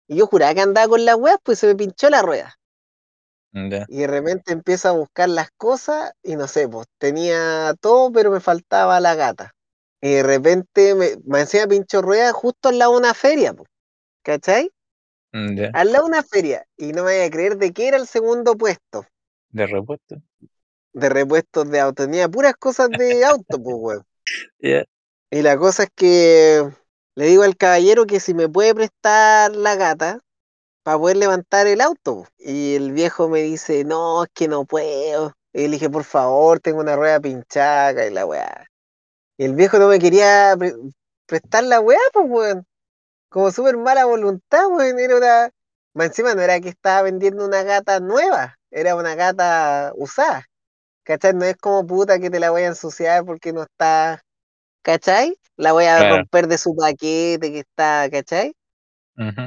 Y 0.06 0.16
yo 0.16 0.26
juraba 0.26 0.54
que 0.54 0.60
andaba 0.60 0.88
con 0.88 1.04
la 1.04 1.16
weá, 1.16 1.38
pues 1.42 1.58
se 1.58 1.66
me 1.66 1.74
pinchó 1.74 2.10
la 2.10 2.22
rueda. 2.22 2.56
Y 3.88 3.98
de 3.98 4.06
repente 4.08 4.52
empiezo 4.52 4.88
a 4.88 4.92
buscar 4.92 5.28
las 5.28 5.48
cosas 5.52 6.12
y 6.24 6.34
no 6.34 6.48
sé, 6.48 6.68
pues 6.68 6.88
tenía 6.98 7.72
todo, 7.80 8.10
pero 8.10 8.32
me 8.32 8.40
faltaba 8.40 8.98
la 8.98 9.14
gata. 9.14 9.53
Y 10.04 10.16
de 10.16 10.22
repente 10.22 10.94
me, 10.94 11.16
me 11.24 11.40
encima 11.40 11.66
pincho 11.66 12.02
rueda 12.02 12.30
justo 12.34 12.68
al 12.68 12.78
lado 12.78 12.92
de 12.92 12.98
una 12.98 13.14
feria, 13.14 13.54
pues, 13.54 13.66
¿cachai? 14.22 14.70
¿Ya? 15.32 15.70
Al 15.72 15.92
lado 15.92 16.04
de 16.04 16.10
una 16.10 16.22
feria. 16.22 16.66
Y 16.76 16.92
no 16.92 17.04
me 17.04 17.14
voy 17.16 17.22
a 17.22 17.30
creer 17.30 17.56
de 17.56 17.72
qué 17.72 17.88
era 17.88 17.96
el 17.96 18.06
segundo 18.06 18.54
puesto 18.54 19.06
¿De 19.48 19.66
repuesto? 19.66 20.16
de 20.92 21.08
repuestos 21.08 21.70
de 21.70 21.80
auto. 21.80 22.04
Tenía 22.04 22.28
puras 22.28 22.52
cosas 22.54 22.90
de 22.90 23.24
auto, 23.24 23.58
pues, 23.62 23.76
weón. 23.78 24.06
Y 25.30 25.40
la 25.40 25.56
cosa 25.56 25.84
es 25.84 25.88
que 25.96 26.68
le 27.14 27.26
digo 27.26 27.42
al 27.42 27.56
caballero 27.56 28.04
que 28.04 28.20
si 28.20 28.34
me 28.34 28.46
puede 28.48 28.74
prestar 28.74 29.56
la 29.56 29.74
gata 29.74 30.20
para 30.82 30.98
poder 30.98 31.16
levantar 31.16 31.66
el 31.66 31.80
auto. 31.80 32.24
po. 32.24 32.28
Y 32.38 32.74
el 32.74 32.92
viejo 32.92 33.30
me 33.30 33.40
dice, 33.40 33.84
no, 33.84 34.24
es 34.24 34.30
que 34.34 34.48
no 34.48 34.66
puedo. 34.66 35.32
Y 35.54 35.62
le 35.62 35.70
dije, 35.70 35.88
por 35.88 36.04
favor, 36.04 36.60
tengo 36.60 36.80
una 36.80 36.94
rueda 36.94 37.20
pinchaca 37.20 38.06
y 38.06 38.10
la 38.10 38.26
weá. 38.26 38.66
Y 39.36 39.44
el 39.44 39.54
viejo 39.54 39.78
no 39.78 39.88
me 39.88 39.98
quería 39.98 40.54
pre- 40.58 40.74
prestar 41.26 41.64
la 41.64 41.80
weá, 41.80 41.98
pues, 42.12 42.26
weón. 42.28 42.66
Como 43.30 43.50
súper 43.52 43.76
mala 43.76 44.04
voluntad, 44.06 44.66
weón. 44.68 44.98
Era 44.98 45.16
una... 45.16 45.50
Más 45.94 46.08
encima 46.08 46.34
no 46.34 46.42
era 46.42 46.60
que 46.60 46.70
estaba 46.70 47.02
vendiendo 47.02 47.44
una 47.46 47.62
gata 47.62 48.00
nueva, 48.00 48.56
era 48.70 48.96
una 48.96 49.14
gata 49.14 49.92
usada. 49.96 50.44
¿Cachai? 51.04 51.34
No 51.34 51.44
es 51.44 51.56
como 51.56 51.86
puta 51.86 52.18
que 52.18 52.30
te 52.30 52.40
la 52.40 52.50
voy 52.50 52.62
a 52.62 52.68
ensuciar 52.68 53.24
porque 53.24 53.52
no 53.52 53.62
está... 53.62 54.22
¿Cachai? 54.82 55.36
La 55.56 55.72
voy 55.72 55.84
a 55.86 55.98
Claro. 55.98 56.16
romper 56.16 56.48
de 56.48 56.58
su 56.58 56.74
paquete 56.76 57.52
que 57.52 57.60
está, 57.60 58.08
¿cachai? 58.10 58.54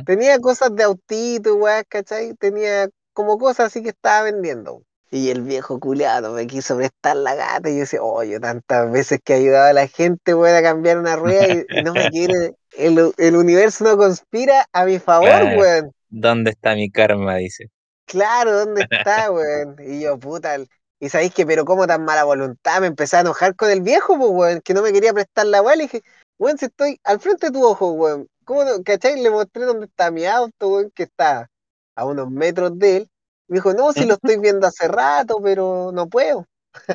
Tenía 0.05 0.39
cosas 0.39 0.75
de 0.75 0.83
autito, 0.83 1.55
weá, 1.55 1.83
¿cachai? 1.83 2.33
Tenía 2.35 2.89
como 3.13 3.37
cosas 3.37 3.67
así 3.67 3.83
que 3.83 3.89
estaba 3.89 4.23
vendiendo. 4.23 4.83
Y 5.09 5.29
el 5.29 5.41
viejo 5.41 5.79
culiado 5.79 6.33
me 6.33 6.47
quiso 6.47 6.75
prestar 6.77 7.15
la 7.17 7.35
gata 7.35 7.69
y 7.69 7.75
yo 7.75 7.79
decía, 7.81 8.03
oh, 8.03 8.23
yo 8.23 8.39
tantas 8.41 8.91
veces 8.91 9.19
que 9.23 9.33
he 9.33 9.37
ayudado 9.37 9.67
a 9.69 9.73
la 9.73 9.87
gente, 9.87 10.33
weón, 10.33 10.55
a 10.55 10.61
cambiar 10.61 10.97
una 10.97 11.15
rueda 11.15 11.47
y, 11.47 11.65
y 11.69 11.81
no 11.81 11.93
me 11.93 12.09
quiere. 12.11 12.55
El, 12.71 13.13
el 13.17 13.35
universo 13.35 13.83
no 13.85 13.97
conspira 13.97 14.67
a 14.73 14.85
mi 14.85 14.99
favor, 14.99 15.27
Claro. 15.29 15.59
weón. 15.59 15.91
¿Dónde 16.09 16.51
está 16.51 16.75
mi 16.75 16.89
karma? 16.91 17.35
Dice. 17.37 17.69
Claro, 18.05 18.51
¿dónde 18.65 18.81
está, 18.89 19.31
weón? 19.31 19.75
Y 19.79 20.01
yo, 20.01 20.17
puta. 20.19 20.57
Y 20.99 21.09
sabéis 21.09 21.33
que, 21.33 21.45
pero 21.45 21.65
cómo 21.65 21.85
tan 21.87 22.03
mala 22.05 22.23
voluntad, 22.23 22.81
me 22.81 22.87
empecé 22.87 23.17
a 23.17 23.21
enojar 23.21 23.55
con 23.55 23.69
el 23.69 23.81
viejo, 23.81 24.17
pues, 24.17 24.31
weón, 24.31 24.61
que 24.61 24.73
no 24.73 24.81
me 24.81 24.91
quería 24.93 25.13
prestar 25.13 25.45
la 25.47 25.61
weá. 25.61 25.75
Le 25.75 25.83
dije, 25.83 26.01
weón, 26.37 26.57
si 26.57 26.65
estoy 26.65 26.99
al 27.03 27.19
frente 27.19 27.47
de 27.47 27.51
tu 27.53 27.65
ojo, 27.65 27.91
weón. 27.91 28.27
¿Cómo 28.45 28.63
no? 28.63 28.81
¿Cachai? 28.83 29.21
Le 29.21 29.29
mostré 29.29 29.63
dónde 29.65 29.85
está 29.87 30.09
mi 30.11 30.25
auto, 30.25 30.69
weón, 30.69 30.91
que 30.95 31.03
está 31.03 31.49
a 31.95 32.05
unos 32.05 32.29
metros 32.31 32.77
de 32.79 32.97
él. 32.97 33.09
Me 33.47 33.55
dijo, 33.55 33.73
no, 33.73 33.93
si 33.93 34.05
lo 34.05 34.15
estoy 34.15 34.39
viendo 34.39 34.67
hace 34.67 34.87
rato, 34.87 35.39
pero 35.41 35.91
no 35.93 36.07
puedo. 36.07 36.45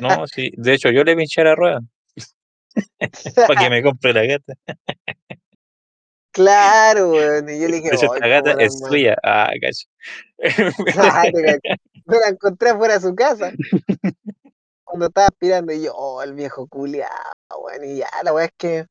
No, 0.01 0.27
sí. 0.27 0.51
De 0.55 0.73
hecho, 0.73 0.89
yo 0.91 1.03
le 1.03 1.15
pinché 1.15 1.43
la 1.43 1.55
rueda 1.55 1.79
para 3.47 3.59
que 3.59 3.69
me 3.69 3.83
compre 3.83 4.13
la 4.13 4.23
gata. 4.23 4.53
Claro, 6.31 7.11
weón. 7.11 7.49
Y 7.49 7.59
yo 7.59 7.67
le 7.67 7.77
dije, 7.77 7.89
De 7.89 7.95
hecho, 7.95 8.13
esta 8.13 8.27
gata 8.27 8.51
es 8.59 8.81
mal. 8.81 8.89
suya. 8.89 9.15
Ah, 9.23 9.51
cacho. 9.61 9.87
Me 12.05 12.17
la 12.17 12.27
encontré 12.29 12.71
afuera 12.71 12.95
de 12.95 13.01
su 13.01 13.15
casa. 13.15 13.51
Cuando 14.83 15.07
estaba 15.07 15.27
aspirando, 15.27 15.71
y 15.71 15.83
yo, 15.83 15.93
oh, 15.95 16.21
el 16.21 16.33
viejo 16.33 16.67
culiao, 16.67 17.09
weón. 17.61 17.85
Y 17.85 17.97
ya, 17.97 18.09
la 18.23 18.33
weá 18.33 18.45
es 18.45 18.51
que 18.57 18.85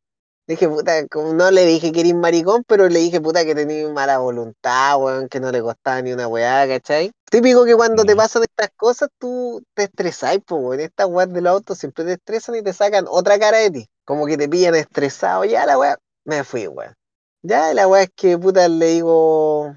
dije, 0.46 0.68
puta, 0.68 1.06
como 1.08 1.32
no 1.32 1.50
le 1.50 1.64
dije 1.66 1.92
que 1.92 2.00
eres 2.00 2.14
maricón, 2.14 2.64
pero 2.66 2.88
le 2.88 2.98
dije, 3.00 3.20
puta, 3.20 3.44
que 3.44 3.54
tenía 3.54 3.88
mala 3.88 4.18
voluntad, 4.18 4.96
weón, 4.98 5.28
que 5.28 5.40
no 5.40 5.50
le 5.50 5.62
costaba 5.62 6.02
ni 6.02 6.12
una 6.12 6.28
weá, 6.28 6.66
¿cachai? 6.66 7.12
Típico 7.30 7.64
que 7.64 7.74
cuando 7.76 8.04
te 8.04 8.16
pasan 8.16 8.42
estas 8.42 8.70
cosas, 8.76 9.08
tú 9.18 9.62
te 9.74 9.84
estresás, 9.84 10.38
pues, 10.46 10.60
weón. 10.62 10.80
Estas 10.80 11.06
weas 11.08 11.32
del 11.32 11.46
auto 11.46 11.74
siempre 11.74 12.04
te 12.04 12.12
estresan 12.14 12.56
y 12.56 12.62
te 12.62 12.72
sacan 12.72 13.06
otra 13.08 13.38
cara 13.38 13.58
de 13.58 13.70
ti. 13.70 13.88
Como 14.04 14.26
que 14.26 14.36
te 14.36 14.48
pillan 14.48 14.74
estresado, 14.74 15.44
ya 15.44 15.64
la 15.66 15.78
weá, 15.78 15.98
me 16.24 16.44
fui, 16.44 16.66
weón. 16.66 16.94
Ya, 17.42 17.74
la 17.74 17.88
weá 17.88 18.02
es 18.02 18.10
que, 18.14 18.38
puta, 18.38 18.68
le 18.68 18.86
digo 18.86 19.76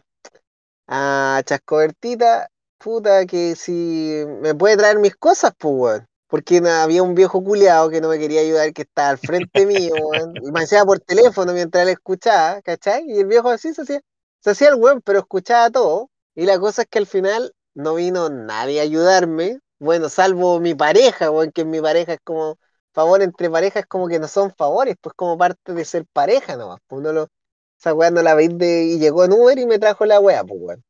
a 0.87 1.41
Chascobertita, 1.45 2.49
puta, 2.77 3.25
que 3.25 3.55
si 3.55 4.23
me 4.41 4.53
puede 4.55 4.77
traer 4.77 4.99
mis 4.99 5.15
cosas, 5.15 5.53
pues, 5.57 5.73
weón. 5.75 6.07
Porque 6.27 6.57
había 6.57 7.03
un 7.03 7.15
viejo 7.15 7.43
culiao 7.43 7.89
que 7.89 8.01
no 8.01 8.09
me 8.09 8.17
quería 8.17 8.41
ayudar, 8.41 8.73
que 8.73 8.83
estaba 8.83 9.09
al 9.09 9.17
frente 9.17 9.65
mío, 9.65 9.93
weón. 9.95 10.33
Y 10.37 10.51
me 10.51 10.61
decía 10.61 10.83
por 10.83 10.99
teléfono 10.99 11.53
mientras 11.53 11.83
él 11.83 11.89
escuchaba, 11.89 12.61
¿cachai? 12.61 13.05
Y 13.07 13.19
el 13.19 13.27
viejo 13.27 13.49
así 13.49 13.73
se 13.73 13.83
hacía, 13.83 14.01
se 14.39 14.49
hacía 14.51 14.69
el 14.69 14.75
weón, 14.75 15.01
pero 15.01 15.19
escuchaba 15.19 15.69
todo. 15.69 16.09
Y 16.35 16.45
la 16.45 16.59
cosa 16.59 16.83
es 16.83 16.87
que 16.89 16.99
al 16.99 17.07
final 17.07 17.53
no 17.73 17.95
vino 17.95 18.29
nadie 18.29 18.79
a 18.79 18.83
ayudarme. 18.83 19.59
Bueno, 19.79 20.09
salvo 20.09 20.59
mi 20.59 20.73
pareja, 20.73 21.29
weón, 21.31 21.51
que 21.51 21.65
mi 21.65 21.81
pareja 21.81 22.13
es 22.13 22.19
como, 22.23 22.57
favor 22.95 23.21
entre 23.21 23.49
parejas 23.49 23.85
como 23.85 24.07
que 24.07 24.19
no 24.19 24.27
son 24.27 24.51
favores, 24.55 24.95
pues 24.99 25.13
como 25.15 25.37
parte 25.37 25.73
de 25.73 25.85
ser 25.85 26.05
pareja 26.11 26.55
nomás. 26.55 26.79
Pues 26.87 27.01
uno 27.01 27.11
lo, 27.11 27.27
esa 27.77 27.93
weá 27.93 28.09
no 28.09 28.21
la 28.23 28.33
veis 28.33 28.57
de, 28.57 28.85
y 28.85 28.99
llegó 28.99 29.25
en 29.25 29.33
Uber 29.33 29.59
y 29.59 29.65
me 29.65 29.77
trajo 29.77 30.05
la 30.05 30.19
weá, 30.19 30.43
pues 30.43 30.59
weón. 30.61 30.83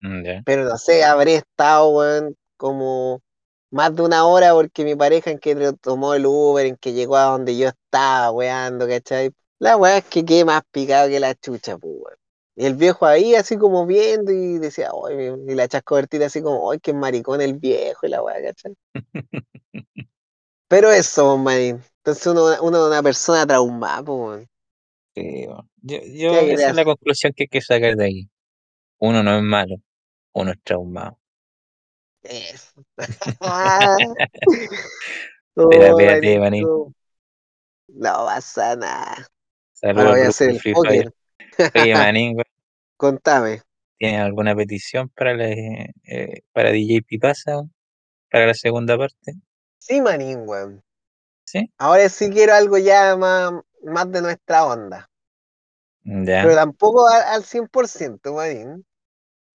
Mm. 0.00 0.42
Pero 0.44 0.64
no 0.64 0.76
sé, 0.76 1.04
habré 1.04 1.36
estado, 1.36 1.88
weón, 1.88 2.36
como 2.56 3.22
más 3.70 3.94
de 3.94 4.02
una 4.02 4.26
hora 4.26 4.52
porque 4.52 4.84
mi 4.84 4.94
pareja 4.94 5.30
en 5.30 5.38
que 5.38 5.54
tomó 5.80 6.14
el 6.14 6.26
Uber, 6.26 6.66
en 6.66 6.76
que 6.76 6.92
llegó 6.92 7.16
a 7.16 7.24
donde 7.24 7.56
yo 7.56 7.68
estaba, 7.68 8.30
weando, 8.30 8.86
¿cachai? 8.86 9.32
La 9.58 9.76
weá 9.76 9.98
es 9.98 10.04
que 10.04 10.24
quedé 10.24 10.44
más 10.44 10.62
picado 10.70 11.08
que 11.08 11.20
la 11.20 11.34
chucha, 11.34 11.78
pues, 11.78 11.94
weón. 11.94 12.16
Y 12.58 12.64
el 12.64 12.74
viejo 12.74 13.04
ahí 13.04 13.34
así 13.34 13.58
como 13.58 13.86
viendo 13.86 14.32
y 14.32 14.58
decía, 14.58 14.90
ay, 15.06 15.32
y 15.46 15.54
la 15.54 15.68
chascobertita 15.68 16.26
así 16.26 16.42
como, 16.42 16.70
ay, 16.70 16.78
qué 16.80 16.92
maricón 16.94 17.40
el 17.40 17.54
viejo 17.54 18.06
y 18.06 18.10
la 18.10 18.22
weá, 18.22 18.42
¿cachai? 18.42 18.74
Pero 20.68 20.90
eso, 20.90 21.36
manín. 21.36 21.82
Entonces 21.98 22.26
uno, 22.26 22.46
uno 22.62 22.78
es 22.78 22.90
una 22.90 23.02
persona 23.02 23.46
traumada, 23.46 24.02
pues, 24.02 24.18
weón. 24.18 24.48
Sí, 25.14 25.46
bueno. 25.46 25.68
Yo, 25.82 26.00
¿Qué 26.00 26.18
yo, 26.18 26.32
esa 26.32 26.70
es 26.70 26.76
la 26.76 26.84
conclusión 26.84 27.32
que 27.34 27.44
hay 27.44 27.48
que 27.48 27.60
sacar 27.60 27.96
de 27.96 28.04
aquí. 28.04 28.30
Uno 28.98 29.22
no 29.22 29.36
es 29.36 29.42
malo, 29.42 29.76
uno 30.32 30.52
es 30.52 30.58
traumado. 30.62 31.18
Oh, 35.56 36.02
manín. 36.04 36.38
maricón. 36.40 36.94
No 37.88 38.26
pasa 38.26 38.76
nada. 38.76 39.26
Saludos 39.72 40.10
voy 40.12 40.20
a 40.20 40.28
hacer 40.28 40.50
el 40.50 40.60
póker. 40.72 41.12
Oye, 41.74 41.94
manín, 41.94 42.34
güey, 42.34 42.44
Contame. 42.96 43.62
¿tienes 43.98 44.20
alguna 44.20 44.54
petición 44.56 45.08
para, 45.10 45.34
la, 45.34 45.48
eh, 45.50 46.42
para 46.52 46.70
DJ 46.72 47.02
Pipasa? 47.06 47.62
Para 48.30 48.46
la 48.48 48.54
segunda 48.54 48.98
parte. 48.98 49.34
Sí, 49.78 50.00
manín, 50.02 50.42
weón. 50.46 50.82
¿Sí? 51.44 51.70
Ahora 51.78 52.08
sí 52.08 52.30
quiero 52.30 52.54
algo 52.54 52.78
ya 52.78 53.16
más, 53.16 53.52
más 53.82 54.10
de 54.12 54.22
nuestra 54.22 54.66
onda. 54.66 55.10
Ya, 56.04 56.42
Pero 56.42 56.54
tampoco 56.54 57.08
al, 57.08 57.22
al 57.22 57.44
100%, 57.44 58.34
manín. 58.34 58.86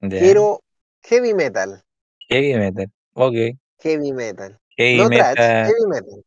ya. 0.02 0.18
Quiero 0.18 0.62
heavy 1.02 1.34
metal. 1.34 1.82
Heavy 2.31 2.55
metal. 2.55 2.91
Ok. 3.14 3.35
Heavy 3.81 4.12
metal. 4.12 4.59
Heavy 4.76 4.97
No 4.99 5.09
metal. 5.09 5.35
heavy 5.37 5.87
metal. 5.89 6.24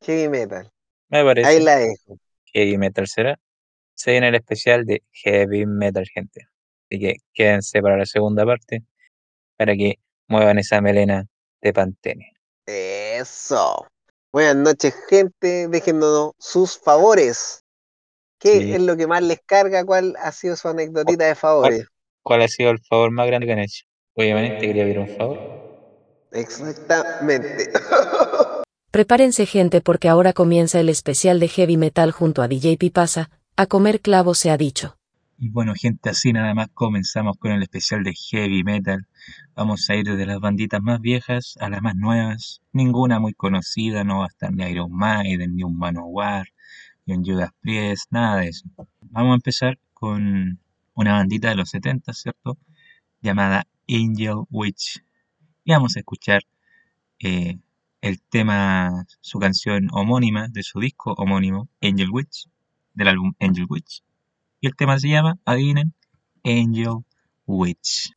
Heavy 0.00 0.28
metal. 0.28 0.72
Me 1.08 1.18
Ahí 1.18 1.24
parece. 1.24 1.60
la 1.60 1.76
dejo. 1.76 2.18
Heavy 2.52 2.78
metal 2.78 3.06
será. 3.06 3.38
Se 3.94 4.12
viene 4.12 4.28
el 4.28 4.34
especial 4.34 4.84
de 4.84 5.02
Heavy 5.12 5.66
metal, 5.66 6.06
gente. 6.12 6.48
Así 6.90 7.00
que 7.00 7.16
quédense 7.34 7.80
para 7.82 7.96
la 7.96 8.06
segunda 8.06 8.44
parte 8.46 8.82
para 9.56 9.74
que 9.74 9.98
muevan 10.28 10.58
esa 10.58 10.80
melena 10.80 11.26
de 11.60 11.72
Pantene. 11.72 12.32
Eso. 12.66 13.86
Buenas 14.32 14.56
noches, 14.56 14.94
gente. 15.08 15.68
Déjennos 15.68 16.32
sus 16.38 16.78
favores. 16.78 17.62
¿Qué 18.38 18.58
Sí. 18.60 18.72
es 18.74 18.80
lo 18.82 18.96
que 18.96 19.06
más 19.06 19.22
les 19.22 19.40
carga? 19.46 19.84
¿Cuál 19.84 20.14
ha 20.18 20.30
sido 20.32 20.56
su 20.56 20.68
anecdotita 20.68 21.24
de 21.26 21.34
favores? 21.34 21.86
¿Cuál 22.22 22.42
ha 22.42 22.48
sido 22.48 22.70
el 22.70 22.80
favor 22.80 23.10
más 23.10 23.26
grande 23.26 23.46
que 23.46 23.52
han 23.52 23.60
hecho? 23.60 23.84
Obviamente 24.16 24.66
quería 24.66 24.84
pedir 24.84 24.98
un 24.98 25.08
favor. 25.08 25.38
Exactamente. 26.32 27.70
Prepárense 28.90 29.44
gente 29.44 29.82
porque 29.82 30.08
ahora 30.08 30.32
comienza 30.32 30.80
el 30.80 30.88
especial 30.88 31.38
de 31.38 31.48
heavy 31.48 31.76
metal 31.76 32.12
junto 32.12 32.40
a 32.40 32.48
DJ 32.48 32.78
Pipasa, 32.78 33.30
a 33.56 33.66
comer 33.66 34.00
clavos 34.00 34.38
se 34.38 34.50
ha 34.50 34.56
dicho. 34.56 34.96
Y 35.38 35.50
bueno, 35.50 35.74
gente, 35.76 36.08
así 36.08 36.32
nada 36.32 36.54
más 36.54 36.68
comenzamos 36.72 37.36
con 37.36 37.52
el 37.52 37.62
especial 37.62 38.02
de 38.04 38.14
heavy 38.14 38.64
metal. 38.64 39.06
Vamos 39.54 39.90
a 39.90 39.96
ir 39.96 40.06
desde 40.06 40.24
las 40.24 40.40
banditas 40.40 40.80
más 40.80 40.98
viejas 41.02 41.58
a 41.60 41.68
las 41.68 41.82
más 41.82 41.94
nuevas. 41.94 42.62
Ninguna 42.72 43.20
muy 43.20 43.34
conocida, 43.34 44.02
no 44.02 44.20
va 44.20 44.24
a 44.24 44.28
estar 44.28 44.50
ni 44.50 44.64
Iron 44.64 44.92
Maiden, 44.92 45.56
ni 45.56 45.62
un 45.62 45.76
Manowar, 45.76 46.46
ni 47.04 47.14
un 47.16 47.22
Judas 47.22 47.50
Priest, 47.60 48.10
nada 48.10 48.40
de 48.40 48.48
eso. 48.48 48.66
Vamos 49.02 49.32
a 49.32 49.34
empezar 49.34 49.78
con 49.92 50.58
una 50.94 51.12
bandita 51.12 51.50
de 51.50 51.56
los 51.56 51.68
70, 51.68 52.14
¿cierto? 52.14 52.56
Llamada 53.20 53.66
Angel 53.88 54.44
Witch. 54.50 55.02
Y 55.64 55.72
vamos 55.72 55.96
a 55.96 56.00
escuchar 56.00 56.42
eh, 57.18 57.58
el 58.00 58.20
tema, 58.22 59.06
su 59.20 59.38
canción 59.38 59.88
homónima 59.92 60.48
de 60.48 60.62
su 60.62 60.80
disco 60.80 61.14
homónimo, 61.16 61.68
Angel 61.82 62.10
Witch, 62.10 62.48
del 62.94 63.08
álbum 63.08 63.34
Angel 63.40 63.66
Witch. 63.68 64.02
Y 64.60 64.68
el 64.68 64.76
tema 64.76 64.98
se 64.98 65.08
llama, 65.08 65.38
adivinen, 65.44 65.94
Angel 66.44 67.04
Witch. 67.46 68.12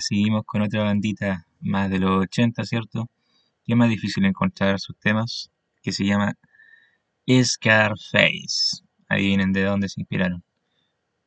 Seguimos 0.00 0.44
con 0.44 0.62
otra 0.62 0.84
bandita 0.84 1.46
más 1.60 1.90
de 1.90 1.98
los 1.98 2.22
80, 2.22 2.64
¿cierto? 2.64 3.08
Que 3.64 3.72
es 3.72 3.76
más 3.76 3.88
difícil 3.88 4.24
encontrar 4.24 4.78
sus 4.80 4.96
temas, 4.98 5.50
que 5.82 5.92
se 5.92 6.04
llama 6.04 6.34
Scarface. 7.28 8.82
Adivinen 9.08 9.52
de 9.52 9.64
dónde 9.64 9.88
se 9.88 10.00
inspiraron. 10.00 10.42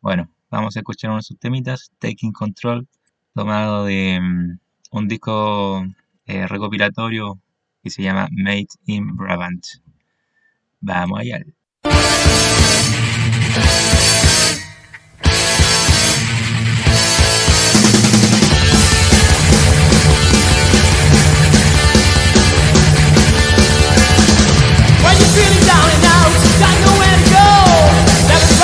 Bueno, 0.01 0.29
vamos 0.49 0.75
a 0.75 0.79
escuchar 0.79 1.09
uno 1.11 1.17
de 1.17 1.23
sus 1.23 1.39
temitas, 1.39 1.91
Taking 1.99 2.31
Control, 2.31 2.87
tomado 3.33 3.85
de 3.85 4.19
mm, 4.21 4.59
un 4.91 5.07
disco 5.07 5.85
eh, 6.25 6.47
recopilatorio 6.47 7.39
que 7.83 7.89
se 7.89 8.03
llama 8.03 8.27
Made 8.31 8.67
in 8.85 9.15
Brabant. 9.15 9.65
Vamos 10.79 11.19
allá. 11.19 11.39
Feeling 25.31 25.63
down 25.65 25.87
and 25.87 26.05
out, 26.11 26.31
got 26.59 26.75
nowhere 26.83 27.15
to 27.15 27.27
go. 27.31 27.47
Never 28.27 28.60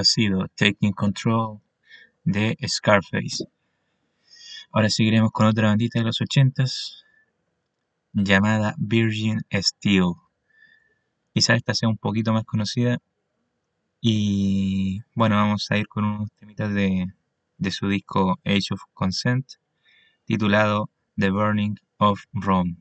ha 0.00 0.04
sido 0.04 0.48
Taking 0.56 0.92
Control 0.92 1.60
de 2.24 2.56
Scarface. 2.66 3.44
Ahora 4.72 4.88
seguiremos 4.88 5.30
con 5.30 5.46
otra 5.46 5.68
bandita 5.68 5.98
de 5.98 6.06
los 6.06 6.20
ochentas 6.20 7.04
llamada 8.12 8.74
Virgin 8.78 9.40
Steel. 9.52 10.14
Quizá 11.34 11.54
esta 11.54 11.74
sea 11.74 11.88
un 11.88 11.98
poquito 11.98 12.32
más 12.32 12.44
conocida. 12.44 12.98
Y 14.00 15.02
bueno, 15.14 15.36
vamos 15.36 15.70
a 15.70 15.76
ir 15.76 15.86
con 15.86 16.04
unos 16.04 16.32
temitas 16.32 16.72
de, 16.72 17.06
de 17.58 17.70
su 17.70 17.88
disco 17.88 18.38
Age 18.44 18.72
of 18.72 18.80
Consent, 18.94 19.46
titulado 20.24 20.88
The 21.16 21.30
Burning 21.30 21.76
of 21.98 22.22
Rome. 22.32 22.76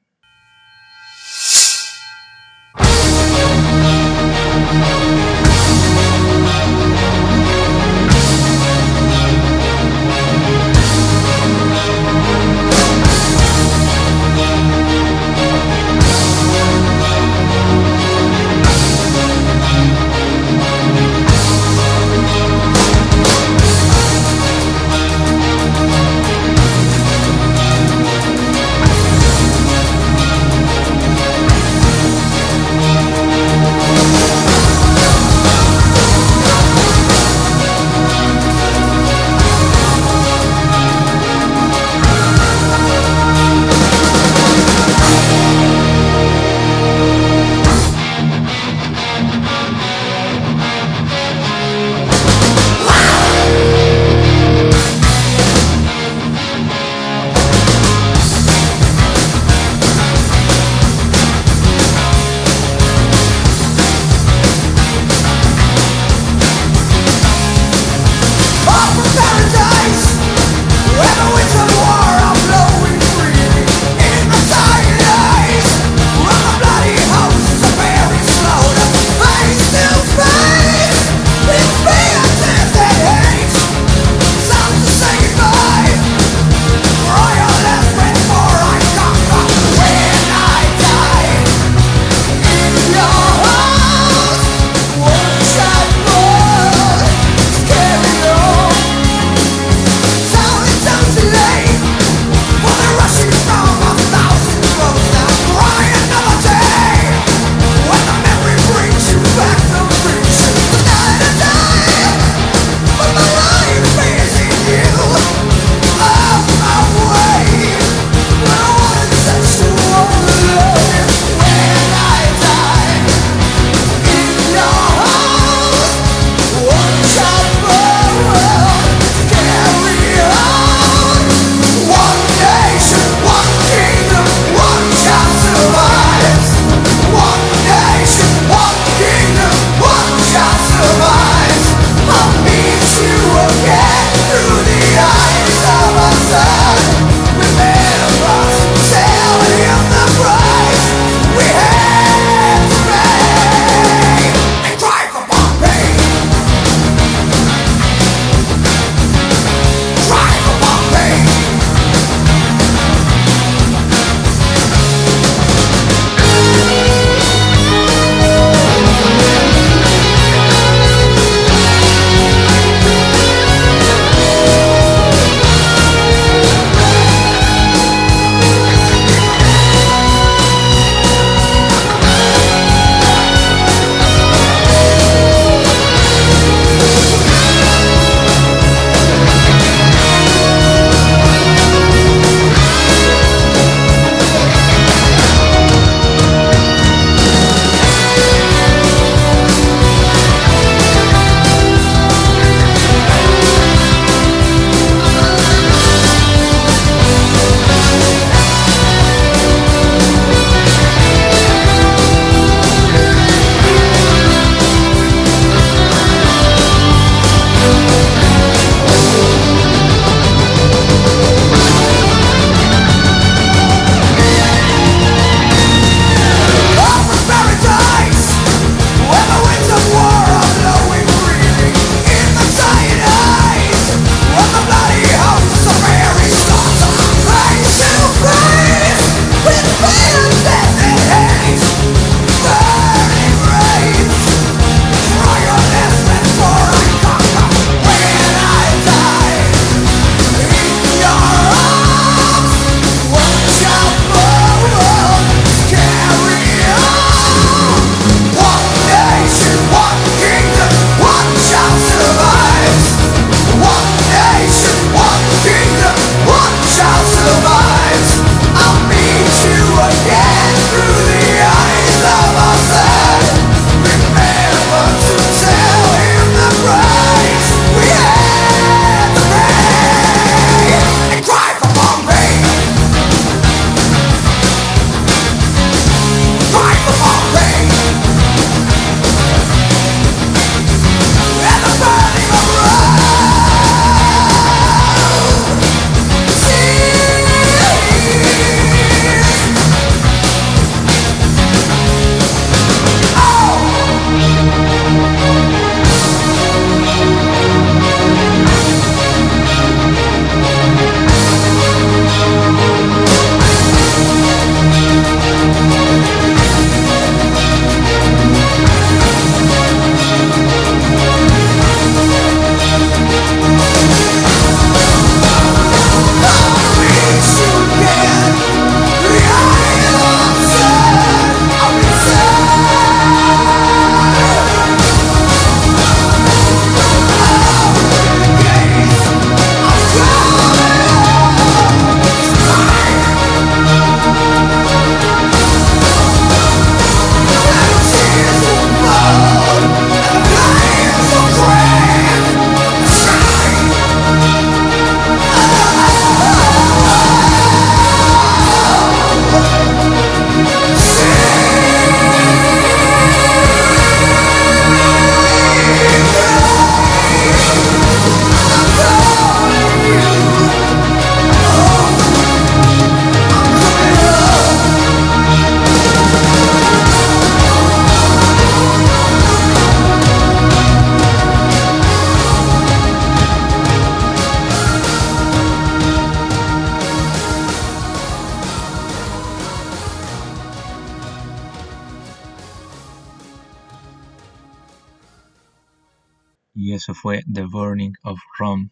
Rum 398.39 398.69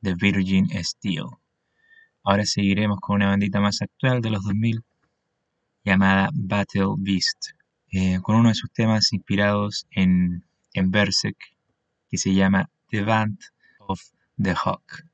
de 0.00 0.14
Virgin 0.14 0.68
Steel. 0.82 1.26
Ahora 2.24 2.44
seguiremos 2.46 2.98
con 3.00 3.16
una 3.16 3.28
bandita 3.28 3.60
más 3.60 3.82
actual 3.82 4.20
de 4.20 4.30
los 4.30 4.42
2000 4.42 4.82
llamada 5.84 6.30
Battle 6.32 6.94
Beast, 6.98 7.50
eh, 7.92 8.18
con 8.22 8.36
uno 8.36 8.48
de 8.48 8.54
sus 8.54 8.72
temas 8.72 9.12
inspirados 9.12 9.86
en, 9.90 10.44
en 10.72 10.90
Berserk 10.90 11.36
que 12.10 12.16
se 12.18 12.32
llama 12.32 12.70
The 12.90 13.02
Band 13.02 13.38
of 13.80 14.00
the 14.42 14.54
Hawk. 14.54 15.04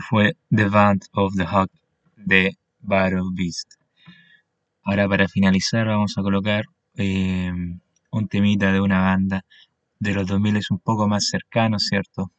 Fue 0.00 0.36
The 0.50 0.68
Band 0.68 1.06
of 1.12 1.34
the 1.36 1.44
Hawk 1.44 1.70
de 2.16 2.56
Battle 2.80 3.30
Beast. 3.32 3.74
Ahora 4.82 5.08
para 5.08 5.26
finalizar 5.26 5.86
vamos 5.86 6.16
a 6.18 6.22
colocar 6.22 6.66
em, 6.94 7.80
un 8.10 8.28
temita 8.28 8.72
de 8.72 8.80
una 8.80 9.00
banda 9.00 9.44
de 9.98 10.14
los 10.14 10.26
2000 10.26 10.56
es 10.56 10.70
un 10.70 10.78
poco 10.78 11.08
más 11.08 11.28
cercano, 11.28 11.78
¿cierto? 11.78 12.30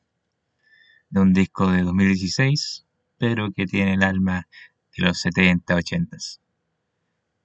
De 1.09 1.19
un 1.19 1.33
disco 1.33 1.71
de 1.71 1.81
2016, 1.83 2.85
pero 3.17 3.51
que 3.51 3.65
tiene 3.65 3.93
el 3.93 4.03
alma 4.03 4.47
de 4.95 5.03
los 5.03 5.19
70, 5.19 5.75
80. 5.75 6.17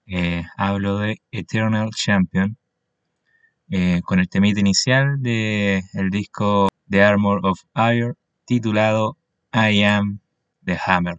Eh, 0.07 0.45
hablo 0.57 0.99
de 0.99 1.23
Eternal 1.31 1.91
Champion, 1.91 2.57
eh, 3.71 4.03
con 4.05 4.19
el 4.19 4.29
temita 4.29 4.61
inicial 4.61 5.23
del 5.23 5.83
el 5.95 6.11
disco 6.11 6.69
The 6.91 7.03
Armor 7.03 7.41
of 7.45 7.61
Iron, 7.95 8.15
titulado 8.45 9.17
I 9.53 9.70
Am 9.70 10.20
the 10.64 10.74
Hammer. 10.76 11.18